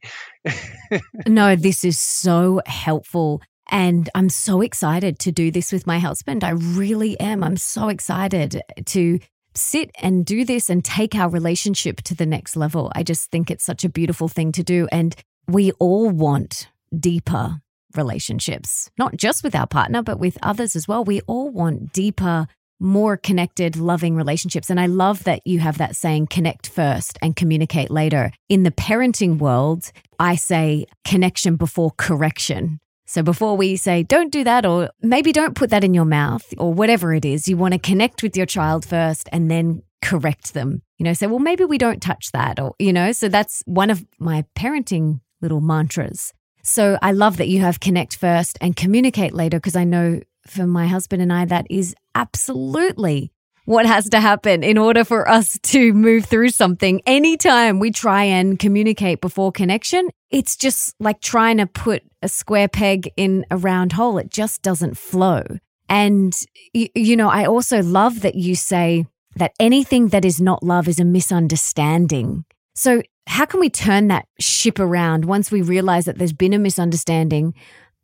no, 1.27 1.55
this 1.55 1.83
is 1.83 1.99
so 1.99 2.61
helpful. 2.65 3.41
And 3.69 4.09
I'm 4.15 4.29
so 4.29 4.61
excited 4.61 5.19
to 5.19 5.31
do 5.31 5.51
this 5.51 5.71
with 5.71 5.87
my 5.87 5.99
husband. 5.99 6.43
I 6.43 6.51
really 6.51 7.19
am. 7.19 7.43
I'm 7.43 7.57
so 7.57 7.89
excited 7.89 8.61
to 8.85 9.19
sit 9.55 9.91
and 10.01 10.25
do 10.25 10.45
this 10.45 10.69
and 10.69 10.85
take 10.85 11.15
our 11.15 11.29
relationship 11.29 12.01
to 12.03 12.15
the 12.15 12.25
next 12.25 12.55
level. 12.55 12.91
I 12.95 13.03
just 13.03 13.31
think 13.31 13.49
it's 13.49 13.65
such 13.65 13.83
a 13.83 13.89
beautiful 13.89 14.27
thing 14.27 14.51
to 14.53 14.63
do. 14.63 14.87
And 14.91 15.15
we 15.47 15.71
all 15.73 16.09
want 16.09 16.69
deeper 16.97 17.59
relationships, 17.95 18.89
not 18.97 19.17
just 19.17 19.43
with 19.43 19.55
our 19.55 19.67
partner, 19.67 20.03
but 20.03 20.19
with 20.19 20.37
others 20.43 20.75
as 20.75 20.87
well. 20.87 21.03
We 21.03 21.21
all 21.21 21.49
want 21.49 21.91
deeper, 21.91 22.47
more 22.79 23.17
connected, 23.17 23.75
loving 23.75 24.15
relationships. 24.15 24.69
And 24.69 24.79
I 24.79 24.85
love 24.85 25.23
that 25.23 25.41
you 25.45 25.59
have 25.59 25.79
that 25.79 25.95
saying, 25.95 26.27
connect 26.27 26.67
first 26.69 27.17
and 27.21 27.35
communicate 27.35 27.89
later. 27.89 28.31
In 28.49 28.63
the 28.63 28.71
parenting 28.71 29.39
world, 29.39 29.91
I 30.19 30.35
say 30.35 30.85
connection 31.03 31.55
before 31.55 31.91
correction. 31.97 32.79
So 33.07 33.23
before 33.23 33.55
we 33.55 33.77
say, 33.77 34.03
don't 34.03 34.31
do 34.31 34.43
that, 34.43 34.65
or 34.65 34.89
maybe 35.01 35.31
don't 35.31 35.55
put 35.55 35.69
that 35.69 35.83
in 35.83 35.93
your 35.93 36.05
mouth, 36.05 36.45
or 36.57 36.73
whatever 36.73 37.13
it 37.13 37.23
is, 37.23 37.47
you 37.47 37.55
want 37.55 37.73
to 37.73 37.79
connect 37.79 38.21
with 38.21 38.35
your 38.35 38.45
child 38.45 38.85
first 38.85 39.29
and 39.31 39.49
then 39.49 39.81
correct 40.01 40.53
them. 40.53 40.81
You 40.97 41.05
know, 41.05 41.13
say, 41.13 41.27
well, 41.27 41.39
maybe 41.39 41.63
we 41.63 41.77
don't 41.77 42.01
touch 42.01 42.31
that, 42.33 42.59
or, 42.59 42.75
you 42.79 42.91
know, 42.91 43.13
so 43.13 43.29
that's 43.29 43.63
one 43.65 43.89
of 43.89 44.05
my 44.19 44.43
parenting 44.55 45.21
little 45.41 45.61
mantras. 45.61 46.33
So 46.63 46.99
I 47.01 47.13
love 47.13 47.37
that 47.37 47.47
you 47.47 47.61
have 47.61 47.79
connect 47.79 48.17
first 48.17 48.57
and 48.59 48.75
communicate 48.75 49.33
later 49.33 49.57
because 49.57 49.77
I 49.77 49.85
know 49.85 50.19
for 50.45 50.67
my 50.67 50.87
husband 50.87 51.21
and 51.21 51.31
I, 51.31 51.45
that 51.45 51.65
is 51.69 51.95
absolutely 52.13 53.31
what 53.67 53.85
has 53.85 54.07
to 54.07 54.21
happen 54.21 54.63
in 54.63 54.77
order 54.77 55.03
for 55.03 55.27
us 55.27 55.59
to 55.61 55.91
move 55.91 56.23
through 56.23 56.47
something. 56.47 57.01
Anytime 57.05 57.79
we 57.79 57.91
try 57.91 58.23
and 58.23 58.57
communicate 58.57 59.19
before 59.19 59.51
connection, 59.51 60.07
it's 60.31 60.55
just 60.55 60.95
like 61.01 61.19
trying 61.19 61.57
to 61.57 61.65
put 61.65 62.01
a 62.21 62.29
square 62.29 62.69
peg 62.69 63.11
in 63.17 63.45
a 63.51 63.57
round 63.57 63.91
hole. 63.91 64.19
It 64.19 64.31
just 64.31 64.61
doesn't 64.61 64.97
flow. 64.97 65.43
And, 65.89 66.33
you 66.73 67.17
know, 67.17 67.27
I 67.27 67.45
also 67.45 67.83
love 67.83 68.21
that 68.21 68.35
you 68.35 68.55
say 68.55 69.05
that 69.35 69.51
anything 69.59 70.07
that 70.09 70.23
is 70.23 70.39
not 70.39 70.63
love 70.63 70.87
is 70.87 71.01
a 71.01 71.05
misunderstanding. 71.05 72.45
So 72.73 73.01
how 73.27 73.45
can 73.45 73.59
we 73.59 73.69
turn 73.69 74.07
that 74.07 74.29
ship 74.39 74.79
around 74.79 75.25
once 75.25 75.51
we 75.51 75.61
realize 75.61 76.05
that 76.05 76.17
there's 76.17 76.31
been 76.31 76.53
a 76.53 76.59
misunderstanding? 76.59 77.53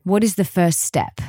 What 0.03 0.25
is 0.25 0.35
the 0.35 0.43
first 0.43 0.81
step? 0.81 1.21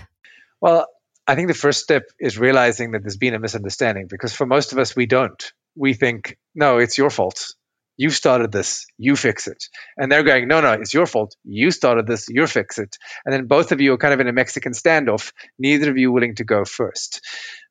Well, 0.61 0.89
I 1.27 1.35
think 1.35 1.49
the 1.49 1.55
first 1.55 1.81
step 1.81 2.05
is 2.21 2.39
realizing 2.39 2.93
that 2.93 3.03
there's 3.03 3.17
been 3.17 3.35
a 3.35 3.39
misunderstanding 3.39 4.07
because 4.09 4.35
for 4.35 4.47
most 4.47 4.73
of 4.73 4.79
us, 4.79 4.95
we 4.95 5.07
don't. 5.07 5.53
We 5.75 5.95
think, 5.95 6.37
no, 6.55 6.79
it's 6.79 6.99
your 6.99 7.11
fault. 7.11 7.55
You 7.97 8.11
started 8.11 8.51
this, 8.51 8.87
you 8.99 9.15
fix 9.15 9.47
it. 9.47 9.65
And 9.97 10.11
they're 10.11 10.25
going, 10.25 10.49
no, 10.49 10.61
no, 10.61 10.73
it's 10.73 10.93
your 10.93 11.07
fault. 11.07 11.37
You 11.45 11.71
started 11.71 12.07
this, 12.07 12.29
you 12.29 12.47
fix 12.47 12.79
it. 12.79 12.99
And 13.25 13.33
then 13.33 13.47
both 13.47 13.71
of 13.71 13.81
you 13.81 13.93
are 13.93 13.99
kind 13.99 14.13
of 14.13 14.21
in 14.21 14.27
a 14.27 14.33
Mexican 14.33 14.73
standoff, 14.73 15.33
neither 15.59 15.91
of 15.91 15.97
you 15.97 16.11
willing 16.11 16.35
to 16.37 16.45
go 16.45 16.65
first. 16.65 17.21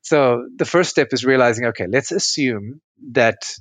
So 0.02 0.48
the 0.56 0.66
first 0.66 0.90
step 0.90 1.10
is 1.12 1.26
realizing, 1.26 1.66
okay, 1.68 1.88
let's 1.88 2.12
assume 2.12 2.80
that 3.12 3.54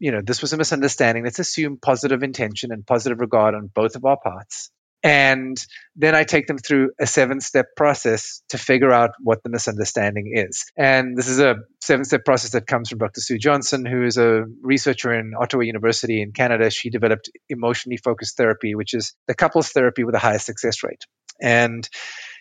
you 0.00 0.10
know, 0.12 0.22
this 0.24 0.40
was 0.40 0.52
a 0.52 0.56
misunderstanding. 0.56 1.24
Let's 1.24 1.38
assume 1.38 1.76
positive 1.76 2.22
intention 2.22 2.72
and 2.72 2.84
positive 2.84 3.20
regard 3.20 3.54
on 3.54 3.70
both 3.72 3.94
of 3.94 4.04
our 4.04 4.16
parts. 4.16 4.70
And 5.02 5.56
then 5.96 6.14
I 6.14 6.24
take 6.24 6.46
them 6.46 6.58
through 6.58 6.90
a 7.00 7.06
seven 7.06 7.40
step 7.40 7.66
process 7.74 8.42
to 8.50 8.58
figure 8.58 8.92
out 8.92 9.10
what 9.20 9.42
the 9.42 9.48
misunderstanding 9.48 10.32
is. 10.34 10.66
And 10.76 11.16
this 11.16 11.28
is 11.28 11.40
a 11.40 11.56
seven 11.80 12.04
step 12.04 12.24
process 12.24 12.50
that 12.52 12.66
comes 12.66 12.90
from 12.90 12.98
Dr. 12.98 13.20
Sue 13.20 13.38
Johnson, 13.38 13.86
who 13.86 14.04
is 14.04 14.18
a 14.18 14.44
researcher 14.62 15.12
in 15.12 15.32
Ottawa 15.38 15.62
University 15.62 16.20
in 16.20 16.32
Canada. 16.32 16.70
She 16.70 16.90
developed 16.90 17.30
emotionally 17.48 17.96
focused 17.96 18.36
therapy, 18.36 18.74
which 18.74 18.92
is 18.92 19.14
the 19.26 19.34
couples 19.34 19.70
therapy 19.70 20.04
with 20.04 20.12
the 20.12 20.18
highest 20.18 20.44
success 20.44 20.82
rate. 20.82 21.04
And 21.40 21.88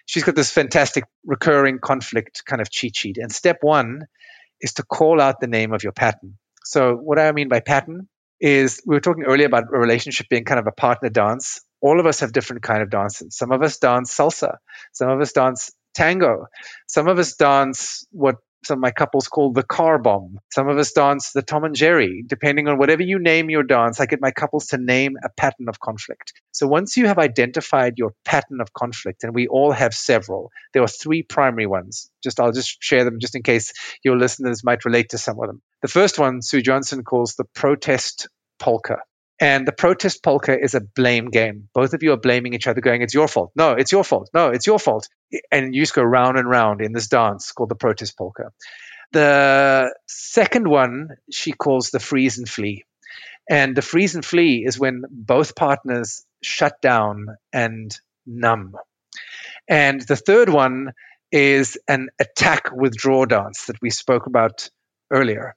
she's 0.05 0.23
got 0.23 0.35
this 0.35 0.51
fantastic 0.51 1.05
recurring 1.25 1.79
conflict 1.79 2.43
kind 2.45 2.61
of 2.61 2.69
cheat 2.69 2.97
sheet. 2.97 3.17
And 3.17 3.31
step 3.31 3.59
one 3.61 4.01
is 4.59 4.73
to 4.73 4.83
call 4.83 5.21
out 5.21 5.39
the 5.39 5.47
name 5.47 5.71
of 5.73 5.83
your 5.83 5.93
pattern. 5.93 6.37
So 6.65 6.95
what 6.95 7.19
I 7.19 7.31
mean 7.31 7.47
by 7.47 7.61
pattern 7.61 8.09
is 8.39 8.81
we 8.85 8.95
were 8.95 9.01
talking 9.01 9.23
earlier 9.23 9.47
about 9.47 9.65
a 9.73 9.77
relationship 9.77 10.27
being 10.29 10.45
kind 10.45 10.59
of 10.59 10.67
a 10.67 10.71
partner 10.71 11.09
dance. 11.09 11.61
All 11.81 11.99
of 11.99 12.05
us 12.05 12.19
have 12.21 12.31
different 12.31 12.63
kind 12.63 12.81
of 12.81 12.89
dances. 12.89 13.35
Some 13.37 13.51
of 13.51 13.61
us 13.61 13.77
dance 13.77 14.15
salsa. 14.15 14.57
Some 14.93 15.09
of 15.09 15.21
us 15.21 15.31
dance 15.31 15.71
tango. 15.93 16.47
Some 16.87 17.07
of 17.07 17.19
us 17.19 17.35
dance 17.35 18.05
what 18.11 18.37
some 18.65 18.79
of 18.79 18.81
my 18.81 18.91
couples 18.91 19.27
call 19.27 19.53
the 19.53 19.63
car 19.63 19.97
bomb. 19.99 20.39
Some 20.51 20.67
of 20.67 20.77
us 20.77 20.91
dance 20.91 21.31
the 21.31 21.41
Tom 21.41 21.63
and 21.63 21.75
Jerry. 21.75 22.23
Depending 22.27 22.67
on 22.67 22.77
whatever 22.77 23.01
you 23.01 23.19
name 23.19 23.49
your 23.49 23.63
dance, 23.63 23.99
I 23.99 24.05
get 24.05 24.19
my 24.21 24.31
couples 24.31 24.67
to 24.67 24.77
name 24.77 25.15
a 25.23 25.29
pattern 25.29 25.69
of 25.69 25.79
conflict. 25.79 26.33
So 26.51 26.67
once 26.67 26.97
you 26.97 27.07
have 27.07 27.17
identified 27.17 27.93
your 27.97 28.11
pattern 28.25 28.59
of 28.59 28.73
conflict, 28.73 29.23
and 29.23 29.33
we 29.33 29.47
all 29.47 29.71
have 29.71 29.93
several, 29.93 30.51
there 30.73 30.83
are 30.83 30.87
three 30.87 31.23
primary 31.23 31.67
ones. 31.67 32.09
Just 32.21 32.39
I'll 32.39 32.51
just 32.51 32.83
share 32.83 33.05
them 33.05 33.19
just 33.19 33.35
in 33.35 33.43
case 33.43 33.71
your 34.03 34.17
listeners 34.17 34.63
might 34.63 34.85
relate 34.85 35.09
to 35.09 35.17
some 35.17 35.39
of 35.39 35.47
them. 35.47 35.61
The 35.81 35.87
first 35.87 36.19
one, 36.19 36.41
Sue 36.41 36.61
Johnson 36.61 37.03
calls 37.03 37.35
the 37.35 37.45
protest 37.45 38.27
polka. 38.59 38.97
And 39.41 39.65
the 39.65 39.71
protest 39.71 40.21
polka 40.21 40.57
is 40.59 40.75
a 40.75 40.81
blame 40.81 41.29
game. 41.29 41.69
Both 41.73 41.93
of 41.93 42.03
you 42.03 42.11
are 42.11 42.17
blaming 42.17 42.53
each 42.53 42.67
other, 42.67 42.81
going, 42.81 43.01
It's 43.01 43.13
your 43.13 43.27
fault. 43.27 43.51
No, 43.55 43.71
it's 43.71 43.91
your 43.91 44.03
fault. 44.03 44.29
No, 44.33 44.49
it's 44.49 44.67
your 44.67 44.79
fault. 44.79 45.07
And 45.51 45.73
you 45.73 45.81
just 45.81 45.95
go 45.95 46.03
round 46.03 46.37
and 46.37 46.49
round 46.49 46.81
in 46.81 46.91
this 46.91 47.07
dance 47.07 47.51
called 47.53 47.69
the 47.69 47.75
protest 47.75 48.17
polka. 48.17 48.51
The 49.11 49.95
second 50.07 50.67
one 50.67 51.09
she 51.31 51.53
calls 51.53 51.89
the 51.89 51.99
freeze 51.99 52.37
and 52.37 52.49
flee. 52.49 52.83
And 53.49 53.75
the 53.75 53.81
freeze 53.81 54.13
and 54.13 54.23
flee 54.23 54.63
is 54.65 54.77
when 54.77 55.03
both 55.09 55.55
partners 55.55 56.23
shut 56.43 56.81
down 56.81 57.27
and 57.51 57.97
numb. 58.27 58.75
And 59.67 60.01
the 60.01 60.15
third 60.15 60.49
one 60.49 60.93
is 61.31 61.77
an 61.87 62.09
attack 62.19 62.71
withdraw 62.71 63.25
dance 63.25 63.65
that 63.65 63.81
we 63.81 63.89
spoke 63.89 64.25
about 64.25 64.69
earlier. 65.11 65.55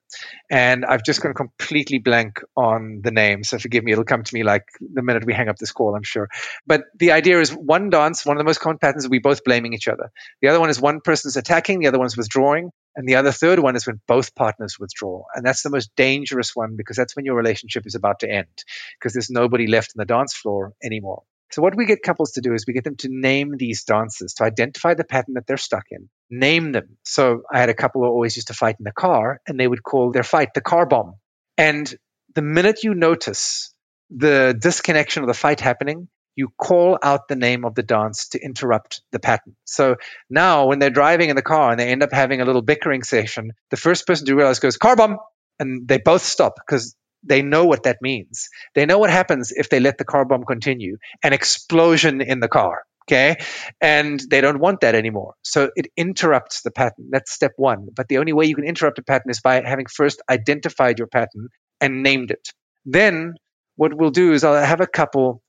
And 0.51 0.85
I've 0.85 1.05
just 1.05 1.21
gone 1.23 1.35
completely 1.35 1.99
blank 1.99 2.41
on 2.57 3.01
the 3.03 3.11
name. 3.11 3.45
So 3.45 3.59
forgive 3.59 3.85
me, 3.85 3.93
it'll 3.93 4.05
come 4.05 4.23
to 4.23 4.35
me 4.35 4.43
like 4.45 4.65
the 4.81 5.03
minute 5.03 5.25
we 5.25 5.35
hang 5.35 5.49
up 5.49 5.57
this 5.57 5.73
call, 5.73 5.95
I'm 5.95 6.03
sure. 6.03 6.29
But 6.67 6.85
the 6.99 7.13
idea 7.13 7.41
is 7.41 7.51
one 7.51 7.91
dance, 7.91 8.25
one 8.25 8.37
of 8.37 8.41
the 8.41 8.45
most 8.45 8.61
common 8.61 8.79
patterns, 8.79 9.09
we 9.09 9.19
both 9.19 9.45
blaming 9.45 9.73
each 9.73 9.89
other. 9.89 10.11
The 10.41 10.49
other 10.49 10.61
one 10.61 10.71
is 10.71 10.81
one 10.81 11.01
person's 11.01 11.37
attacking, 11.37 11.81
the 11.81 11.89
other 11.89 11.99
one's 11.99 12.17
withdrawing. 12.17 12.71
And 12.95 13.09
the 13.09 13.15
other 13.15 13.33
third 13.33 13.59
one 13.59 13.75
is 13.75 13.87
when 13.87 14.01
both 14.07 14.35
partners 14.35 14.79
withdraw. 14.79 15.25
And 15.35 15.47
that's 15.47 15.63
the 15.63 15.71
most 15.71 15.91
dangerous 15.97 16.55
one 16.55 16.77
because 16.77 16.97
that's 16.97 17.17
when 17.17 17.25
your 17.25 17.37
relationship 17.37 17.87
is 17.87 17.95
about 17.95 18.21
to 18.21 18.31
end 18.31 18.65
because 18.99 19.15
there's 19.15 19.31
nobody 19.31 19.67
left 19.67 19.93
on 19.97 20.01
the 20.01 20.05
dance 20.05 20.35
floor 20.35 20.75
anymore. 20.83 21.23
So, 21.53 21.61
what 21.61 21.77
we 21.77 21.85
get 21.85 22.03
couples 22.03 22.33
to 22.33 22.41
do 22.41 22.55
is 22.55 22.65
we 22.67 22.73
get 22.73 22.85
them 22.85 22.97
to 22.97 23.09
name 23.11 23.57
these 23.59 23.85
dances, 23.85 24.35
to 24.35 24.45
identify 24.45 24.95
the 24.95 25.05
pattern 25.05 25.35
that 25.35 25.47
they're 25.47 25.59
stuck 25.59 25.85
in, 25.91 26.09
name 26.31 26.73
them. 26.73 26.97
So, 27.05 27.43
I 27.53 27.61
had 27.61 27.69
a 27.69 27.75
couple 27.75 28.03
who 28.03 28.09
always 28.09 28.37
used 28.37 28.49
to 28.49 28.55
fight 28.55 28.77
in 28.79 28.85
the 28.85 28.93
car, 28.93 29.41
and 29.47 29.61
they 29.61 29.69
would 29.69 29.83
call 29.83 30.13
their 30.13 30.23
fight 30.23 30.55
the 30.55 30.63
car 30.63 30.87
bomb. 30.87 31.17
And 31.59 31.95
the 32.35 32.43
minute 32.43 32.85
you 32.85 32.95
notice 32.95 33.75
the 34.11 34.57
disconnection 34.59 35.23
of 35.23 35.27
the 35.27 35.35
fight 35.35 35.61
happening, 35.61 36.09
you 36.35 36.49
call 36.57 36.99
out 37.03 37.29
the 37.29 37.37
name 37.37 37.67
of 37.67 37.75
the 37.75 37.83
dance 37.83 38.29
to 38.29 38.43
interrupt 38.43 39.03
the 39.13 39.19
pattern. 39.19 39.55
So 39.67 39.97
now, 40.31 40.67
when 40.67 40.79
they're 40.79 40.89
driving 40.89 41.29
in 41.29 41.37
the 41.37 41.43
car 41.43 41.71
and 41.71 41.79
they 41.79 41.89
end 41.89 42.03
up 42.03 42.13
having 42.13 42.41
a 42.41 42.47
little 42.47 42.63
bickering 42.63 43.03
session, 43.03 43.53
the 43.71 43.77
first 43.77 44.07
person 44.07 44.27
to 44.27 44.35
realize 44.35 44.59
goes, 44.59 44.79
car 44.79 44.97
bomb! 44.97 45.19
And 45.59 45.87
they 45.87 45.99
both 45.99 46.23
stop 46.23 46.55
because 46.57 46.97
they 47.23 47.43
know 47.43 47.64
what 47.64 47.85
that 47.85 47.99
means. 48.03 48.49
They 48.75 48.87
know 48.87 48.99
what 48.99 49.11
happens 49.11 49.53
if 49.53 49.68
they 49.68 49.81
let 49.81 49.99
the 49.99 50.05
car 50.05 50.25
bomb 50.25 50.45
continue 50.45 50.99
an 51.23 51.33
explosion 51.33 52.20
in 52.20 52.41
the 52.41 52.49
car. 52.49 52.83
Okay. 53.09 53.37
And 53.81 54.20
they 54.31 54.41
don't 54.41 54.61
want 54.61 54.81
that 54.81 54.95
anymore. 54.95 55.35
So 55.43 55.70
it 55.75 55.89
interrupts 55.97 56.62
the 56.62 56.70
pattern. 56.70 57.09
That's 57.11 57.33
step 57.33 57.53
one. 57.57 57.89
But 57.95 58.09
the 58.09 58.18
only 58.18 58.33
way 58.33 58.47
you 58.47 58.55
can 58.55 58.64
interrupt 58.64 58.99
a 58.99 59.03
pattern 59.03 59.31
is 59.31 59.41
by 59.41 59.61
having 59.61 59.87
first 59.87 60.23
identified 60.31 60.99
your 60.99 61.09
pattern 61.09 61.49
and 61.81 62.03
named 62.03 62.31
it. 62.31 62.49
Then 62.85 63.35
what 63.77 63.93
we'll 63.95 64.11
do 64.11 64.33
is 64.33 64.45
I'll 64.45 64.64
have 64.64 64.81
a 64.81 64.87
couple 64.87 65.43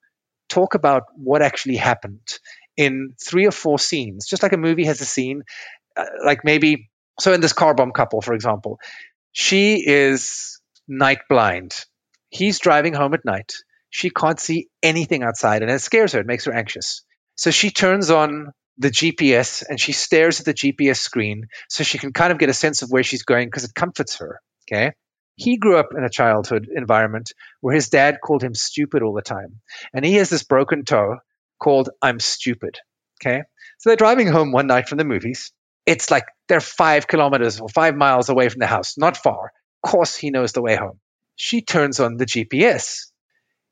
talk 0.50 0.74
about 0.76 1.04
what 1.16 1.42
actually 1.42 1.76
happened 1.76 2.28
in 2.76 3.14
three 3.24 3.46
or 3.46 3.52
four 3.52 3.78
scenes, 3.78 4.28
just 4.28 4.44
like 4.44 4.54
a 4.54 4.58
movie 4.58 4.86
has 4.86 5.02
a 5.02 5.06
scene. 5.06 5.44
Uh, 5.96 6.06
like 6.26 6.44
maybe, 6.44 6.90
so 7.20 7.34
in 7.34 7.42
this 7.42 7.54
car 7.54 7.76
bomb 7.76 7.92
couple, 7.92 8.22
for 8.22 8.34
example, 8.34 8.80
she 9.32 9.84
is 9.86 10.60
night 10.88 11.20
blind. 11.30 11.74
He's 12.30 12.60
driving 12.60 12.94
home 12.94 13.14
at 13.14 13.26
night. 13.26 13.54
She 13.90 14.10
can't 14.10 14.40
see 14.40 14.68
anything 14.82 15.24
outside 15.24 15.62
and 15.62 15.72
it 15.72 15.80
scares 15.80 16.14
her. 16.14 16.20
It 16.20 16.26
makes 16.26 16.46
her 16.46 16.54
anxious. 16.54 17.04
So 17.36 17.52
she 17.52 17.70
turns 17.70 18.10
on 18.10 18.52
the 18.78 18.90
GPS 18.90 19.64
and 19.68 19.80
she 19.80 19.92
stares 19.92 20.40
at 20.40 20.46
the 20.46 20.54
GPS 20.54 20.98
screen 20.98 21.48
so 21.70 21.84
she 21.84 22.00
can 22.00 22.12
kind 22.12 22.32
of 22.32 22.40
get 22.40 22.50
a 22.50 22.54
sense 22.54 22.82
of 22.82 22.90
where 22.90 23.04
she's 23.04 23.24
going 23.24 23.48
because 23.48 23.64
it 23.64 23.76
comforts 23.76 24.18
her. 24.18 24.40
Okay. 24.68 24.94
He 25.36 25.58
grew 25.58 25.78
up 25.78 25.90
in 25.96 26.04
a 26.04 26.10
childhood 26.10 26.68
environment 26.76 27.32
where 27.62 27.76
his 27.76 27.90
dad 27.90 28.18
called 28.24 28.44
him 28.44 28.54
stupid 28.54 29.04
all 29.04 29.14
the 29.14 29.22
time. 29.22 29.62
And 29.94 30.06
he 30.06 30.16
has 30.16 30.30
this 30.30 30.44
broken 30.44 30.86
toe 30.86 31.18
called 31.60 31.90
I'm 32.02 32.20
stupid. 32.20 32.80
Okay. 33.22 33.44
So 33.80 33.90
they're 33.90 33.98
driving 33.98 34.28
home 34.28 34.52
one 34.52 34.68
night 34.68 34.88
from 34.88 34.98
the 34.98 35.06
movies. 35.06 35.52
It's 35.86 36.10
like 36.10 36.26
they're 36.48 36.62
five 36.62 37.08
kilometers 37.08 37.60
or 37.60 37.68
five 37.70 37.96
miles 37.96 38.30
away 38.30 38.50
from 38.50 38.60
the 38.60 38.68
house, 38.68 38.98
not 38.98 39.18
far 39.18 39.52
course 39.84 40.16
he 40.16 40.32
knows 40.32 40.54
the 40.54 40.62
way 40.62 40.76
home. 40.76 41.00
She 41.36 41.62
turns 41.62 42.00
on 42.00 42.18
the 42.18 42.26
GPS. 42.26 43.12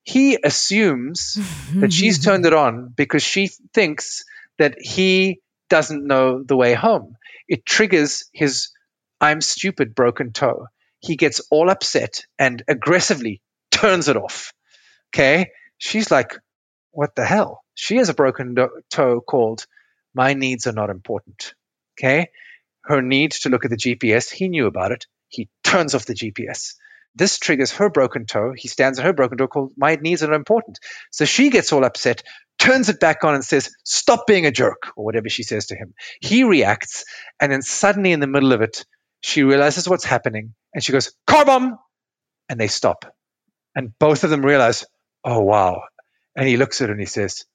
He 0.03 0.37
assumes 0.43 1.37
that 1.75 1.93
she's 1.93 2.19
turned 2.25 2.45
it 2.45 2.53
on 2.53 2.93
because 2.95 3.23
she 3.23 3.49
thinks 3.73 4.23
that 4.57 4.81
he 4.81 5.39
doesn't 5.69 6.05
know 6.05 6.43
the 6.43 6.55
way 6.55 6.73
home. 6.73 7.15
It 7.47 7.65
triggers 7.65 8.25
his 8.33 8.69
I'm 9.21 9.41
stupid 9.41 9.93
broken 9.93 10.33
toe. 10.33 10.67
He 10.99 11.15
gets 11.15 11.41
all 11.51 11.69
upset 11.69 12.25
and 12.39 12.63
aggressively 12.67 13.41
turns 13.69 14.07
it 14.07 14.17
off. 14.17 14.53
Okay. 15.09 15.51
She's 15.77 16.09
like, 16.09 16.35
what 16.91 17.15
the 17.15 17.25
hell? 17.25 17.63
She 17.75 17.97
has 17.97 18.09
a 18.09 18.13
broken 18.13 18.55
toe 18.89 19.21
called 19.21 19.65
My 20.13 20.33
Needs 20.33 20.67
Are 20.67 20.73
Not 20.73 20.89
Important. 20.89 21.53
Okay. 21.97 22.29
Her 22.83 23.01
need 23.01 23.31
to 23.31 23.49
look 23.49 23.63
at 23.63 23.71
the 23.71 23.77
GPS, 23.77 24.31
he 24.31 24.47
knew 24.47 24.65
about 24.65 24.91
it. 24.91 25.05
He 25.31 25.49
turns 25.63 25.95
off 25.95 26.05
the 26.05 26.13
GPS. 26.13 26.75
This 27.15 27.39
triggers 27.39 27.71
her 27.73 27.89
broken 27.89 28.25
toe. 28.25 28.53
He 28.55 28.67
stands 28.67 28.99
on 28.99 29.05
her 29.05 29.13
broken 29.13 29.37
toe 29.37 29.47
called 29.47 29.73
My 29.77 29.95
Needs 29.95 30.23
Are 30.23 30.33
Important. 30.33 30.79
So 31.11 31.25
she 31.25 31.49
gets 31.49 31.73
all 31.73 31.83
upset, 31.83 32.23
turns 32.59 32.89
it 32.89 32.99
back 32.99 33.23
on 33.23 33.35
and 33.35 33.43
says, 33.43 33.69
Stop 33.83 34.27
being 34.27 34.45
a 34.45 34.51
jerk, 34.51 34.91
or 34.95 35.03
whatever 35.03 35.29
she 35.29 35.43
says 35.43 35.67
to 35.67 35.75
him. 35.75 35.93
He 36.21 36.43
reacts, 36.43 37.05
and 37.39 37.51
then 37.51 37.61
suddenly 37.61 38.11
in 38.11 38.19
the 38.19 38.27
middle 38.27 38.53
of 38.53 38.61
it, 38.61 38.85
she 39.21 39.43
realizes 39.43 39.87
what's 39.87 40.05
happening 40.05 40.53
and 40.73 40.83
she 40.83 40.91
goes, 40.91 41.13
Car 41.27 41.45
bomb! 41.45 41.77
And 42.49 42.59
they 42.59 42.67
stop. 42.67 43.05
And 43.75 43.97
both 43.99 44.23
of 44.23 44.29
them 44.29 44.45
realize, 44.45 44.85
Oh, 45.23 45.41
wow. 45.41 45.81
And 46.35 46.47
he 46.47 46.57
looks 46.57 46.81
at 46.81 46.89
her 46.89 46.93
and 46.93 47.01
he 47.01 47.05
says, 47.05 47.45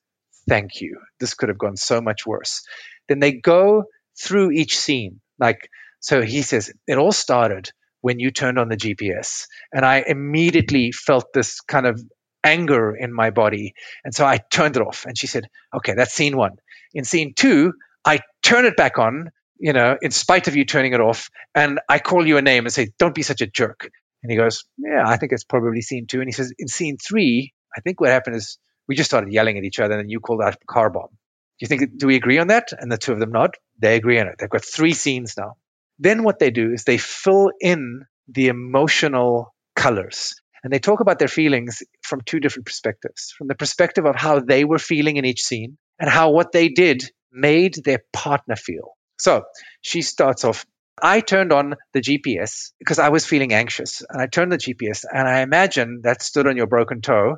Thank 0.47 0.81
you. 0.81 0.99
This 1.19 1.33
could 1.33 1.49
have 1.49 1.57
gone 1.57 1.77
so 1.77 1.99
much 1.99 2.25
worse. 2.25 2.63
Then 3.09 3.19
they 3.19 3.33
go 3.33 3.85
through 4.19 4.51
each 4.51 4.77
scene. 4.77 5.19
Like 5.39 5.69
so 5.99 6.21
he 6.21 6.41
says, 6.41 6.71
it 6.87 6.97
all 6.97 7.11
started 7.11 7.69
when 8.01 8.19
you 8.19 8.31
turned 8.31 8.59
on 8.59 8.69
the 8.69 8.77
GPS. 8.77 9.47
And 9.73 9.85
I 9.85 10.03
immediately 10.05 10.91
felt 10.91 11.33
this 11.33 11.61
kind 11.61 11.85
of 11.85 12.01
anger 12.43 12.95
in 12.95 13.13
my 13.13 13.31
body. 13.31 13.73
And 14.05 14.13
so 14.13 14.25
I 14.25 14.39
turned 14.51 14.77
it 14.77 14.81
off. 14.81 15.05
And 15.05 15.17
she 15.17 15.27
said, 15.27 15.47
okay, 15.75 15.93
that's 15.95 16.13
scene 16.13 16.37
one. 16.37 16.57
In 16.93 17.03
scene 17.03 17.33
two, 17.35 17.73
I 18.05 18.19
turn 18.43 18.65
it 18.65 18.77
back 18.77 18.97
on, 18.97 19.31
you 19.59 19.73
know, 19.73 19.97
in 20.01 20.11
spite 20.11 20.47
of 20.47 20.55
you 20.55 20.65
turning 20.65 20.93
it 20.93 21.01
off. 21.01 21.29
And 21.53 21.79
I 21.89 21.99
call 21.99 22.25
you 22.25 22.37
a 22.37 22.41
name 22.41 22.65
and 22.65 22.73
say, 22.73 22.89
don't 22.99 23.15
be 23.15 23.23
such 23.23 23.41
a 23.41 23.47
jerk. 23.47 23.89
And 24.23 24.31
he 24.31 24.37
goes, 24.37 24.63
yeah, 24.77 25.03
I 25.05 25.17
think 25.17 25.31
it's 25.31 25.43
probably 25.43 25.81
scene 25.81 26.07
two. 26.07 26.19
And 26.19 26.27
he 26.27 26.33
says, 26.33 26.53
in 26.57 26.67
scene 26.67 26.97
three, 26.97 27.53
I 27.75 27.81
think 27.81 27.99
what 27.99 28.09
happened 28.09 28.35
is 28.35 28.57
we 28.87 28.95
just 28.95 29.09
started 29.09 29.31
yelling 29.31 29.57
at 29.57 29.63
each 29.63 29.79
other 29.79 29.99
and 29.99 30.09
you 30.09 30.19
called 30.19 30.41
out 30.41 30.55
car 30.67 30.89
bomb. 30.89 31.09
Do 31.11 31.63
you 31.63 31.67
think, 31.67 31.97
do 31.97 32.07
we 32.07 32.15
agree 32.15 32.37
on 32.37 32.47
that? 32.47 32.69
And 32.71 32.91
the 32.91 32.97
two 32.97 33.13
of 33.13 33.19
them 33.19 33.31
nod. 33.31 33.55
They 33.79 33.95
agree 33.95 34.19
on 34.19 34.27
it. 34.27 34.35
They've 34.37 34.49
got 34.49 34.63
three 34.63 34.93
scenes 34.93 35.35
now. 35.37 35.55
Then 35.99 36.23
what 36.23 36.39
they 36.39 36.51
do 36.51 36.71
is 36.73 36.83
they 36.83 36.97
fill 36.97 37.51
in 37.59 38.05
the 38.27 38.47
emotional 38.47 39.53
colors. 39.75 40.35
And 40.63 40.73
they 40.73 40.79
talk 40.79 40.99
about 40.99 41.19
their 41.19 41.27
feelings 41.27 41.81
from 42.01 42.21
two 42.21 42.39
different 42.39 42.65
perspectives 42.65 43.33
from 43.37 43.47
the 43.47 43.55
perspective 43.55 44.05
of 44.05 44.15
how 44.15 44.39
they 44.39 44.65
were 44.65 44.79
feeling 44.79 45.17
in 45.17 45.25
each 45.25 45.43
scene 45.43 45.77
and 45.99 46.09
how 46.09 46.31
what 46.31 46.51
they 46.51 46.69
did 46.69 47.03
made 47.31 47.75
their 47.85 48.03
partner 48.11 48.55
feel. 48.55 48.97
So 49.19 49.43
she 49.81 50.01
starts 50.01 50.43
off 50.43 50.65
I 51.01 51.19
turned 51.19 51.53
on 51.53 51.75
the 51.93 52.01
GPS 52.01 52.71
because 52.79 52.97
I 52.97 53.09
was 53.09 53.25
feeling 53.25 53.53
anxious. 53.53 54.01
And 54.09 54.21
I 54.21 54.27
turned 54.27 54.51
the 54.51 54.57
GPS, 54.57 55.05
and 55.11 55.27
I 55.27 55.41
imagine 55.41 56.01
that 56.03 56.23
stood 56.23 56.47
on 56.47 56.57
your 56.57 56.67
broken 56.67 57.01
toe 57.01 57.37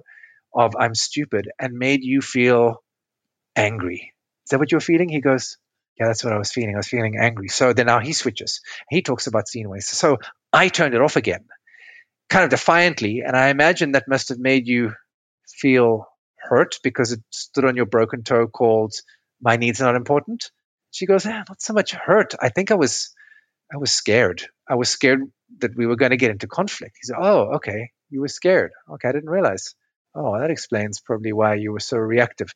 of 0.53 0.75
I'm 0.79 0.95
stupid 0.95 1.49
and 1.59 1.73
made 1.73 2.01
you 2.03 2.21
feel 2.21 2.81
angry. 3.55 4.13
Is 4.45 4.49
that 4.51 4.59
what 4.59 4.71
you're 4.71 4.81
feeling? 4.81 5.09
He 5.09 5.21
goes, 5.21 5.57
yeah, 5.99 6.07
that's 6.07 6.23
what 6.23 6.33
I 6.33 6.37
was 6.37 6.51
feeling. 6.51 6.75
I 6.75 6.79
was 6.79 6.87
feeling 6.87 7.17
angry. 7.19 7.49
So 7.49 7.73
then 7.73 7.87
now 7.87 7.99
he 7.99 8.13
switches. 8.13 8.61
He 8.89 9.01
talks 9.01 9.27
about 9.27 9.47
scene 9.47 9.69
waste. 9.69 9.89
So 9.89 10.17
I 10.53 10.69
turned 10.69 10.95
it 10.95 11.01
off 11.01 11.17
again, 11.17 11.45
kind 12.29 12.45
of 12.45 12.49
defiantly. 12.49 13.21
And 13.25 13.35
I 13.35 13.49
imagine 13.49 13.91
that 13.91 14.07
must 14.07 14.29
have 14.29 14.39
made 14.39 14.67
you 14.67 14.93
feel 15.47 16.05
hurt 16.37 16.77
because 16.83 17.11
it 17.11 17.19
stood 17.31 17.65
on 17.65 17.75
your 17.75 17.85
broken 17.85 18.23
toe 18.23 18.47
called 18.47 18.93
My 19.41 19.57
Needs 19.57 19.81
Are 19.81 19.85
Not 19.85 19.95
Important. 19.95 20.51
She 20.91 21.05
goes, 21.05 21.25
eh, 21.25 21.43
not 21.47 21.61
so 21.61 21.73
much 21.73 21.91
hurt. 21.91 22.33
I 22.41 22.49
think 22.49 22.71
I 22.71 22.75
was 22.75 23.13
I 23.71 23.77
was 23.77 23.91
scared. 23.91 24.41
I 24.67 24.75
was 24.75 24.89
scared 24.89 25.21
that 25.59 25.75
we 25.75 25.85
were 25.85 25.95
going 25.95 26.11
to 26.11 26.17
get 26.17 26.31
into 26.31 26.47
conflict. 26.47 26.97
He 27.01 27.05
said, 27.05 27.17
Oh, 27.19 27.55
okay. 27.55 27.91
You 28.09 28.21
were 28.21 28.27
scared. 28.27 28.71
Okay, 28.91 29.07
I 29.07 29.11
didn't 29.11 29.29
realize. 29.29 29.75
Oh, 30.15 30.39
that 30.39 30.49
explains 30.51 31.01
probably 31.01 31.33
why 31.33 31.55
you 31.55 31.71
were 31.71 31.79
so 31.79 31.97
reactive. 31.97 32.49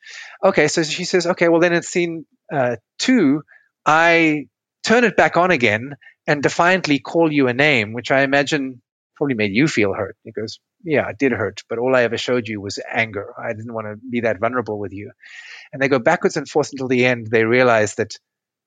Okay, 0.44 0.68
so 0.68 0.84
she 0.84 1.06
says, 1.06 1.28
okay, 1.28 1.50
well 1.50 1.62
then 1.62 1.74
in 1.74 1.84
scene 1.84 2.26
uh, 2.52 2.78
two, 3.00 3.44
I 3.86 4.46
turn 4.84 5.04
it 5.04 5.16
back 5.16 5.38
on 5.38 5.52
again 5.52 5.96
and 6.28 6.42
defiantly 6.42 7.00
call 7.00 7.32
you 7.32 7.48
a 7.48 7.54
name, 7.54 7.94
which 7.94 8.12
I 8.12 8.22
imagine 8.22 8.82
probably 9.16 9.36
made 9.36 9.54
you 9.54 9.68
feel 9.68 9.94
hurt. 9.94 10.18
He 10.24 10.32
goes, 10.32 10.60
Yeah, 10.84 11.10
it 11.10 11.18
did 11.18 11.32
hurt, 11.32 11.62
but 11.70 11.80
all 11.80 11.96
I 11.96 12.04
ever 12.04 12.18
showed 12.18 12.48
you 12.48 12.60
was 12.60 12.80
anger. 12.92 13.34
I 13.38 13.54
didn't 13.54 13.74
want 13.74 13.88
to 13.88 13.96
be 14.10 14.22
that 14.22 14.40
vulnerable 14.40 14.80
with 14.80 14.94
you. 14.94 15.12
And 15.72 15.82
they 15.82 15.88
go 15.88 16.00
backwards 16.00 16.38
and 16.38 16.50
forth 16.50 16.72
until 16.72 16.88
the 16.88 17.06
end. 17.06 17.28
They 17.28 17.44
realize 17.44 17.96
that 17.96 18.14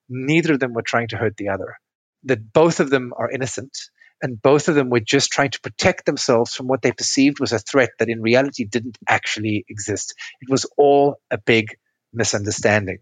neither 0.08 0.54
of 0.54 0.60
them 0.60 0.72
were 0.72 0.82
trying 0.82 1.08
to 1.08 1.16
hurt 1.16 1.36
the 1.36 1.48
other, 1.48 1.76
that 2.24 2.52
both 2.52 2.80
of 2.80 2.90
them 2.90 3.12
are 3.16 3.30
innocent, 3.30 3.76
and 4.22 4.40
both 4.40 4.68
of 4.68 4.74
them 4.74 4.90
were 4.90 5.00
just 5.00 5.30
trying 5.30 5.50
to 5.50 5.60
protect 5.60 6.06
themselves 6.06 6.54
from 6.54 6.66
what 6.66 6.82
they 6.82 6.92
perceived 6.92 7.40
was 7.40 7.52
a 7.52 7.58
threat 7.58 7.90
that 7.98 8.08
in 8.08 8.22
reality 8.22 8.64
didn't 8.64 8.98
actually 9.08 9.64
exist. 9.68 10.14
It 10.40 10.50
was 10.50 10.66
all 10.76 11.16
a 11.30 11.38
big 11.38 11.76
misunderstanding. 12.12 12.98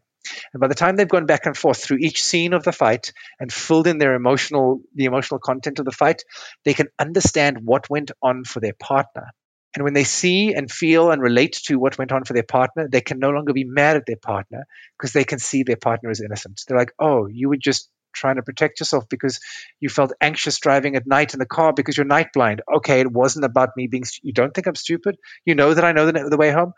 And 0.53 0.61
by 0.61 0.69
the 0.69 0.75
time 0.75 0.97
they've 0.97 1.09
gone 1.09 1.27
back 1.27 1.47
and 1.47 1.57
forth 1.57 1.83
through 1.83 1.99
each 2.01 2.25
scene 2.25 2.55
of 2.55 2.65
the 2.65 2.73
fight 2.73 3.13
and 3.39 3.53
filled 3.53 3.87
in 3.87 3.99
their 3.99 4.15
emotional, 4.15 4.81
the 4.95 5.05
emotional 5.05 5.39
content 5.39 5.79
of 5.79 5.85
the 5.85 5.93
fight, 5.93 6.25
they 6.65 6.75
can 6.75 6.89
understand 6.99 7.59
what 7.63 7.91
went 7.91 8.11
on 8.23 8.45
for 8.45 8.61
their 8.61 8.73
partner. 8.73 9.29
And 9.75 9.83
when 9.83 9.93
they 9.93 10.05
see 10.05 10.55
and 10.55 10.71
feel 10.71 11.11
and 11.11 11.21
relate 11.21 11.61
to 11.65 11.79
what 11.79 11.99
went 11.99 12.13
on 12.13 12.25
for 12.25 12.33
their 12.33 12.45
partner, 12.45 12.89
they 12.89 13.01
can 13.01 13.19
no 13.19 13.31
longer 13.31 13.53
be 13.53 13.65
mad 13.65 13.97
at 13.97 14.07
their 14.07 14.17
partner 14.17 14.67
because 14.97 15.13
they 15.13 15.25
can 15.25 15.41
see 15.41 15.63
their 15.63 15.77
partner 15.77 16.11
is 16.11 16.21
innocent. 16.21 16.63
They're 16.67 16.79
like, 16.79 16.93
oh, 16.99 17.27
you 17.27 17.49
were 17.49 17.57
just 17.57 17.91
trying 18.15 18.37
to 18.37 18.43
protect 18.43 18.81
yourself 18.81 19.05
because 19.09 19.41
you 19.81 19.89
felt 19.89 20.13
anxious 20.21 20.59
driving 20.59 20.97
at 20.97 21.07
night 21.07 21.35
in 21.35 21.41
the 21.41 21.47
car 21.47 21.73
because 21.73 21.97
you're 21.97 22.07
night 22.07 22.29
blind. 22.33 22.63
Okay, 22.77 23.01
it 23.01 23.11
wasn't 23.11 23.45
about 23.45 23.71
me 23.77 23.87
being, 23.87 24.05
stu- 24.05 24.21
you 24.23 24.33
don't 24.33 24.55
think 24.55 24.67
I'm 24.67 24.75
stupid? 24.75 25.17
You 25.45 25.55
know 25.55 25.75
that 25.75 25.85
I 25.85 25.93
know 25.93 26.07
the, 26.07 26.29
the 26.31 26.37
way 26.37 26.51
home? 26.51 26.73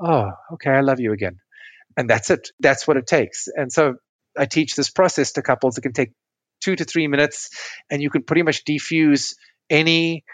Oh, 0.00 0.30
okay, 0.54 0.70
I 0.70 0.80
love 0.80 1.00
you 1.00 1.12
again 1.12 1.38
and 1.98 2.08
that's 2.08 2.30
it. 2.30 2.50
That's 2.60 2.86
what 2.86 2.96
it 2.96 3.06
takes. 3.06 3.48
And 3.48 3.72
so 3.72 3.96
I 4.38 4.46
teach 4.46 4.76
this 4.76 4.88
process 4.88 5.32
to 5.32 5.42
couples. 5.42 5.76
It 5.76 5.82
can 5.82 5.92
take 5.92 6.12
two 6.62 6.76
to 6.76 6.84
three 6.84 7.08
minutes, 7.08 7.50
and 7.90 8.00
you 8.00 8.08
can 8.08 8.22
pretty 8.22 8.42
much 8.42 8.64
defuse 8.64 9.34
any 9.68 10.24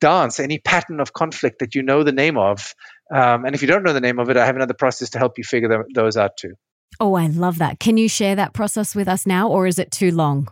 dance, 0.00 0.38
any 0.38 0.58
pattern 0.58 1.00
of 1.00 1.12
conflict 1.12 1.58
that 1.58 1.74
you 1.74 1.82
know 1.82 2.04
the 2.04 2.12
name 2.12 2.38
of. 2.38 2.74
Um, 3.12 3.44
and 3.44 3.54
if 3.54 3.62
you 3.62 3.68
don't 3.68 3.82
know 3.82 3.92
the 3.92 4.00
name 4.00 4.20
of 4.20 4.30
it, 4.30 4.36
I 4.36 4.46
have 4.46 4.54
another 4.54 4.74
process 4.74 5.10
to 5.10 5.18
help 5.18 5.38
you 5.38 5.44
figure 5.44 5.84
those 5.92 6.16
out 6.16 6.36
too. 6.38 6.54
Oh, 7.00 7.14
I 7.14 7.26
love 7.28 7.58
that. 7.58 7.78
Can 7.78 7.96
you 7.96 8.08
share 8.08 8.36
that 8.36 8.52
process 8.52 8.94
with 8.94 9.08
us 9.08 9.26
now, 9.26 9.48
or 9.48 9.66
is 9.66 9.78
it 9.78 9.90
too 9.90 10.10
long? 10.10 10.48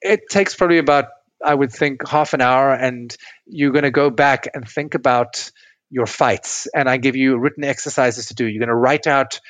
It 0.00 0.20
takes 0.30 0.54
probably 0.54 0.78
about, 0.78 1.06
I 1.44 1.54
would 1.54 1.72
think, 1.72 2.06
half 2.06 2.34
an 2.34 2.40
hour, 2.40 2.72
and 2.72 3.14
you're 3.46 3.72
going 3.72 3.84
to 3.84 3.90
go 3.90 4.10
back 4.10 4.48
and 4.52 4.68
think 4.68 4.94
about 4.94 5.50
your 5.90 6.06
fights. 6.06 6.68
And 6.74 6.88
I 6.88 6.98
give 6.98 7.16
you 7.16 7.38
written 7.38 7.64
exercises 7.64 8.26
to 8.26 8.34
do. 8.34 8.46
You're 8.46 8.60
going 8.60 8.68
to 8.68 8.74
write 8.74 9.06
out 9.06 9.40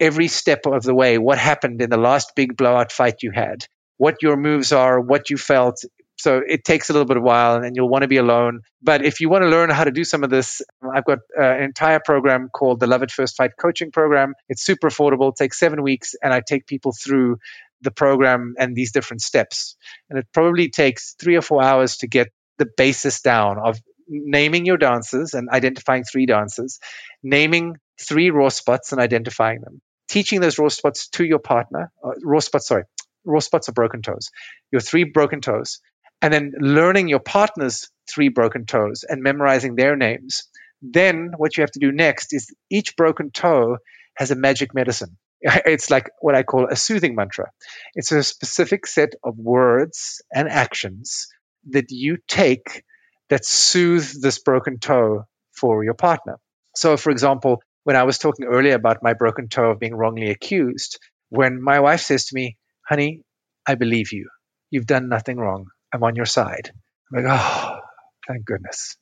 every 0.00 0.28
step 0.28 0.66
of 0.66 0.82
the 0.82 0.94
way 0.94 1.18
what 1.18 1.38
happened 1.38 1.82
in 1.82 1.90
the 1.90 1.98
last 1.98 2.34
big 2.36 2.56
blowout 2.56 2.92
fight 2.92 3.22
you 3.22 3.32
had, 3.32 3.66
what 3.96 4.22
your 4.22 4.36
moves 4.36 4.72
are, 4.72 5.00
what 5.00 5.28
you 5.28 5.36
felt. 5.36 5.84
So 6.18 6.42
it 6.46 6.64
takes 6.64 6.90
a 6.90 6.92
little 6.92 7.06
bit 7.06 7.16
of 7.16 7.22
while 7.22 7.62
and 7.62 7.76
you'll 7.76 7.88
want 7.88 8.02
to 8.02 8.08
be 8.08 8.16
alone. 8.16 8.62
But 8.82 9.04
if 9.04 9.20
you 9.20 9.28
want 9.28 9.42
to 9.42 9.48
learn 9.48 9.70
how 9.70 9.84
to 9.84 9.92
do 9.92 10.04
some 10.04 10.24
of 10.24 10.30
this, 10.30 10.60
I've 10.82 11.04
got 11.04 11.18
uh, 11.38 11.42
an 11.42 11.62
entire 11.62 12.00
program 12.04 12.48
called 12.52 12.80
the 12.80 12.88
Love 12.88 13.02
at 13.02 13.12
First 13.12 13.36
Fight 13.36 13.52
Coaching 13.58 13.92
Program. 13.92 14.34
It's 14.48 14.62
super 14.64 14.88
affordable, 14.88 15.30
it 15.30 15.36
takes 15.36 15.58
seven 15.58 15.82
weeks, 15.82 16.14
and 16.22 16.32
I 16.32 16.40
take 16.40 16.66
people 16.66 16.92
through 16.92 17.38
the 17.82 17.92
program 17.92 18.54
and 18.58 18.74
these 18.74 18.90
different 18.90 19.22
steps. 19.22 19.76
And 20.10 20.18
it 20.18 20.26
probably 20.32 20.70
takes 20.70 21.14
three 21.20 21.36
or 21.36 21.42
four 21.42 21.62
hours 21.62 21.98
to 21.98 22.08
get 22.08 22.28
the 22.58 22.66
basis 22.76 23.20
down 23.20 23.58
of 23.58 23.78
naming 24.08 24.66
your 24.66 24.76
dances 24.76 25.34
and 25.34 25.48
identifying 25.50 26.02
three 26.02 26.26
dances, 26.26 26.80
naming 27.22 27.76
three 28.00 28.30
raw 28.30 28.48
spots 28.48 28.90
and 28.90 29.00
identifying 29.00 29.60
them, 29.60 29.80
teaching 30.08 30.40
those 30.40 30.58
raw 30.58 30.68
spots 30.68 31.08
to 31.10 31.24
your 31.24 31.38
partner, 31.38 31.92
uh, 32.04 32.10
raw 32.24 32.40
spots, 32.40 32.66
sorry, 32.66 32.84
raw 33.24 33.40
spots 33.40 33.68
are 33.68 33.72
broken 33.72 34.02
toes, 34.02 34.30
your 34.72 34.80
three 34.80 35.04
broken 35.04 35.40
toes, 35.40 35.80
and 36.20 36.32
then 36.32 36.52
learning 36.58 37.08
your 37.08 37.20
partner's 37.20 37.88
three 38.10 38.28
broken 38.28 38.66
toes 38.66 39.04
and 39.08 39.22
memorizing 39.22 39.76
their 39.76 39.96
names. 39.96 40.48
Then 40.82 41.32
what 41.36 41.56
you 41.56 41.62
have 41.62 41.70
to 41.72 41.80
do 41.80 41.92
next 41.92 42.32
is 42.32 42.54
each 42.70 42.96
broken 42.96 43.30
toe 43.30 43.78
has 44.16 44.30
a 44.30 44.36
magic 44.36 44.74
medicine. 44.74 45.16
It's 45.42 45.90
like 45.90 46.10
what 46.20 46.34
I 46.34 46.42
call 46.42 46.66
a 46.68 46.76
soothing 46.76 47.14
mantra. 47.14 47.50
It's 47.94 48.12
a 48.12 48.22
specific 48.22 48.86
set 48.86 49.10
of 49.22 49.36
words 49.38 50.20
and 50.34 50.48
actions 50.48 51.28
that 51.70 51.86
you 51.90 52.18
take 52.26 52.82
that 53.30 53.44
soothe 53.44 54.22
this 54.22 54.38
broken 54.38 54.78
toe 54.78 55.24
for 55.52 55.84
your 55.84 55.94
partner. 55.94 56.38
So, 56.74 56.96
for 56.96 57.10
example, 57.10 57.62
when 57.84 57.96
I 57.96 58.04
was 58.04 58.18
talking 58.18 58.46
earlier 58.46 58.74
about 58.74 59.02
my 59.02 59.14
broken 59.14 59.48
toe 59.48 59.70
of 59.70 59.80
being 59.80 59.94
wrongly 59.94 60.30
accused, 60.30 60.98
when 61.30 61.62
my 61.62 61.80
wife 61.80 62.00
says 62.00 62.26
to 62.26 62.34
me, 62.34 62.56
honey, 62.88 63.22
I 63.66 63.74
believe 63.74 64.12
you. 64.12 64.28
You've 64.70 64.86
done 64.86 65.08
nothing 65.08 65.36
wrong. 65.36 65.66
I'm 65.92 66.02
on 66.02 66.16
your 66.16 66.26
side. 66.26 66.70
I'm 67.12 67.24
like, 67.24 67.32
oh, 67.32 67.78
thank 68.26 68.44
goodness. 68.44 68.96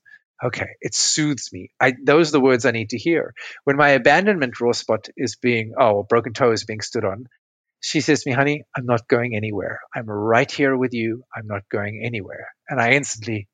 Okay, 0.44 0.68
it 0.80 0.94
soothes 0.94 1.48
me. 1.52 1.70
I, 1.80 1.94
those 2.04 2.28
are 2.28 2.32
the 2.32 2.40
words 2.40 2.66
I 2.66 2.70
need 2.70 2.90
to 2.90 2.98
hear. 2.98 3.32
When 3.64 3.76
my 3.76 3.90
abandonment 3.90 4.60
raw 4.60 4.72
spot 4.72 5.08
is 5.16 5.36
being, 5.36 5.72
oh, 5.78 6.00
a 6.00 6.04
broken 6.04 6.34
toe 6.34 6.52
is 6.52 6.64
being 6.64 6.82
stood 6.82 7.04
on, 7.04 7.26
she 7.80 8.00
says 8.00 8.22
to 8.22 8.30
me, 8.30 8.34
honey, 8.34 8.64
I'm 8.76 8.86
not 8.86 9.08
going 9.08 9.34
anywhere. 9.34 9.80
I'm 9.94 10.06
right 10.06 10.50
here 10.50 10.76
with 10.76 10.92
you. 10.92 11.24
I'm 11.34 11.46
not 11.46 11.62
going 11.70 12.02
anywhere. 12.04 12.48
And 12.68 12.80
I 12.80 12.92
instantly, 12.92 13.48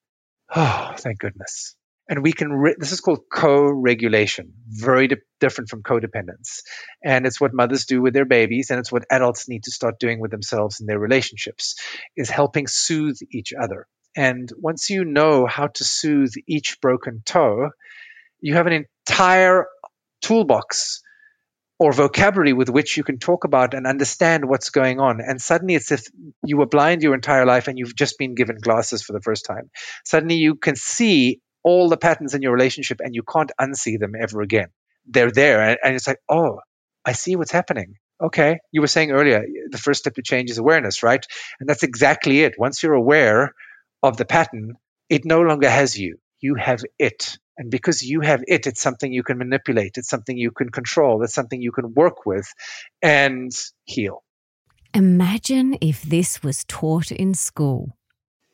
oh, 0.54 0.94
thank 0.96 1.18
goodness 1.18 1.76
and 2.08 2.22
we 2.22 2.32
can 2.32 2.52
re- 2.52 2.76
this 2.78 2.92
is 2.92 3.00
called 3.00 3.20
co-regulation 3.32 4.52
very 4.68 5.08
di- 5.08 5.16
different 5.40 5.70
from 5.70 5.82
codependence 5.82 6.60
and 7.04 7.26
it's 7.26 7.40
what 7.40 7.54
mothers 7.54 7.84
do 7.86 8.02
with 8.02 8.14
their 8.14 8.24
babies 8.24 8.70
and 8.70 8.78
it's 8.78 8.92
what 8.92 9.04
adults 9.10 9.48
need 9.48 9.64
to 9.64 9.70
start 9.70 9.98
doing 9.98 10.20
with 10.20 10.30
themselves 10.30 10.80
in 10.80 10.86
their 10.86 10.98
relationships 10.98 11.76
is 12.16 12.30
helping 12.30 12.66
soothe 12.66 13.18
each 13.30 13.52
other 13.52 13.86
and 14.16 14.50
once 14.58 14.90
you 14.90 15.04
know 15.04 15.46
how 15.46 15.66
to 15.68 15.84
soothe 15.84 16.32
each 16.46 16.80
broken 16.80 17.22
toe 17.24 17.70
you 18.40 18.54
have 18.54 18.66
an 18.66 18.84
entire 19.06 19.66
toolbox 20.20 21.02
or 21.82 21.92
vocabulary 21.92 22.52
with 22.52 22.68
which 22.68 22.96
you 22.96 23.02
can 23.02 23.18
talk 23.18 23.42
about 23.42 23.74
and 23.74 23.88
understand 23.88 24.44
what's 24.48 24.70
going 24.70 25.00
on. 25.00 25.20
And 25.20 25.42
suddenly 25.42 25.74
it's 25.74 25.90
if 25.90 26.06
you 26.44 26.56
were 26.56 26.66
blind 26.66 27.02
your 27.02 27.12
entire 27.12 27.44
life 27.44 27.66
and 27.66 27.76
you've 27.76 27.96
just 27.96 28.18
been 28.18 28.36
given 28.36 28.58
glasses 28.60 29.02
for 29.02 29.12
the 29.12 29.20
first 29.20 29.44
time. 29.44 29.68
Suddenly 30.04 30.36
you 30.36 30.54
can 30.54 30.76
see 30.76 31.40
all 31.64 31.88
the 31.88 31.96
patterns 31.96 32.34
in 32.34 32.42
your 32.42 32.52
relationship 32.52 33.00
and 33.02 33.14
you 33.14 33.22
can't 33.22 33.52
unsee 33.60 33.98
them 33.98 34.14
ever 34.20 34.42
again. 34.42 34.68
They're 35.06 35.30
there. 35.30 35.60
And, 35.60 35.78
and 35.82 35.94
it's 35.94 36.06
like, 36.06 36.20
oh, 36.28 36.60
I 37.04 37.12
see 37.12 37.36
what's 37.36 37.52
happening. 37.52 37.96
Okay. 38.22 38.58
You 38.70 38.80
were 38.80 38.86
saying 38.86 39.10
earlier, 39.10 39.44
the 39.70 39.78
first 39.78 40.00
step 40.00 40.14
to 40.14 40.22
change 40.22 40.50
is 40.50 40.58
awareness, 40.58 41.02
right? 41.02 41.26
And 41.58 41.68
that's 41.68 41.82
exactly 41.82 42.42
it. 42.42 42.54
Once 42.58 42.82
you're 42.82 42.94
aware 42.94 43.54
of 44.02 44.16
the 44.16 44.24
pattern, 44.24 44.74
it 45.08 45.24
no 45.24 45.40
longer 45.40 45.68
has 45.68 45.98
you. 45.98 46.18
You 46.40 46.54
have 46.54 46.82
it. 46.98 47.38
And 47.58 47.70
because 47.70 48.02
you 48.02 48.20
have 48.20 48.42
it, 48.46 48.66
it's 48.66 48.80
something 48.80 49.12
you 49.12 49.22
can 49.22 49.38
manipulate. 49.38 49.96
It's 49.96 50.08
something 50.08 50.36
you 50.36 50.52
can 50.52 50.70
control. 50.70 51.22
It's 51.22 51.34
something 51.34 51.60
you 51.60 51.72
can 51.72 51.94
work 51.94 52.24
with 52.24 52.46
and 53.02 53.52
heal. 53.84 54.22
Imagine 54.94 55.76
if 55.80 56.02
this 56.02 56.42
was 56.42 56.64
taught 56.64 57.10
in 57.10 57.34
school. 57.34 57.96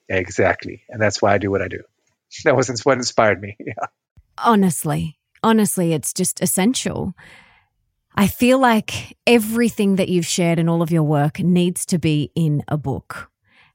Exactly. 0.09 0.83
And 0.89 1.01
that's 1.01 1.21
why 1.21 1.35
I 1.35 1.39
do 1.39 1.51
what 1.51 1.63
I 1.63 1.69
do. 1.69 1.83
that 2.45 2.57
was 2.57 2.69
what 2.85 2.99
inspired 2.99 3.41
me. 3.41 3.57
Yeah. 3.67 3.87
Honestly, 4.45 5.19
honestly, 5.43 5.93
it's 5.93 6.13
just 6.13 6.41
essential. 6.41 7.13
I 8.15 8.29
feel 8.29 8.59
like 8.59 9.17
everything 9.27 9.97
that 9.97 10.09
you've 10.09 10.27
shared 10.27 10.59
in 10.61 10.69
all 10.69 10.81
of 10.81 10.93
your 10.93 11.03
work 11.03 11.41
needs 11.41 11.85
to 11.87 11.99
be 11.99 12.31
in 12.37 12.63
a 12.69 12.77
book 12.77 13.31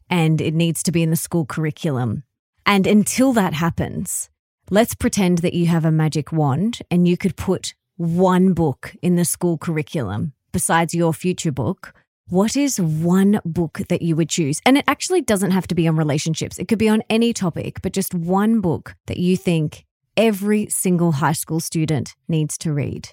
and 0.09 0.39
it 0.39 0.53
needs 0.53 0.83
to 0.83 0.91
be 0.91 1.03
in 1.03 1.09
the 1.09 1.15
school 1.15 1.45
curriculum. 1.45 2.23
And 2.65 2.87
until 2.87 3.33
that 3.33 3.53
happens, 3.53 4.29
let's 4.69 4.95
pretend 4.95 5.39
that 5.39 5.53
you 5.53 5.67
have 5.67 5.85
a 5.85 5.91
magic 5.91 6.31
wand 6.31 6.79
and 6.89 7.07
you 7.07 7.17
could 7.17 7.35
put 7.35 7.73
one 7.97 8.53
book 8.53 8.95
in 9.01 9.15
the 9.15 9.25
school 9.25 9.57
curriculum 9.57 10.33
besides 10.51 10.93
your 10.93 11.13
future 11.13 11.51
book 11.51 11.93
what 12.29 12.55
is 12.55 12.79
one 12.79 13.39
book 13.43 13.81
that 13.89 14.01
you 14.01 14.15
would 14.15 14.29
choose? 14.29 14.61
And 14.65 14.77
it 14.77 14.85
actually 14.87 15.21
doesn't 15.21 15.51
have 15.51 15.67
to 15.67 15.75
be 15.75 15.87
on 15.87 15.95
relationships, 15.95 16.57
it 16.57 16.67
could 16.67 16.79
be 16.79 16.89
on 16.89 17.03
any 17.09 17.33
topic, 17.33 17.81
but 17.81 17.93
just 17.93 18.13
one 18.13 18.61
book 18.61 18.95
that 19.07 19.17
you 19.17 19.35
think 19.37 19.85
every 20.15 20.67
single 20.67 21.13
high 21.13 21.33
school 21.33 21.59
student 21.59 22.15
needs 22.27 22.57
to 22.59 22.73
read. 22.73 23.09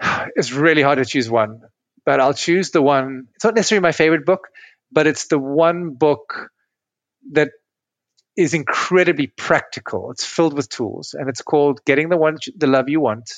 It's 0.36 0.52
really 0.52 0.82
hard 0.82 0.98
to 0.98 1.04
choose 1.04 1.30
one, 1.30 1.60
but 2.04 2.20
I'll 2.20 2.34
choose 2.34 2.70
the 2.70 2.82
one. 2.82 3.28
It's 3.34 3.44
not 3.44 3.54
necessarily 3.54 3.82
my 3.82 3.92
favorite 3.92 4.24
book, 4.24 4.48
but 4.90 5.06
it's 5.06 5.26
the 5.26 5.38
one 5.38 5.90
book 5.94 6.48
that 7.32 7.50
is 8.36 8.54
incredibly 8.54 9.26
practical. 9.26 10.10
It's 10.10 10.24
filled 10.24 10.54
with 10.54 10.68
tools, 10.68 11.14
and 11.18 11.28
it's 11.28 11.42
called 11.42 11.84
Getting 11.84 12.08
the 12.08 12.16
One 12.16 12.36
the 12.56 12.66
Love 12.66 12.88
You 12.88 13.00
Want 13.00 13.30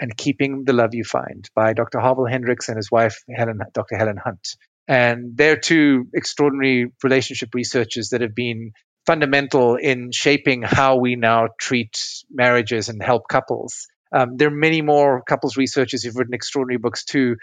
and 0.00 0.16
Keeping 0.16 0.64
the 0.64 0.72
Love 0.72 0.94
You 0.94 1.04
Find 1.04 1.48
by 1.54 1.74
Dr. 1.74 2.00
Harville 2.00 2.26
Hendrix 2.26 2.68
and 2.68 2.76
his 2.76 2.90
wife, 2.90 3.22
Helen, 3.32 3.60
Dr. 3.74 3.96
Helen 3.96 4.16
Hunt. 4.16 4.56
And 4.88 5.36
they're 5.36 5.58
two 5.58 6.06
extraordinary 6.14 6.90
relationship 7.04 7.50
researchers 7.54 8.08
that 8.08 8.22
have 8.22 8.34
been 8.34 8.72
fundamental 9.06 9.76
in 9.76 10.10
shaping 10.12 10.62
how 10.62 10.96
we 10.96 11.16
now 11.16 11.48
treat 11.58 11.98
marriages 12.30 12.88
and 12.88 13.02
help 13.02 13.28
couples. 13.28 13.86
Um, 14.12 14.36
there 14.36 14.48
are 14.48 14.52
many 14.52 14.82
more 14.82 15.22
couples 15.22 15.56
researchers 15.56 16.02
who've 16.02 16.16
written 16.16 16.34
extraordinary 16.34 16.78
books 16.78 17.04
too. 17.04 17.36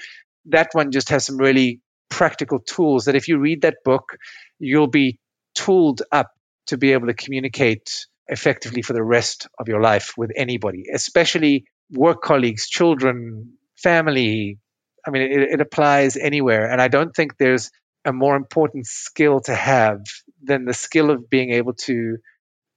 That 0.45 0.69
one 0.73 0.91
just 0.91 1.09
has 1.09 1.25
some 1.25 1.37
really 1.37 1.79
practical 2.09 2.59
tools 2.59 3.05
that 3.05 3.15
if 3.15 3.27
you 3.27 3.37
read 3.37 3.61
that 3.61 3.77
book, 3.85 4.17
you'll 4.59 4.87
be 4.87 5.19
tooled 5.55 6.01
up 6.11 6.31
to 6.67 6.77
be 6.77 6.93
able 6.93 7.07
to 7.07 7.13
communicate 7.13 8.07
effectively 8.27 8.81
for 8.81 8.93
the 8.93 9.03
rest 9.03 9.47
of 9.57 9.67
your 9.67 9.81
life 9.81 10.13
with 10.17 10.31
anybody, 10.35 10.85
especially 10.93 11.65
work 11.91 12.21
colleagues, 12.21 12.67
children, 12.67 13.53
family. 13.75 14.57
I 15.05 15.09
mean, 15.09 15.21
it, 15.23 15.41
it 15.53 15.61
applies 15.61 16.17
anywhere. 16.17 16.69
And 16.69 16.81
I 16.81 16.87
don't 16.87 17.15
think 17.15 17.37
there's 17.37 17.71
a 18.05 18.13
more 18.13 18.35
important 18.35 18.87
skill 18.87 19.41
to 19.41 19.53
have 19.53 19.99
than 20.41 20.65
the 20.65 20.73
skill 20.73 21.11
of 21.11 21.29
being 21.29 21.51
able 21.51 21.73
to 21.73 22.17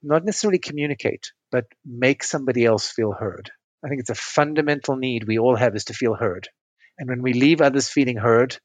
not 0.03 0.25
necessarily 0.25 0.59
communicate, 0.59 1.31
but 1.51 1.65
make 1.85 2.23
somebody 2.23 2.65
else 2.65 2.91
feel 2.91 3.11
heard. 3.11 3.51
I 3.83 3.89
think 3.89 4.01
it's 4.01 4.09
a 4.09 4.15
fundamental 4.15 4.95
need 4.95 5.25
we 5.25 5.39
all 5.39 5.55
have 5.55 5.75
is 5.75 5.85
to 5.85 5.93
feel 5.93 6.15
heard. 6.15 6.49
And 6.97 7.09
when 7.09 7.21
we 7.21 7.33
leave 7.33 7.61
others 7.61 7.89
feeling 7.89 8.17
heard, 8.17 8.57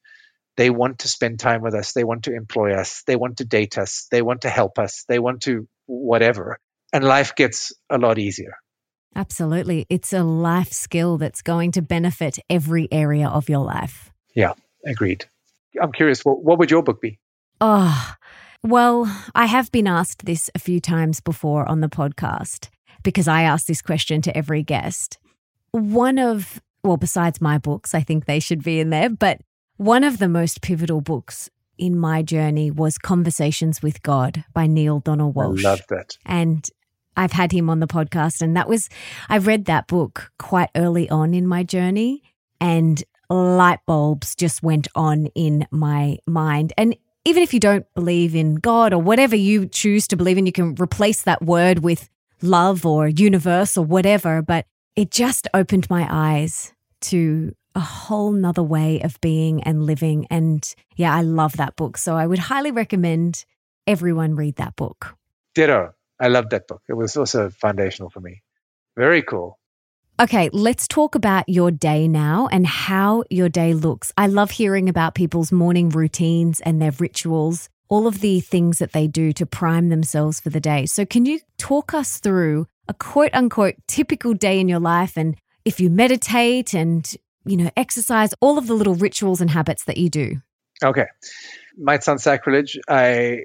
they 0.56 0.70
want 0.70 1.00
to 1.00 1.08
spend 1.08 1.38
time 1.38 1.62
with 1.62 1.74
us. 1.74 1.92
They 1.92 2.04
want 2.04 2.24
to 2.24 2.34
employ 2.34 2.72
us. 2.74 3.02
They 3.06 3.16
want 3.16 3.38
to 3.38 3.44
date 3.44 3.78
us. 3.78 4.08
They 4.10 4.22
want 4.22 4.42
to 4.42 4.50
help 4.50 4.78
us. 4.78 5.04
They 5.08 5.18
want 5.18 5.42
to 5.42 5.68
whatever. 5.86 6.58
And 6.92 7.04
life 7.04 7.34
gets 7.34 7.72
a 7.90 7.98
lot 7.98 8.18
easier. 8.18 8.56
Absolutely. 9.14 9.86
It's 9.88 10.12
a 10.12 10.22
life 10.22 10.72
skill 10.72 11.16
that's 11.16 11.42
going 11.42 11.72
to 11.72 11.82
benefit 11.82 12.38
every 12.50 12.88
area 12.92 13.28
of 13.28 13.48
your 13.48 13.64
life. 13.64 14.12
Yeah, 14.34 14.52
agreed. 14.84 15.24
I'm 15.80 15.92
curious, 15.92 16.24
what, 16.24 16.42
what 16.42 16.58
would 16.58 16.70
your 16.70 16.82
book 16.82 17.00
be? 17.00 17.18
Oh, 17.60 18.14
well, 18.62 19.04
I 19.34 19.46
have 19.46 19.70
been 19.72 19.86
asked 19.86 20.26
this 20.26 20.50
a 20.54 20.58
few 20.58 20.80
times 20.80 21.20
before 21.20 21.68
on 21.68 21.80
the 21.80 21.88
podcast 21.88 22.68
because 23.02 23.28
I 23.28 23.42
ask 23.42 23.66
this 23.66 23.80
question 23.80 24.20
to 24.22 24.36
every 24.36 24.62
guest. 24.62 25.18
One 25.70 26.18
of, 26.18 26.60
well, 26.82 26.96
besides 26.96 27.40
my 27.40 27.58
books, 27.58 27.94
I 27.94 28.00
think 28.00 28.24
they 28.24 28.40
should 28.40 28.62
be 28.62 28.80
in 28.80 28.90
there, 28.90 29.08
but 29.08 29.40
one 29.76 30.04
of 30.04 30.18
the 30.18 30.28
most 30.28 30.62
pivotal 30.62 31.00
books 31.00 31.48
in 31.78 31.98
my 31.98 32.22
journey 32.22 32.70
was 32.70 32.98
Conversations 32.98 33.82
with 33.82 34.02
God 34.02 34.44
by 34.54 34.66
Neale 34.66 35.00
Donald 35.00 35.34
Walsch. 35.34 35.64
I 35.64 35.70
love 35.70 35.82
that. 35.90 36.16
And 36.24 36.68
I've 37.16 37.32
had 37.32 37.52
him 37.52 37.70
on 37.70 37.80
the 37.80 37.86
podcast, 37.86 38.42
and 38.42 38.56
that 38.56 38.68
was, 38.68 38.88
I 39.28 39.38
read 39.38 39.64
that 39.66 39.86
book 39.86 40.30
quite 40.38 40.70
early 40.76 41.08
on 41.08 41.34
in 41.34 41.46
my 41.46 41.62
journey, 41.62 42.22
and 42.60 43.02
light 43.28 43.80
bulbs 43.86 44.34
just 44.34 44.62
went 44.62 44.88
on 44.94 45.26
in 45.34 45.66
my 45.70 46.18
mind. 46.26 46.72
And 46.76 46.96
even 47.24 47.42
if 47.42 47.52
you 47.52 47.58
don't 47.58 47.86
believe 47.94 48.36
in 48.36 48.54
God 48.54 48.92
or 48.92 49.02
whatever 49.02 49.34
you 49.34 49.66
choose 49.66 50.06
to 50.08 50.16
believe 50.16 50.38
in, 50.38 50.46
you 50.46 50.52
can 50.52 50.76
replace 50.80 51.22
that 51.22 51.42
word 51.42 51.80
with 51.80 52.08
love 52.40 52.86
or 52.86 53.08
universe 53.08 53.76
or 53.76 53.84
whatever. 53.84 54.42
But 54.42 54.66
it 54.94 55.10
just 55.10 55.48
opened 55.52 55.90
my 55.90 56.06
eyes 56.08 56.72
to 57.00 57.52
a 57.74 57.80
whole 57.80 58.30
nother 58.30 58.62
way 58.62 59.00
of 59.00 59.20
being 59.20 59.62
and 59.64 59.84
living. 59.84 60.26
And 60.30 60.72
yeah, 60.94 61.14
I 61.14 61.22
love 61.22 61.56
that 61.56 61.74
book. 61.74 61.98
So 61.98 62.16
I 62.16 62.28
would 62.28 62.38
highly 62.38 62.70
recommend 62.70 63.44
everyone 63.88 64.36
read 64.36 64.54
that 64.56 64.76
book. 64.76 65.16
Ditto. 65.54 65.95
I 66.18 66.28
love 66.28 66.50
that 66.50 66.66
book. 66.66 66.82
It 66.88 66.94
was 66.94 67.16
also 67.16 67.50
foundational 67.50 68.10
for 68.10 68.20
me. 68.20 68.42
Very 68.96 69.22
cool. 69.22 69.58
Okay, 70.18 70.48
let's 70.52 70.88
talk 70.88 71.14
about 71.14 71.46
your 71.46 71.70
day 71.70 72.08
now 72.08 72.48
and 72.50 72.66
how 72.66 73.24
your 73.28 73.50
day 73.50 73.74
looks. 73.74 74.12
I 74.16 74.28
love 74.28 74.50
hearing 74.50 74.88
about 74.88 75.14
people's 75.14 75.52
morning 75.52 75.90
routines 75.90 76.60
and 76.60 76.80
their 76.80 76.92
rituals, 76.92 77.68
all 77.90 78.06
of 78.06 78.20
the 78.20 78.40
things 78.40 78.78
that 78.78 78.92
they 78.92 79.06
do 79.06 79.32
to 79.32 79.44
prime 79.44 79.90
themselves 79.90 80.40
for 80.40 80.48
the 80.48 80.60
day. 80.60 80.86
So, 80.86 81.04
can 81.04 81.26
you 81.26 81.40
talk 81.58 81.92
us 81.92 82.18
through 82.18 82.66
a 82.88 82.94
quote 82.94 83.34
unquote 83.34 83.74
typical 83.86 84.32
day 84.32 84.58
in 84.58 84.68
your 84.68 84.80
life 84.80 85.18
and 85.18 85.36
if 85.66 85.80
you 85.80 85.90
meditate 85.90 86.72
and 86.72 87.14
you 87.46 87.56
know, 87.56 87.70
exercise, 87.76 88.34
all 88.40 88.58
of 88.58 88.66
the 88.66 88.74
little 88.74 88.94
rituals 88.96 89.40
and 89.40 89.50
habits 89.50 89.84
that 89.84 89.96
you 89.96 90.10
do? 90.10 90.42
Okay. 90.84 91.06
Might 91.78 92.02
sound 92.02 92.20
sacrilege. 92.20 92.78
I 92.88 93.44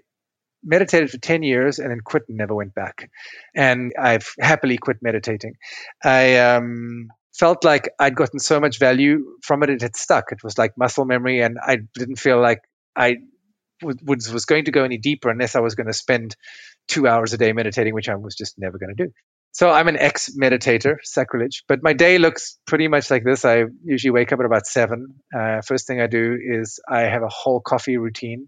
meditated 0.63 1.09
for 1.09 1.17
10 1.17 1.43
years 1.43 1.79
and 1.79 1.89
then 1.89 1.99
quit 2.03 2.23
and 2.27 2.37
never 2.37 2.55
went 2.55 2.73
back. 2.73 3.09
And 3.55 3.93
I've 3.99 4.33
happily 4.39 4.77
quit 4.77 4.97
meditating. 5.01 5.55
I 6.03 6.37
um, 6.37 7.09
felt 7.33 7.63
like 7.63 7.89
I'd 7.99 8.15
gotten 8.15 8.39
so 8.39 8.59
much 8.59 8.79
value 8.79 9.37
from 9.43 9.63
it, 9.63 9.69
it 9.69 9.81
had 9.81 9.95
stuck. 9.95 10.31
It 10.31 10.43
was 10.43 10.57
like 10.57 10.77
muscle 10.77 11.05
memory, 11.05 11.41
and 11.41 11.57
I 11.61 11.77
didn't 11.93 12.17
feel 12.17 12.39
like 12.39 12.59
I 12.95 13.17
was, 13.81 14.31
was 14.31 14.45
going 14.45 14.65
to 14.65 14.71
go 14.71 14.83
any 14.83 14.97
deeper 14.97 15.29
unless 15.29 15.55
I 15.55 15.59
was 15.59 15.75
going 15.75 15.87
to 15.87 15.93
spend 15.93 16.35
two 16.87 17.07
hours 17.07 17.33
a 17.33 17.37
day 17.37 17.53
meditating, 17.53 17.93
which 17.93 18.09
I 18.09 18.15
was 18.15 18.35
just 18.35 18.59
never 18.59 18.77
going 18.77 18.95
to 18.95 19.05
do. 19.05 19.11
So 19.53 19.69
I'm 19.69 19.89
an 19.89 19.97
ex 19.97 20.29
meditator, 20.41 20.95
sacrilege, 21.03 21.63
but 21.67 21.79
my 21.83 21.91
day 21.91 22.17
looks 22.17 22.57
pretty 22.65 22.87
much 22.87 23.11
like 23.11 23.23
this. 23.25 23.43
I 23.43 23.65
usually 23.83 24.11
wake 24.11 24.31
up 24.31 24.39
at 24.39 24.45
about 24.45 24.65
seven. 24.65 25.15
Uh, 25.37 25.59
first 25.61 25.87
thing 25.87 25.99
I 25.99 26.07
do 26.07 26.37
is 26.41 26.79
I 26.89 27.01
have 27.01 27.21
a 27.21 27.27
whole 27.29 27.59
coffee 27.59 27.97
routine, 27.97 28.47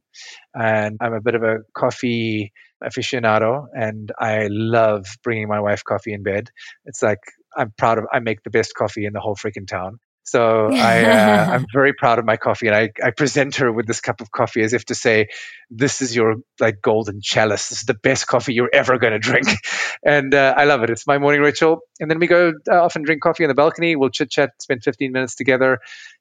and 0.55 0.97
I'm 1.01 1.13
a 1.13 1.21
bit 1.21 1.35
of 1.35 1.43
a 1.43 1.57
coffee 1.75 2.53
aficionado, 2.81 3.65
and 3.73 4.11
I 4.17 4.47
love 4.49 5.05
bringing 5.23 5.49
my 5.49 5.59
wife 5.59 5.83
coffee 5.83 6.13
in 6.13 6.23
bed. 6.23 6.49
It's 6.85 7.01
like 7.01 7.19
I'm 7.55 7.73
proud 7.77 7.97
of. 7.97 8.05
I 8.11 8.19
make 8.19 8.41
the 8.43 8.49
best 8.49 8.73
coffee 8.73 9.05
in 9.05 9.11
the 9.11 9.19
whole 9.19 9.35
freaking 9.35 9.67
town. 9.67 9.99
So 10.23 10.67
I, 10.67 11.03
uh, 11.03 11.47
I'm 11.51 11.65
very 11.73 11.93
proud 11.93 12.19
of 12.19 12.25
my 12.25 12.37
coffee, 12.37 12.67
and 12.67 12.75
I, 12.75 12.91
I 13.03 13.11
present 13.11 13.57
her 13.57 13.71
with 13.71 13.85
this 13.85 14.01
cup 14.01 14.21
of 14.21 14.31
coffee 14.31 14.61
as 14.61 14.73
if 14.73 14.85
to 14.85 14.95
say, 14.95 15.27
"This 15.69 16.01
is 16.01 16.15
your 16.15 16.35
like 16.59 16.81
golden 16.81 17.21
chalice. 17.21 17.69
This 17.69 17.79
is 17.79 17.85
the 17.85 17.93
best 17.93 18.27
coffee 18.27 18.53
you're 18.53 18.69
ever 18.73 18.97
going 18.97 19.13
to 19.13 19.19
drink," 19.19 19.47
and 20.05 20.33
uh, 20.33 20.53
I 20.55 20.65
love 20.65 20.83
it. 20.83 20.89
It's 20.89 21.05
my 21.05 21.17
morning 21.17 21.41
ritual. 21.41 21.81
And 21.99 22.09
then 22.09 22.19
we 22.19 22.27
go 22.27 22.53
uh, 22.71 22.89
and 22.95 23.05
drink 23.05 23.21
coffee 23.21 23.43
on 23.43 23.49
the 23.49 23.55
balcony. 23.55 23.95
We'll 23.95 24.09
chit 24.09 24.31
chat, 24.31 24.51
spend 24.59 24.83
15 24.83 25.11
minutes 25.11 25.35
together, 25.35 25.79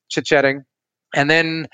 chit 0.09 0.27
chatting, 0.27 0.65
and 1.15 1.31
then 1.31 1.69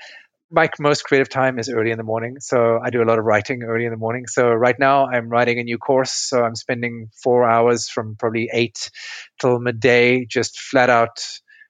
my 0.51 0.69
most 0.79 1.03
creative 1.03 1.29
time 1.29 1.59
is 1.59 1.69
early 1.69 1.91
in 1.91 1.97
the 1.97 2.03
morning. 2.03 2.37
So 2.39 2.79
I 2.83 2.89
do 2.89 3.03
a 3.03 3.05
lot 3.05 3.19
of 3.19 3.25
writing 3.25 3.63
early 3.63 3.85
in 3.85 3.91
the 3.91 3.97
morning. 3.97 4.25
So 4.25 4.49
right 4.49 4.77
now 4.79 5.07
I'm 5.07 5.29
writing 5.29 5.59
a 5.59 5.63
new 5.63 5.77
course. 5.77 6.11
So 6.11 6.43
I'm 6.43 6.55
spending 6.55 7.09
four 7.21 7.47
hours 7.47 7.87
from 7.87 8.15
probably 8.15 8.49
eight 8.51 8.89
till 9.39 9.59
midday, 9.59 10.25
just 10.25 10.59
flat 10.59 10.89
out 10.89 11.23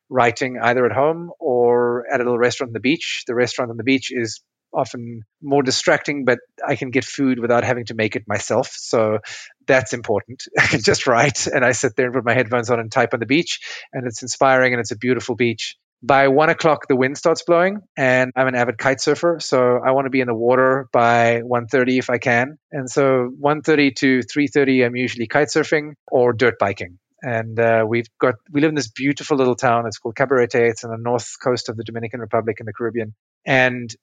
writing 0.09 0.57
either 0.61 0.85
at 0.85 0.91
home 0.91 1.31
or 1.39 2.05
at 2.11 2.19
a 2.19 2.23
little 2.23 2.37
restaurant 2.37 2.69
on 2.69 2.73
the 2.73 2.79
beach. 2.79 3.23
The 3.27 3.35
restaurant 3.35 3.71
on 3.71 3.77
the 3.77 3.83
beach 3.83 4.11
is 4.11 4.41
often 4.73 5.23
more 5.41 5.63
distracting, 5.63 6.25
but 6.25 6.39
I 6.65 6.75
can 6.75 6.91
get 6.91 7.05
food 7.05 7.39
without 7.39 7.63
having 7.63 7.85
to 7.85 7.95
make 7.95 8.15
it 8.15 8.23
myself. 8.27 8.71
So 8.75 9.19
that's 9.67 9.93
important. 9.93 10.43
I 10.59 10.67
can 10.67 10.81
just 10.81 11.07
write 11.07 11.47
and 11.47 11.63
I 11.63 11.71
sit 11.71 11.95
there 11.95 12.05
and 12.07 12.15
put 12.15 12.25
my 12.25 12.33
headphones 12.33 12.69
on 12.69 12.79
and 12.79 12.91
type 12.91 13.13
on 13.13 13.19
the 13.19 13.25
beach, 13.25 13.59
and 13.93 14.05
it's 14.07 14.21
inspiring 14.21 14.73
and 14.73 14.79
it's 14.79 14.91
a 14.91 14.97
beautiful 14.97 15.35
beach. 15.35 15.75
By 16.01 16.29
one 16.29 16.47
o'clock, 16.49 16.87
the 16.87 16.95
wind 16.95 17.17
starts 17.17 17.43
blowing, 17.43 17.81
and 17.97 18.31
I'm 18.33 18.47
an 18.47 18.55
avid 18.55 18.77
kite 18.77 19.01
surfer, 19.01 19.39
so 19.41 19.81
I 19.85 19.91
want 19.91 20.05
to 20.05 20.09
be 20.09 20.21
in 20.21 20.27
the 20.27 20.33
water 20.33 20.87
by 20.93 21.41
1:30 21.41 21.99
if 21.99 22.09
I 22.09 22.19
can. 22.19 22.57
And 22.71 22.89
so 22.89 23.29
1:30 23.37 23.95
to 23.95 24.21
3:30, 24.21 24.85
I'm 24.85 24.95
usually 24.95 25.27
kite 25.27 25.49
surfing 25.49 25.95
or 26.07 26.31
dirt 26.31 26.57
biking 26.57 26.99
and 27.21 27.59
uh, 27.59 27.85
we've 27.87 28.07
got 28.19 28.35
we 28.51 28.61
live 28.61 28.69
in 28.69 28.75
this 28.75 28.89
beautiful 28.89 29.37
little 29.37 29.55
town. 29.55 29.85
It's 29.87 29.97
called 29.97 30.15
Cabarete. 30.15 30.69
It's 30.69 30.83
on 30.83 30.91
the 30.91 30.97
north 30.97 31.35
coast 31.43 31.69
of 31.69 31.77
the 31.77 31.83
Dominican 31.83 32.19
Republic 32.19 32.57
in 32.59 32.65
the 32.65 32.73
Caribbean. 32.73 33.13
And 33.45 33.93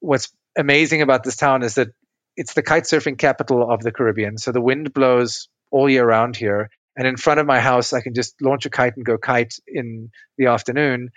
what's 0.00 0.30
amazing 0.56 1.02
about 1.02 1.24
this 1.24 1.36
town 1.36 1.62
is 1.62 1.76
that 1.76 1.88
it's 2.36 2.54
the 2.54 2.62
kite 2.62 2.84
surfing 2.84 3.18
capital 3.18 3.70
of 3.70 3.82
the 3.82 3.92
Caribbean. 3.92 4.36
So 4.38 4.52
the 4.52 4.60
wind 4.60 4.92
blows 4.92 5.48
all 5.70 5.88
year 5.88 6.06
round 6.06 6.36
here. 6.36 6.70
And 6.96 7.06
in 7.06 7.16
front 7.16 7.40
of 7.40 7.46
my 7.46 7.60
house, 7.60 7.92
I 7.92 8.00
can 8.00 8.14
just 8.14 8.40
launch 8.40 8.66
a 8.66 8.70
kite 8.70 8.96
and 8.96 9.04
go 9.04 9.18
kite 9.18 9.54
in 9.66 10.10
the 10.38 10.46
afternoon. 10.46 11.10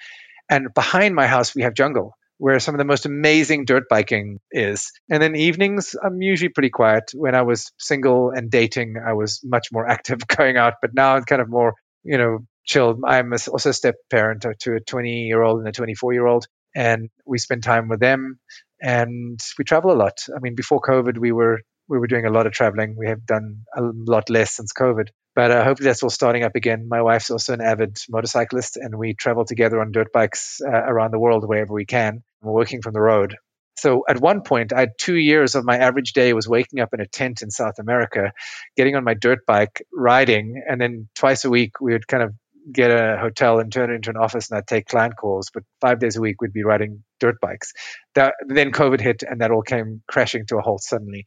And 0.50 0.74
behind 0.74 1.16
my 1.16 1.28
house, 1.28 1.56
we 1.56 1.62
have 1.64 1.74
jungle 1.74 2.16
where 2.40 2.60
some 2.60 2.74
of 2.74 2.80
the 2.80 2.86
most 2.86 3.06
amazing 3.06 3.66
dirt 3.66 3.84
biking 3.90 4.40
is. 4.52 4.92
And 5.10 5.22
then 5.22 5.36
evenings, 5.36 5.96
I'm 6.02 6.22
usually 6.22 6.50
pretty 6.50 6.70
quiet. 6.70 7.12
When 7.14 7.36
I 7.36 7.44
was 7.44 7.72
single 7.78 8.32
and 8.32 8.50
dating, 8.50 8.96
I 9.06 9.14
was 9.14 9.42
much 9.44 9.68
more 9.72 9.88
active 9.96 10.26
going 10.28 10.58
out, 10.58 10.76
but 10.82 10.94
now 10.94 11.16
I'm 11.16 11.24
kind 11.24 11.42
of 11.42 11.50
more, 11.50 11.76
you 12.04 12.18
know, 12.18 12.40
chilled. 12.66 13.02
I'm 13.06 13.32
also 13.34 13.70
a 13.70 13.74
step 13.74 13.96
parent 14.10 14.46
to 14.62 14.74
a 14.74 14.80
20 14.80 15.28
year 15.28 15.44
old 15.44 15.60
and 15.60 15.68
a 15.68 15.72
24 15.72 16.14
year 16.14 16.26
old, 16.26 16.48
and 16.76 17.10
we 17.26 17.38
spend 17.38 17.64
time 17.64 17.90
with 17.90 18.00
them 18.00 18.40
and 18.82 19.40
we 19.58 19.64
travel 19.66 19.92
a 19.92 19.98
lot. 19.98 20.18
I 20.34 20.40
mean, 20.40 20.56
before 20.56 20.82
COVID, 20.82 21.18
we 21.18 21.32
were 21.32 21.60
we 21.88 21.98
were 21.98 22.08
doing 22.08 22.26
a 22.26 22.32
lot 22.32 22.46
of 22.46 22.54
traveling. 22.54 22.96
We 22.98 23.08
have 23.08 23.26
done 23.26 23.64
a 23.76 23.82
lot 23.82 24.30
less 24.30 24.56
since 24.56 24.72
COVID. 24.74 25.10
But 25.36 25.52
uh, 25.52 25.64
hopefully 25.64 25.88
that's 25.88 26.04
all 26.04 26.10
starting 26.10 26.44
up 26.44 26.56
again. 26.56 26.88
My 26.88 27.02
wife's 27.02 27.32
also 27.32 27.54
an 27.54 27.62
avid 27.62 27.98
motorcyclist, 28.10 28.78
and 28.78 28.98
we 28.98 29.16
travel 29.16 29.46
together 29.46 29.82
on 29.82 29.92
dirt 29.92 30.12
bikes 30.14 30.60
uh, 30.66 30.70
around 30.70 31.12
the 31.12 31.20
world 31.20 31.48
wherever 31.48 31.74
we 31.74 31.86
can. 31.86 32.24
Working 32.42 32.82
from 32.82 32.94
the 32.94 33.02
road. 33.02 33.36
So 33.80 34.04
at 34.10 34.20
one 34.20 34.42
point, 34.42 34.74
I 34.74 34.82
had 34.82 34.98
two 34.98 35.16
years 35.16 35.56
of 35.56 35.64
my 35.64 35.78
average 35.78 36.12
day 36.14 36.34
was 36.34 36.48
waking 36.48 36.80
up 36.80 36.94
in 36.94 37.00
a 37.00 37.08
tent 37.08 37.42
in 37.42 37.50
South 37.50 37.80
America, 37.80 38.34
getting 38.76 38.96
on 38.96 39.06
my 39.06 39.14
dirt 39.14 39.46
bike, 39.48 39.86
riding, 39.94 40.62
and 40.68 40.82
then 40.82 41.08
twice 41.16 41.46
a 41.46 41.50
week 41.50 41.80
we 41.80 41.94
would 41.94 42.08
kind 42.08 42.24
of 42.24 42.34
get 42.72 42.92
a 42.92 43.18
hotel 43.18 43.60
and 43.60 43.72
turn 43.72 43.90
it 43.90 43.96
into 43.96 44.10
an 44.10 44.18
office 44.18 44.50
and 44.50 44.58
I'd 44.58 44.68
take 44.68 44.88
client 44.88 45.16
calls. 45.16 45.50
But 45.54 45.64
five 45.80 46.00
days 46.00 46.18
a 46.18 46.22
week 46.22 46.42
we'd 46.42 46.54
be 46.54 46.64
riding 46.64 47.04
dirt 47.20 47.40
bikes. 47.42 47.72
That 48.16 48.34
then 48.48 48.72
COVID 48.72 49.00
hit 49.00 49.24
and 49.24 49.42
that 49.42 49.52
all 49.52 49.62
came 49.62 50.02
crashing 50.08 50.46
to 50.48 50.58
a 50.58 50.62
halt 50.62 50.84
suddenly. 50.84 51.26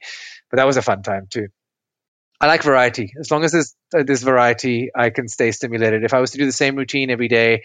But 0.51 0.59
that 0.59 0.67
was 0.67 0.77
a 0.77 0.83
fun 0.83 1.03
time 1.03 1.29
too. 1.31 1.49
I 2.41 2.49
like 2.49 2.63
variety. 2.65 3.13
As 3.19 3.31
long 3.31 3.45
as 3.45 3.53
there's 3.53 3.75
uh, 3.97 4.03
this 4.05 4.23
variety, 4.23 4.91
I 4.97 5.11
can 5.11 5.29
stay 5.29 5.53
stimulated. 5.53 6.05
If 6.05 6.13
I 6.13 6.21
was 6.21 6.33
to 6.33 6.39
do 6.39 6.47
the 6.47 6.53
same 6.53 6.77
routine 6.77 7.09
every 7.09 7.29
day, 7.29 7.63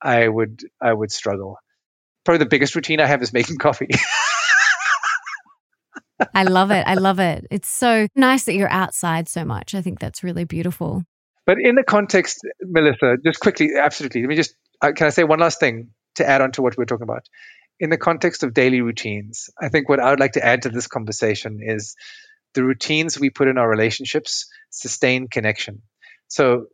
I 0.00 0.28
would 0.28 0.62
I 0.80 0.92
would 0.92 1.10
struggle 1.10 1.58
probably 2.28 2.44
the 2.44 2.50
biggest 2.50 2.74
routine 2.74 3.00
I 3.00 3.06
have 3.06 3.22
is 3.22 3.32
making 3.32 3.56
coffee. 3.56 3.88
I 6.34 6.42
love 6.42 6.70
it. 6.70 6.86
I 6.86 6.92
love 6.92 7.20
it. 7.20 7.46
It's 7.50 7.70
so 7.70 8.06
nice 8.14 8.44
that 8.44 8.54
you're 8.54 8.70
outside 8.70 9.30
so 9.30 9.46
much. 9.46 9.74
I 9.74 9.80
think 9.80 9.98
that's 9.98 10.22
really 10.22 10.44
beautiful. 10.44 11.04
But 11.46 11.56
in 11.58 11.74
the 11.74 11.82
context, 11.82 12.40
Melissa, 12.60 13.16
just 13.24 13.40
quickly, 13.40 13.70
absolutely. 13.80 14.20
Let 14.20 14.28
me 14.28 14.36
just, 14.36 14.54
uh, 14.82 14.92
can 14.94 15.06
I 15.06 15.10
say 15.10 15.24
one 15.24 15.38
last 15.38 15.58
thing 15.58 15.88
to 16.16 16.28
add 16.28 16.42
on 16.42 16.52
to 16.52 16.60
what 16.60 16.76
we're 16.76 16.84
talking 16.84 17.04
about? 17.04 17.24
In 17.80 17.88
the 17.88 17.96
context 17.96 18.42
of 18.42 18.52
daily 18.52 18.82
routines, 18.82 19.48
I 19.58 19.70
think 19.70 19.88
what 19.88 19.98
I 19.98 20.10
would 20.10 20.20
like 20.20 20.32
to 20.32 20.44
add 20.44 20.60
to 20.62 20.68
this 20.68 20.86
conversation 20.86 21.60
is 21.62 21.96
the 22.52 22.62
routines 22.62 23.18
we 23.18 23.30
put 23.30 23.48
in 23.48 23.56
our 23.56 23.70
relationships 23.70 24.50
sustain 24.68 25.28
connection. 25.28 25.80
So 26.26 26.66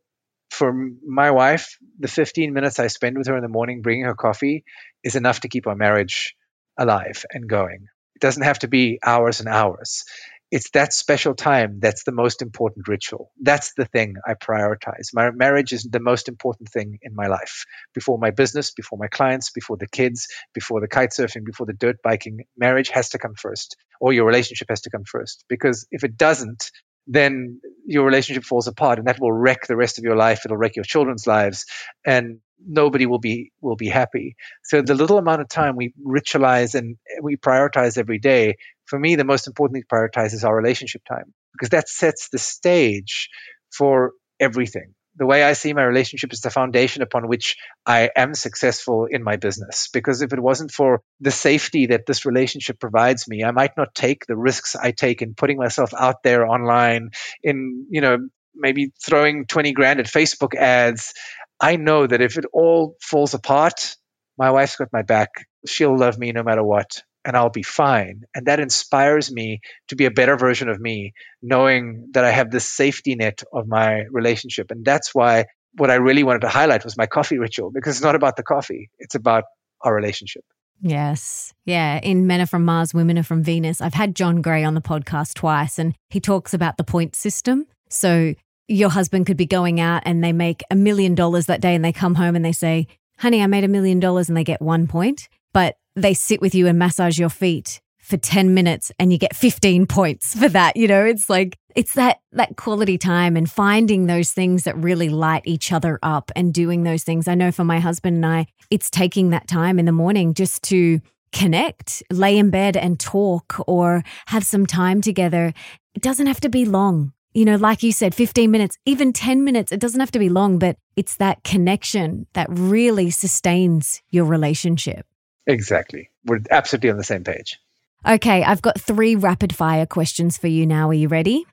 for 0.55 0.73
my 1.07 1.33
wife, 1.33 1.79
the 1.99 2.09
15 2.09 2.53
minutes 2.53 2.79
I 2.79 2.87
spend 2.87 3.19
with 3.19 3.27
her 3.27 3.37
in 3.37 3.43
the 3.43 3.49
morning 3.49 3.83
bringing 3.83 4.05
her 4.05 4.15
coffee 4.15 4.65
is 5.03 5.17
enough 5.17 5.41
to 5.41 5.49
keep 5.49 5.67
our 5.67 5.75
marriage 5.75 6.37
alive 6.79 7.25
and 7.31 7.49
going. 7.49 7.87
It 8.15 8.21
doesn't 8.21 8.45
have 8.45 8.61
to 8.61 8.69
be 8.69 8.99
hours 9.05 9.41
and 9.41 9.49
hours. 9.49 10.05
It's 10.51 10.71
that 10.71 10.93
special 10.93 11.35
time 11.35 11.81
that's 11.81 12.05
the 12.05 12.13
most 12.13 12.41
important 12.41 12.87
ritual. 12.87 13.33
That's 13.43 13.73
the 13.77 13.87
thing 13.87 14.15
I 14.25 14.35
prioritize. 14.35 15.09
My 15.13 15.33
marriage 15.33 15.73
is 15.73 15.83
the 15.83 15.99
most 15.99 16.29
important 16.29 16.69
thing 16.69 16.99
in 17.03 17.15
my 17.17 17.27
life. 17.27 17.65
Before 17.93 18.19
my 18.19 18.31
business, 18.31 18.71
before 18.71 18.97
my 18.97 19.09
clients, 19.09 19.51
before 19.51 19.77
the 19.77 19.89
kids, 19.89 20.29
before 20.55 20.81
the 20.81 20.87
kite 20.87 21.11
surfing, 21.11 21.45
before 21.45 21.67
the 21.67 21.73
dirt 21.73 21.97
biking, 22.05 22.45
marriage 22.57 22.91
has 22.91 23.09
to 23.11 23.19
come 23.19 23.35
first, 23.35 23.77
or 24.01 24.13
your 24.13 24.27
relationship 24.27 24.69
has 24.69 24.83
to 24.83 24.91
come 24.91 25.05
first. 25.05 25.45
Because 25.49 25.89
if 25.91 26.05
it 26.05 26.17
doesn't, 26.17 26.71
then 27.07 27.61
your 27.87 28.05
relationship 28.05 28.45
falls 28.45 28.67
apart 28.67 28.99
and 28.99 29.09
that 29.09 29.21
will 29.21 29.33
wreck 29.33 29.67
the 29.67 29.77
rest 29.77 29.99
of 29.99 30.05
your 30.05 30.17
life. 30.17 30.43
It'll 30.45 30.57
wreck 30.57 30.77
your 30.77 30.85
children's 30.85 31.27
lives 31.27 31.67
and 32.07 32.39
nobody 32.67 33.07
will 33.07 33.19
be 33.19 33.53
will 33.61 33.77
be 33.77 33.89
happy. 33.89 34.37
So 34.65 34.81
the 34.83 34.95
little 34.95 35.19
amount 35.19 35.43
of 35.43 35.49
time 35.49 35.77
we 35.77 35.93
ritualize 36.07 36.75
and 36.75 36.97
we 37.23 37.37
prioritize 37.37 37.99
every 37.99 38.19
day 38.19 38.57
for 38.87 38.99
me 38.99 39.17
the 39.17 39.25
most 39.25 39.47
important 39.47 39.77
thing 39.77 39.83
to 39.83 39.95
prioritize 39.95 40.33
is 40.33 40.45
our 40.45 40.57
relationship 40.57 41.03
time 41.05 41.33
because 41.53 41.71
that 41.71 41.89
sets 41.89 42.29
the 42.31 42.39
stage 42.39 43.29
for 43.71 44.13
everything 44.41 44.95
the 45.17 45.27
way 45.27 45.43
I 45.43 45.53
see 45.53 45.73
my 45.73 45.85
relationship 45.85 46.33
is 46.33 46.41
the 46.41 46.51
foundation 46.51 47.03
upon 47.03 47.29
which 47.29 47.57
I 47.87 48.11
am 48.17 48.35
successful 48.35 49.07
in 49.09 49.23
my 49.23 49.37
business. 49.37 49.89
Because 49.93 50.23
if 50.23 50.33
it 50.33 50.41
wasn't 50.41 50.71
for 50.71 51.03
the 51.21 51.31
safety 51.31 51.87
that 51.87 52.07
this 52.07 52.25
relationship 52.25 52.81
provides 52.81 53.29
me, 53.29 53.45
I 53.45 53.53
might 53.53 53.77
not 53.77 53.95
take 53.95 54.27
the 54.27 54.37
risks 54.37 54.75
I 54.75 54.91
take 54.91 55.23
in 55.23 55.35
putting 55.35 55.59
myself 55.59 55.93
out 55.95 56.23
there 56.23 56.47
online, 56.47 57.11
in, 57.43 57.87
you 57.91 58.01
know, 58.01 58.19
maybe 58.55 58.93
throwing 59.05 59.47
20 59.47 59.73
grand 59.73 60.01
at 60.01 60.07
Facebook 60.07 60.55
ads. 60.55 61.15
I 61.61 61.77
know 61.77 62.07
that 62.07 62.21
if 62.21 62.37
it 62.37 62.45
all 62.53 62.97
falls 63.01 63.35
apart, 63.35 63.97
my 64.37 64.51
wife's 64.51 64.77
got 64.77 64.89
my 64.93 65.03
back. 65.03 65.31
She'll 65.67 65.97
love 65.97 66.19
me 66.19 66.33
no 66.33 66.43
matter 66.43 66.63
what 66.63 67.03
and 67.25 67.37
I'll 67.37 67.51
be 67.51 67.63
fine. 67.63 68.25
And 68.35 68.47
that 68.47 68.61
inspires 68.61 69.31
me 69.33 69.61
to 69.89 69.97
be 69.97 70.05
a 70.05 70.11
better 70.11 70.37
version 70.37 70.69
of 70.69 70.81
me, 70.81 71.15
knowing 71.43 72.09
that 72.13 72.25
I 72.25 72.31
have 72.31 72.51
this 72.51 72.67
safety 72.67 73.15
net 73.15 73.43
of 73.53 73.67
my 73.67 74.05
relationship. 74.11 74.71
And 74.71 74.85
that's 74.85 75.15
why 75.15 75.47
what 75.77 75.91
I 75.91 75.95
really 75.95 76.23
wanted 76.23 76.43
to 76.43 76.49
highlight 76.49 76.85
was 76.85 76.97
my 76.97 77.07
coffee 77.07 77.39
ritual 77.39 77.71
because 77.71 77.97
it's 77.97 78.05
not 78.05 78.15
about 78.15 78.37
the 78.37 78.43
coffee, 78.43 78.91
it's 78.99 79.15
about 79.15 79.45
our 79.81 79.95
relationship. 79.95 80.45
Yes. 80.81 81.53
Yeah. 81.65 82.01
In 82.03 82.27
Men 82.27 82.41
Are 82.41 82.47
From 82.47 82.65
Mars, 82.65 82.93
Women 82.93 83.19
Are 83.19 83.23
From 83.23 83.43
Venus, 83.43 83.81
I've 83.81 83.95
had 83.95 84.15
John 84.15 84.43
Gray 84.43 84.65
on 84.65 84.75
the 84.75 84.81
podcast 84.81 85.35
twice, 85.35 85.79
and 85.79 85.95
he 86.11 86.21
talks 86.21 86.53
about 86.53 86.77
the 86.77 86.85
point 86.85 87.17
system. 87.17 87.67
So 87.89 88.35
your 88.69 88.91
husband 88.91 89.27
could 89.27 89.37
be 89.37 89.47
going 89.47 89.81
out 89.81 90.03
and 90.07 90.23
they 90.23 90.33
make 90.33 90.63
a 90.71 90.75
million 90.75 91.15
dollars 91.15 91.47
that 91.47 91.61
day 91.61 91.75
and 91.75 91.85
they 91.85 91.93
come 91.93 92.15
home 92.15 92.35
and 92.35 92.45
they 92.45 92.53
say, 92.53 92.87
honey, 93.19 93.43
I 93.43 93.47
made 93.47 93.65
a 93.65 93.69
million 93.69 94.01
dollars 94.01 94.29
and 94.29 94.37
they 94.37 94.45
get 94.45 94.63
one 94.63 94.87
point. 94.87 95.29
But 95.53 95.77
they 95.97 96.15
sit 96.15 96.41
with 96.41 96.55
you 96.55 96.67
and 96.67 96.79
massage 96.79 97.19
your 97.19 97.29
feet 97.29 97.81
for 98.05 98.17
10 98.19 98.53
minutes 98.53 98.93
and 98.99 99.13
you 99.13 99.19
get 99.19 99.35
15 99.35 99.87
points 99.87 100.39
for 100.39 100.49
that 100.51 100.77
you 100.77 100.87
know? 100.87 101.05
It's 101.05 101.31
like 101.31 101.59
it's 101.75 101.95
that 101.95 102.21
that 102.33 102.57
quality 102.57 102.99
time 102.99 103.37
and 103.37 103.51
finding 103.51 104.07
those 104.07 104.33
things 104.33 104.65
that 104.65 104.77
really 104.77 105.09
light 105.09 105.43
each 105.47 105.73
other 105.73 105.99
up 106.03 106.31
and 106.37 106.53
doing 106.53 106.83
those 106.83 107.03
things. 107.03 107.27
I 107.27 107.35
know 107.35 107.51
for 107.51 107.65
my 107.65 107.81
husband 107.81 108.17
and 108.17 108.27
i 108.27 108.47
it's 108.71 108.91
taking 108.91 109.31
that 109.31 109.49
time 109.49 109.79
in 109.79 109.85
the 109.87 109.93
morning 109.93 110.35
just 110.35 110.63
to 110.65 111.01
connect 111.33 112.03
lay 112.13 112.39
in 112.39 112.51
bed 112.51 112.77
and 112.77 113.01
talk 113.01 113.57
or 113.67 114.05
have 114.27 114.45
some 114.45 114.67
time 114.67 115.01
together. 115.01 115.53
It 115.95 116.03
doesn't 116.03 116.27
have 116.27 116.41
to 116.41 116.49
be 116.49 116.65
long. 116.65 117.13
You 117.33 117.47
know 117.47 117.57
like 117.57 117.83
you 117.83 117.91
said 117.91 118.15
15 118.15 118.51
minutes 118.51 118.79
even 118.85 119.13
10 119.13 119.43
minutes 119.43 119.73
it 119.73 119.81
doesn't 119.81 119.99
have 119.99 120.13
to 120.13 120.21
be 120.21 120.29
long 120.29 120.59
but 120.61 120.77
it's 120.95 121.17
that 121.17 121.43
connection 121.43 122.29
that 122.35 122.47
really 122.49 123.11
sustains 123.11 124.03
your 124.11 124.25
relationship 124.25 125.05
Exactly. 125.47 126.11
We're 126.25 126.41
absolutely 126.51 126.91
on 126.91 126.97
the 126.97 127.05
same 127.05 127.25
page. 127.25 127.59
Okay, 128.07 128.45
I've 128.45 128.63
got 128.63 128.81
three 128.81 129.17
rapid 129.17 129.55
fire 129.55 129.87
questions 129.87 130.37
for 130.37 130.47
you 130.47 130.67
now. 130.67 130.91
Are 130.91 130.95
you 130.95 131.09
ready? 131.09 131.47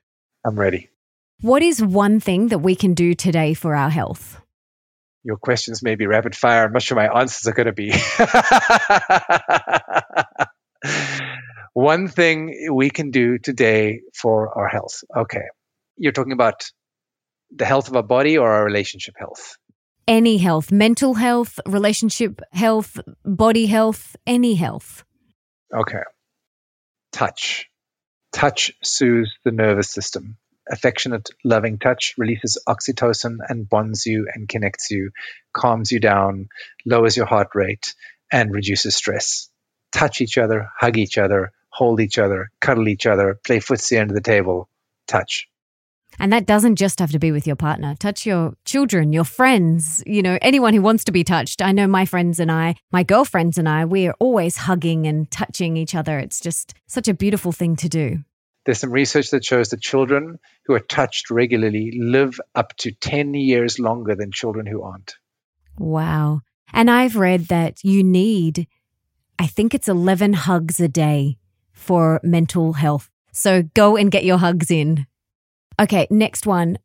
I'm 0.44 0.58
ready. 0.58 0.90
What 1.40 1.62
is 1.62 1.82
one 1.82 2.20
thing 2.20 2.48
that 2.48 2.58
we 2.58 2.76
can 2.76 2.94
do 2.94 3.14
today 3.14 3.54
for 3.54 3.74
our 3.74 3.90
health? 3.90 4.40
Your 5.24 5.36
questions 5.36 5.82
may 5.82 5.94
be 5.94 6.06
rapid 6.06 6.36
fire. 6.36 6.64
I'm 6.64 6.72
not 6.72 6.82
sure 6.82 6.96
my 6.96 7.20
answers 7.20 7.46
are 7.46 7.52
going 7.52 7.66
to 7.66 7.72
be. 7.72 7.92
one 11.72 12.08
thing 12.08 12.70
we 12.72 12.90
can 12.90 13.10
do 13.10 13.38
today 13.38 14.00
for 14.14 14.56
our 14.58 14.68
health. 14.68 15.04
Okay. 15.16 15.44
You're 15.96 16.12
talking 16.12 16.32
about 16.32 16.70
the 17.54 17.64
health 17.64 17.88
of 17.88 17.96
our 17.96 18.02
body 18.02 18.38
or 18.38 18.50
our 18.50 18.64
relationship 18.64 19.14
health? 19.18 19.56
Any 20.06 20.38
health, 20.38 20.72
mental 20.72 21.14
health, 21.14 21.60
relationship 21.66 22.40
health, 22.52 22.98
body 23.24 23.66
health, 23.66 24.16
any 24.26 24.54
health. 24.54 25.04
Okay. 25.74 26.02
Touch. 27.12 27.68
Touch 28.32 28.72
soothes 28.82 29.30
the 29.44 29.52
nervous 29.52 29.90
system. 29.90 30.36
Affectionate, 30.70 31.28
loving 31.44 31.78
touch 31.78 32.14
releases 32.16 32.58
oxytocin 32.68 33.38
and 33.48 33.68
bonds 33.68 34.06
you 34.06 34.28
and 34.32 34.48
connects 34.48 34.90
you, 34.90 35.10
calms 35.52 35.90
you 35.90 36.00
down, 36.00 36.48
lowers 36.86 37.16
your 37.16 37.26
heart 37.26 37.48
rate, 37.54 37.94
and 38.30 38.52
reduces 38.52 38.96
stress. 38.96 39.50
Touch 39.90 40.20
each 40.20 40.38
other, 40.38 40.70
hug 40.78 40.96
each 40.96 41.18
other, 41.18 41.52
hold 41.68 42.00
each 42.00 42.18
other, 42.18 42.50
cuddle 42.60 42.88
each 42.88 43.06
other, 43.06 43.38
play 43.44 43.58
footsie 43.58 44.00
under 44.00 44.14
the 44.14 44.20
table. 44.20 44.68
Touch. 45.06 45.48
And 46.18 46.32
that 46.32 46.46
doesn't 46.46 46.76
just 46.76 46.98
have 46.98 47.10
to 47.12 47.18
be 47.18 47.32
with 47.32 47.46
your 47.46 47.56
partner. 47.56 47.94
Touch 47.98 48.26
your 48.26 48.54
children, 48.64 49.12
your 49.12 49.24
friends, 49.24 50.02
you 50.06 50.22
know, 50.22 50.38
anyone 50.42 50.74
who 50.74 50.82
wants 50.82 51.04
to 51.04 51.12
be 51.12 51.24
touched. 51.24 51.62
I 51.62 51.72
know 51.72 51.86
my 51.86 52.04
friends 52.04 52.38
and 52.38 52.50
I, 52.50 52.76
my 52.90 53.02
girlfriends 53.02 53.58
and 53.58 53.68
I, 53.68 53.84
we 53.84 54.06
are 54.06 54.14
always 54.18 54.56
hugging 54.58 55.06
and 55.06 55.30
touching 55.30 55.76
each 55.76 55.94
other. 55.94 56.18
It's 56.18 56.40
just 56.40 56.74
such 56.86 57.08
a 57.08 57.14
beautiful 57.14 57.52
thing 57.52 57.76
to 57.76 57.88
do. 57.88 58.18
There's 58.64 58.78
some 58.78 58.92
research 58.92 59.30
that 59.30 59.44
shows 59.44 59.70
that 59.70 59.80
children 59.80 60.38
who 60.66 60.74
are 60.74 60.80
touched 60.80 61.30
regularly 61.30 61.98
live 61.98 62.40
up 62.54 62.76
to 62.78 62.92
10 62.92 63.34
years 63.34 63.78
longer 63.80 64.14
than 64.14 64.30
children 64.30 64.66
who 64.66 64.82
aren't. 64.82 65.14
Wow. 65.78 66.42
And 66.72 66.90
I've 66.90 67.16
read 67.16 67.48
that 67.48 67.82
you 67.82 68.04
need, 68.04 68.68
I 69.38 69.46
think 69.46 69.74
it's 69.74 69.88
11 69.88 70.34
hugs 70.34 70.78
a 70.78 70.88
day 70.88 71.38
for 71.72 72.20
mental 72.22 72.74
health. 72.74 73.10
So 73.32 73.62
go 73.74 73.96
and 73.96 74.10
get 74.10 74.24
your 74.24 74.38
hugs 74.38 74.70
in. 74.70 75.06
Okay, 75.80 76.06
next 76.10 76.46
one. 76.46 76.78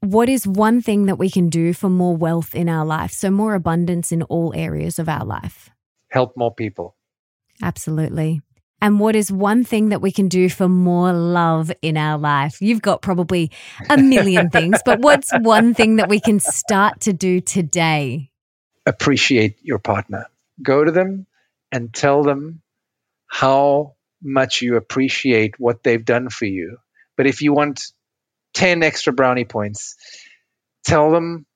What 0.00 0.28
is 0.28 0.46
one 0.46 0.80
thing 0.80 1.06
that 1.06 1.18
we 1.18 1.28
can 1.28 1.48
do 1.48 1.72
for 1.72 1.88
more 1.88 2.16
wealth 2.16 2.54
in 2.54 2.68
our 2.68 2.84
life? 2.84 3.10
So, 3.12 3.30
more 3.30 3.54
abundance 3.54 4.12
in 4.12 4.22
all 4.22 4.52
areas 4.54 4.98
of 4.98 5.08
our 5.08 5.24
life. 5.24 5.70
Help 6.10 6.36
more 6.36 6.54
people. 6.54 6.96
Absolutely. 7.62 8.40
And 8.80 9.00
what 9.00 9.16
is 9.16 9.32
one 9.32 9.64
thing 9.64 9.88
that 9.88 10.00
we 10.00 10.12
can 10.12 10.28
do 10.28 10.48
for 10.48 10.68
more 10.68 11.12
love 11.12 11.72
in 11.82 11.96
our 11.96 12.16
life? 12.16 12.62
You've 12.62 12.82
got 12.82 13.02
probably 13.02 13.50
a 13.90 13.98
million 13.98 14.50
things, 14.52 14.80
but 14.84 15.00
what's 15.00 15.32
one 15.32 15.74
thing 15.74 15.96
that 15.96 16.08
we 16.08 16.20
can 16.20 16.38
start 16.38 17.00
to 17.00 17.12
do 17.12 17.40
today? 17.40 18.30
Appreciate 18.86 19.56
your 19.62 19.80
partner. 19.80 20.26
Go 20.62 20.84
to 20.84 20.92
them 20.92 21.26
and 21.72 21.92
tell 21.92 22.22
them 22.22 22.62
how 23.26 23.94
much 24.22 24.62
you 24.62 24.76
appreciate 24.76 25.58
what 25.58 25.82
they've 25.82 26.04
done 26.04 26.28
for 26.28 26.46
you. 26.46 26.78
But 27.16 27.26
if 27.26 27.42
you 27.42 27.52
want 27.52 27.82
10 28.54 28.82
extra 28.82 29.12
brownie 29.12 29.44
points, 29.44 29.96
tell 30.84 31.10
them 31.10 31.46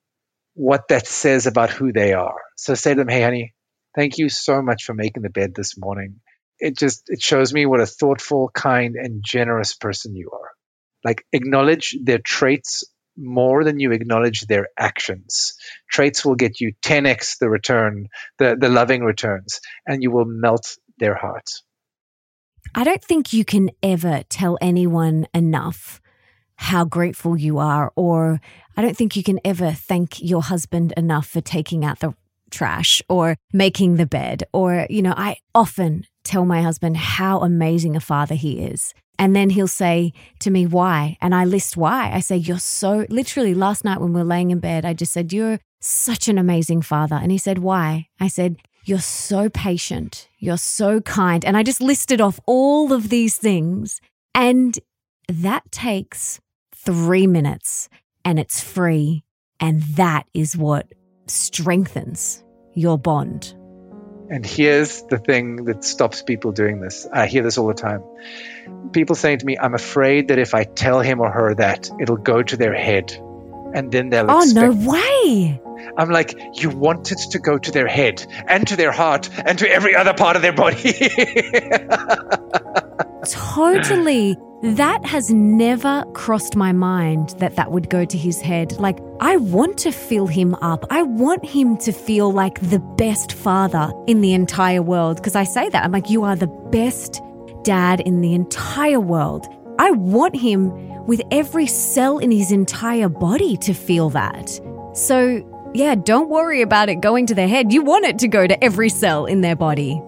what 0.54 0.88
that 0.88 1.06
says 1.06 1.46
about 1.46 1.70
who 1.70 1.92
they 1.92 2.12
are. 2.12 2.40
So 2.56 2.74
say 2.74 2.94
to 2.94 3.00
them, 3.00 3.08
hey, 3.08 3.22
honey, 3.22 3.54
thank 3.94 4.18
you 4.18 4.28
so 4.28 4.62
much 4.62 4.84
for 4.84 4.94
making 4.94 5.22
the 5.22 5.30
bed 5.30 5.54
this 5.54 5.78
morning. 5.78 6.20
It 6.58 6.76
just 6.78 7.04
it 7.08 7.20
shows 7.20 7.52
me 7.52 7.66
what 7.66 7.80
a 7.80 7.86
thoughtful, 7.86 8.50
kind, 8.54 8.94
and 8.94 9.24
generous 9.24 9.74
person 9.74 10.14
you 10.14 10.30
are. 10.32 10.50
Like 11.04 11.24
acknowledge 11.32 11.96
their 12.02 12.18
traits 12.18 12.84
more 13.16 13.64
than 13.64 13.80
you 13.80 13.92
acknowledge 13.92 14.42
their 14.42 14.68
actions. 14.78 15.54
Traits 15.90 16.24
will 16.24 16.36
get 16.36 16.60
you 16.60 16.72
10x 16.82 17.38
the 17.38 17.48
return, 17.48 18.08
the, 18.38 18.56
the 18.58 18.68
loving 18.68 19.02
returns, 19.02 19.60
and 19.86 20.02
you 20.02 20.10
will 20.10 20.24
melt 20.24 20.76
their 20.98 21.14
hearts. 21.14 21.62
I 22.74 22.84
don't 22.84 23.02
think 23.02 23.32
you 23.32 23.44
can 23.44 23.70
ever 23.82 24.22
tell 24.28 24.56
anyone 24.60 25.26
enough 25.34 26.00
how 26.62 26.84
grateful 26.84 27.36
you 27.36 27.58
are, 27.58 27.92
or 27.96 28.40
I 28.76 28.82
don't 28.82 28.96
think 28.96 29.16
you 29.16 29.22
can 29.22 29.40
ever 29.44 29.72
thank 29.72 30.22
your 30.22 30.42
husband 30.42 30.92
enough 30.96 31.26
for 31.26 31.40
taking 31.40 31.84
out 31.84 31.98
the 31.98 32.14
trash 32.50 33.02
or 33.08 33.36
making 33.52 33.96
the 33.96 34.06
bed. 34.06 34.44
Or, 34.52 34.86
you 34.88 35.02
know, 35.02 35.14
I 35.16 35.38
often 35.54 36.06
tell 36.22 36.44
my 36.44 36.62
husband 36.62 36.96
how 36.96 37.40
amazing 37.40 37.96
a 37.96 38.00
father 38.00 38.36
he 38.36 38.60
is. 38.60 38.94
And 39.18 39.34
then 39.34 39.50
he'll 39.50 39.68
say 39.68 40.12
to 40.38 40.50
me, 40.50 40.66
why? 40.66 41.16
And 41.20 41.34
I 41.34 41.44
list 41.44 41.76
why. 41.76 42.12
I 42.12 42.20
say, 42.20 42.36
You're 42.36 42.58
so, 42.58 43.06
literally 43.08 43.54
last 43.54 43.84
night 43.84 44.00
when 44.00 44.12
we 44.12 44.20
were 44.20 44.26
laying 44.26 44.50
in 44.50 44.60
bed, 44.60 44.84
I 44.84 44.94
just 44.94 45.12
said, 45.12 45.32
You're 45.32 45.58
such 45.80 46.28
an 46.28 46.38
amazing 46.38 46.82
father. 46.82 47.16
And 47.16 47.30
he 47.30 47.38
said, 47.38 47.58
Why? 47.58 48.06
I 48.20 48.28
said, 48.28 48.56
You're 48.84 49.00
so 49.00 49.50
patient. 49.50 50.28
You're 50.38 50.56
so 50.56 51.00
kind. 51.00 51.44
And 51.44 51.56
I 51.56 51.62
just 51.62 51.80
listed 51.80 52.20
off 52.20 52.40
all 52.46 52.92
of 52.92 53.10
these 53.10 53.36
things. 53.36 54.00
And 54.34 54.78
that 55.28 55.70
takes 55.70 56.40
three 56.84 57.26
minutes 57.26 57.88
and 58.24 58.38
it's 58.38 58.60
free. 58.60 59.24
And 59.60 59.82
that 59.96 60.24
is 60.34 60.56
what 60.56 60.86
strengthens 61.26 62.42
your 62.74 62.98
bond. 62.98 63.54
And 64.30 64.46
here's 64.46 65.02
the 65.04 65.18
thing 65.18 65.64
that 65.66 65.84
stops 65.84 66.22
people 66.22 66.52
doing 66.52 66.80
this. 66.80 67.06
I 67.12 67.26
hear 67.26 67.42
this 67.42 67.58
all 67.58 67.66
the 67.66 67.74
time. 67.74 68.02
People 68.92 69.14
saying 69.14 69.38
to 69.38 69.46
me, 69.46 69.58
I'm 69.58 69.74
afraid 69.74 70.28
that 70.28 70.38
if 70.38 70.54
I 70.54 70.64
tell 70.64 71.00
him 71.00 71.20
or 71.20 71.30
her 71.30 71.54
that, 71.56 71.90
it'll 72.00 72.16
go 72.16 72.42
to 72.42 72.56
their 72.56 72.74
head. 72.74 73.12
And 73.74 73.92
then 73.92 74.10
they'll. 74.10 74.30
Oh, 74.30 74.44
no 74.54 74.72
way. 74.72 75.60
I'm 75.96 76.10
like, 76.10 76.34
you 76.54 76.70
want 76.70 77.12
it 77.12 77.18
to 77.32 77.38
go 77.38 77.58
to 77.58 77.70
their 77.70 77.88
head 77.88 78.24
and 78.46 78.66
to 78.68 78.76
their 78.76 78.92
heart 78.92 79.28
and 79.36 79.58
to 79.58 79.70
every 79.70 79.96
other 79.96 80.14
part 80.14 80.36
of 80.36 80.42
their 80.42 80.52
body. 80.52 80.78
totally. 83.28 84.36
That 84.62 85.04
has 85.04 85.28
never 85.28 86.04
crossed 86.14 86.54
my 86.54 86.70
mind 86.70 87.30
that 87.38 87.56
that 87.56 87.72
would 87.72 87.90
go 87.90 88.04
to 88.04 88.16
his 88.16 88.40
head. 88.40 88.78
Like, 88.78 89.00
I 89.20 89.36
want 89.36 89.76
to 89.78 89.90
fill 89.90 90.28
him 90.28 90.54
up. 90.56 90.86
I 90.88 91.02
want 91.02 91.44
him 91.44 91.76
to 91.78 91.90
feel 91.90 92.32
like 92.32 92.60
the 92.60 92.78
best 92.78 93.32
father 93.32 93.92
in 94.06 94.20
the 94.20 94.34
entire 94.34 94.80
world. 94.80 95.16
Because 95.16 95.34
I 95.34 95.42
say 95.42 95.68
that, 95.68 95.84
I'm 95.84 95.90
like, 95.90 96.10
you 96.10 96.22
are 96.22 96.36
the 96.36 96.46
best 96.46 97.20
dad 97.64 98.00
in 98.00 98.20
the 98.20 98.34
entire 98.34 99.00
world. 99.00 99.46
I 99.80 99.90
want 99.90 100.36
him 100.36 100.70
with 101.06 101.22
every 101.32 101.66
cell 101.66 102.18
in 102.18 102.30
his 102.30 102.52
entire 102.52 103.08
body 103.08 103.56
to 103.58 103.74
feel 103.74 104.10
that. 104.10 104.48
So, 104.94 105.44
yeah, 105.74 105.96
don't 105.96 106.28
worry 106.28 106.62
about 106.62 106.88
it 106.88 107.00
going 107.00 107.26
to 107.26 107.34
their 107.34 107.48
head. 107.48 107.72
You 107.72 107.82
want 107.82 108.04
it 108.04 108.20
to 108.20 108.28
go 108.28 108.46
to 108.46 108.62
every 108.62 108.90
cell 108.90 109.26
in 109.26 109.40
their 109.40 109.56
body. 109.56 110.00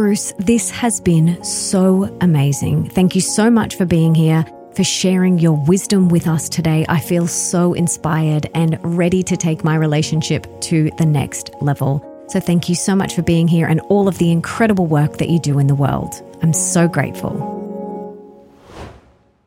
Bruce, 0.00 0.32
this 0.38 0.70
has 0.70 0.98
been 0.98 1.44
so 1.44 2.04
amazing. 2.22 2.88
Thank 2.88 3.14
you 3.14 3.20
so 3.20 3.50
much 3.50 3.76
for 3.76 3.84
being 3.84 4.14
here, 4.14 4.46
for 4.74 4.82
sharing 4.82 5.38
your 5.38 5.62
wisdom 5.66 6.08
with 6.08 6.26
us 6.26 6.48
today. 6.48 6.86
I 6.88 6.98
feel 6.98 7.26
so 7.26 7.74
inspired 7.74 8.48
and 8.54 8.78
ready 8.82 9.22
to 9.22 9.36
take 9.36 9.62
my 9.62 9.74
relationship 9.74 10.46
to 10.62 10.90
the 10.96 11.04
next 11.04 11.50
level. 11.60 12.02
So, 12.28 12.40
thank 12.40 12.66
you 12.66 12.74
so 12.74 12.96
much 12.96 13.14
for 13.14 13.20
being 13.20 13.46
here 13.46 13.66
and 13.66 13.78
all 13.90 14.08
of 14.08 14.16
the 14.16 14.32
incredible 14.32 14.86
work 14.86 15.18
that 15.18 15.28
you 15.28 15.38
do 15.38 15.58
in 15.58 15.66
the 15.66 15.74
world. 15.74 16.14
I'm 16.40 16.54
so 16.54 16.88
grateful. 16.88 17.36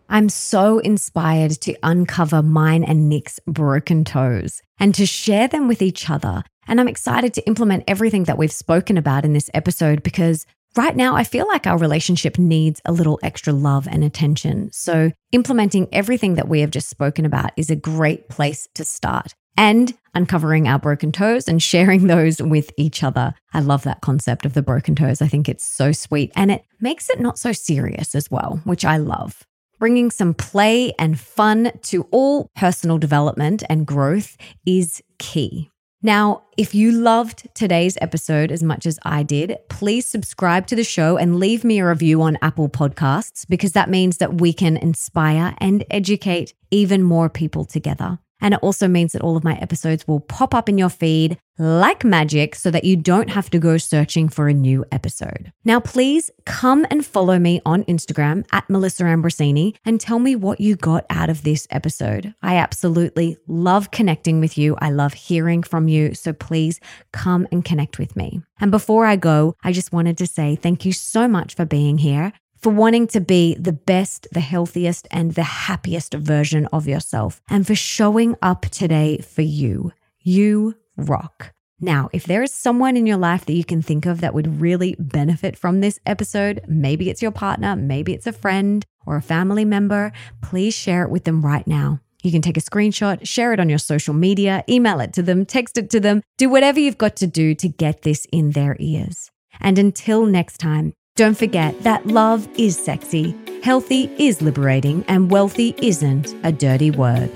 I'm 0.07 0.29
so 0.29 0.77
inspired 0.77 1.53
to 1.61 1.75
uncover 1.81 2.43
mine 2.43 2.83
and 2.83 3.09
Nick's 3.09 3.39
broken 3.47 4.03
toes 4.03 4.61
and 4.79 4.93
to 4.93 5.07
share 5.07 5.47
them 5.47 5.67
with 5.67 5.81
each 5.81 6.11
other. 6.11 6.43
And 6.67 6.79
I'm 6.79 6.87
excited 6.87 7.33
to 7.35 7.47
implement 7.47 7.83
everything 7.87 8.25
that 8.25 8.37
we've 8.37 8.51
spoken 8.51 8.97
about 8.97 9.25
in 9.25 9.33
this 9.33 9.49
episode 9.53 10.03
because 10.03 10.45
right 10.75 10.95
now 10.95 11.15
I 11.15 11.23
feel 11.23 11.47
like 11.47 11.67
our 11.67 11.77
relationship 11.77 12.37
needs 12.37 12.81
a 12.85 12.91
little 12.91 13.19
extra 13.23 13.53
love 13.53 13.87
and 13.87 14.03
attention. 14.03 14.71
So, 14.71 15.11
implementing 15.31 15.87
everything 15.91 16.35
that 16.35 16.47
we 16.47 16.61
have 16.61 16.71
just 16.71 16.89
spoken 16.89 17.25
about 17.25 17.51
is 17.57 17.69
a 17.69 17.75
great 17.75 18.29
place 18.29 18.67
to 18.75 18.85
start. 18.85 19.33
And 19.55 19.93
uncovering 20.15 20.67
our 20.67 20.79
broken 20.79 21.11
toes 21.11 21.47
and 21.47 21.61
sharing 21.71 22.07
those 22.07 22.41
with 22.41 22.71
each 22.77 23.03
other. 23.03 23.33
I 23.53 23.59
love 23.59 23.83
that 23.83 24.01
concept 24.01 24.45
of 24.45 24.53
the 24.53 24.61
broken 24.61 24.95
toes. 24.95 25.21
I 25.21 25.27
think 25.27 25.47
it's 25.47 25.65
so 25.65 25.91
sweet 25.91 26.31
and 26.35 26.51
it 26.51 26.63
makes 26.79 27.09
it 27.09 27.19
not 27.19 27.37
so 27.37 27.51
serious 27.51 28.15
as 28.15 28.29
well, 28.31 28.61
which 28.63 28.85
I 28.85 28.97
love. 28.97 29.43
Bringing 29.79 30.11
some 30.11 30.33
play 30.33 30.93
and 30.97 31.19
fun 31.19 31.71
to 31.83 32.03
all 32.11 32.49
personal 32.55 32.97
development 32.97 33.63
and 33.69 33.85
growth 33.85 34.37
is 34.65 35.01
key. 35.19 35.69
Now, 36.05 36.43
if 36.57 36.75
you 36.75 36.91
loved 36.91 37.47
today's 37.55 37.97
episode 38.01 38.51
as 38.51 38.61
much 38.61 38.85
as 38.85 38.99
I 39.03 39.23
did, 39.23 39.55
please 39.69 40.05
subscribe 40.05 40.67
to 40.67 40.75
the 40.75 40.83
show 40.83 41.15
and 41.15 41.39
leave 41.39 41.63
me 41.63 41.79
a 41.79 41.87
review 41.87 42.21
on 42.21 42.37
Apple 42.41 42.67
Podcasts 42.67 43.45
because 43.47 43.71
that 43.71 43.89
means 43.89 44.17
that 44.17 44.41
we 44.41 44.51
can 44.51 44.75
inspire 44.75 45.55
and 45.59 45.85
educate 45.89 46.53
even 46.71 47.03
more 47.03 47.29
people 47.29 47.63
together. 47.63 48.19
And 48.43 48.53
it 48.53 48.59
also 48.61 48.87
means 48.87 49.13
that 49.13 49.21
all 49.21 49.37
of 49.37 49.43
my 49.43 49.55
episodes 49.55 50.07
will 50.07 50.19
pop 50.19 50.53
up 50.53 50.69
in 50.69 50.77
your 50.77 50.89
feed 50.89 51.37
like 51.57 52.03
magic 52.03 52.55
so 52.55 52.71
that 52.71 52.83
you 52.83 52.95
don't 52.95 53.29
have 53.29 53.49
to 53.51 53.59
go 53.59 53.77
searching 53.77 54.27
for 54.27 54.47
a 54.47 54.53
new 54.53 54.83
episode. 54.91 55.51
Now, 55.63 55.79
please 55.79 56.29
come 56.45 56.85
and 56.89 57.05
follow 57.05 57.39
me 57.39 57.61
on 57.65 57.83
Instagram 57.85 58.45
at 58.51 58.69
Melissa 58.69 59.03
Ambrosini 59.03 59.75
and 59.85 60.01
tell 60.01 60.19
me 60.19 60.35
what 60.35 60.59
you 60.59 60.75
got 60.75 61.05
out 61.09 61.29
of 61.29 61.43
this 61.43 61.67
episode. 61.69 62.33
I 62.41 62.57
absolutely 62.57 63.37
love 63.47 63.91
connecting 63.91 64.39
with 64.39 64.57
you. 64.57 64.75
I 64.79 64.89
love 64.89 65.13
hearing 65.13 65.63
from 65.63 65.87
you. 65.87 66.13
So 66.13 66.33
please 66.33 66.79
come 67.11 67.47
and 67.51 67.63
connect 67.63 67.97
with 67.97 68.15
me. 68.15 68.41
And 68.59 68.71
before 68.71 69.05
I 69.05 69.15
go, 69.15 69.55
I 69.63 69.71
just 69.71 69.93
wanted 69.93 70.17
to 70.17 70.27
say 70.27 70.55
thank 70.55 70.85
you 70.85 70.91
so 70.91 71.27
much 71.27 71.55
for 71.55 71.65
being 71.65 71.97
here 71.97 72.33
for 72.63 72.71
wanting 72.71 73.07
to 73.07 73.19
be 73.19 73.55
the 73.55 73.73
best, 73.73 74.25
the 74.31 74.39
healthiest, 74.39 75.05
and 75.11 75.33
the 75.33 75.43
happiest 75.43 76.13
version 76.13 76.65
of 76.67 76.87
yourself, 76.87 77.41
and 77.49 77.67
for 77.67 77.75
showing 77.75 78.37
up 78.41 78.61
today 78.61 79.17
for 79.17 79.41
you. 79.41 79.91
You 80.21 80.75
rock. 80.95 81.51
Now, 81.81 82.09
if 82.13 82.23
there 82.23 82.41
is 82.41 82.53
someone 82.53 82.95
in 82.95 83.05
your 83.05 83.17
life 83.17 83.45
that 83.45 83.53
you 83.53 83.65
can 83.65 83.81
think 83.81 84.05
of 84.05 84.21
that 84.21 84.33
would 84.33 84.61
really 84.61 84.95
benefit 84.97 85.57
from 85.57 85.81
this 85.81 85.99
episode, 86.05 86.61
maybe 86.65 87.09
it's 87.09 87.21
your 87.21 87.31
partner, 87.31 87.75
maybe 87.75 88.13
it's 88.13 88.27
a 88.27 88.31
friend 88.31 88.85
or 89.05 89.17
a 89.17 89.21
family 89.21 89.65
member, 89.65 90.13
please 90.41 90.73
share 90.73 91.03
it 91.03 91.09
with 91.09 91.25
them 91.25 91.45
right 91.45 91.67
now. 91.67 91.99
You 92.23 92.31
can 92.31 92.41
take 92.41 92.55
a 92.55 92.61
screenshot, 92.61 93.27
share 93.27 93.51
it 93.51 93.59
on 93.59 93.67
your 93.67 93.79
social 93.79 94.13
media, 94.13 94.63
email 94.69 95.01
it 95.01 95.11
to 95.13 95.21
them, 95.21 95.45
text 95.45 95.77
it 95.77 95.89
to 95.89 95.99
them, 95.99 96.21
do 96.37 96.47
whatever 96.49 96.79
you've 96.79 96.97
got 96.97 97.17
to 97.17 97.27
do 97.27 97.53
to 97.55 97.67
get 97.67 98.03
this 98.03 98.25
in 98.31 98.51
their 98.51 98.77
ears. 98.79 99.29
And 99.59 99.77
until 99.77 100.25
next 100.25 100.59
time, 100.59 100.93
don't 101.15 101.37
forget 101.37 101.79
that 101.83 102.07
love 102.07 102.47
is 102.57 102.75
sexy, 102.75 103.35
healthy 103.61 104.05
is 104.17 104.41
liberating, 104.41 105.05
and 105.07 105.29
wealthy 105.29 105.75
isn't 105.77 106.33
a 106.43 106.51
dirty 106.51 106.89
word. 106.89 107.31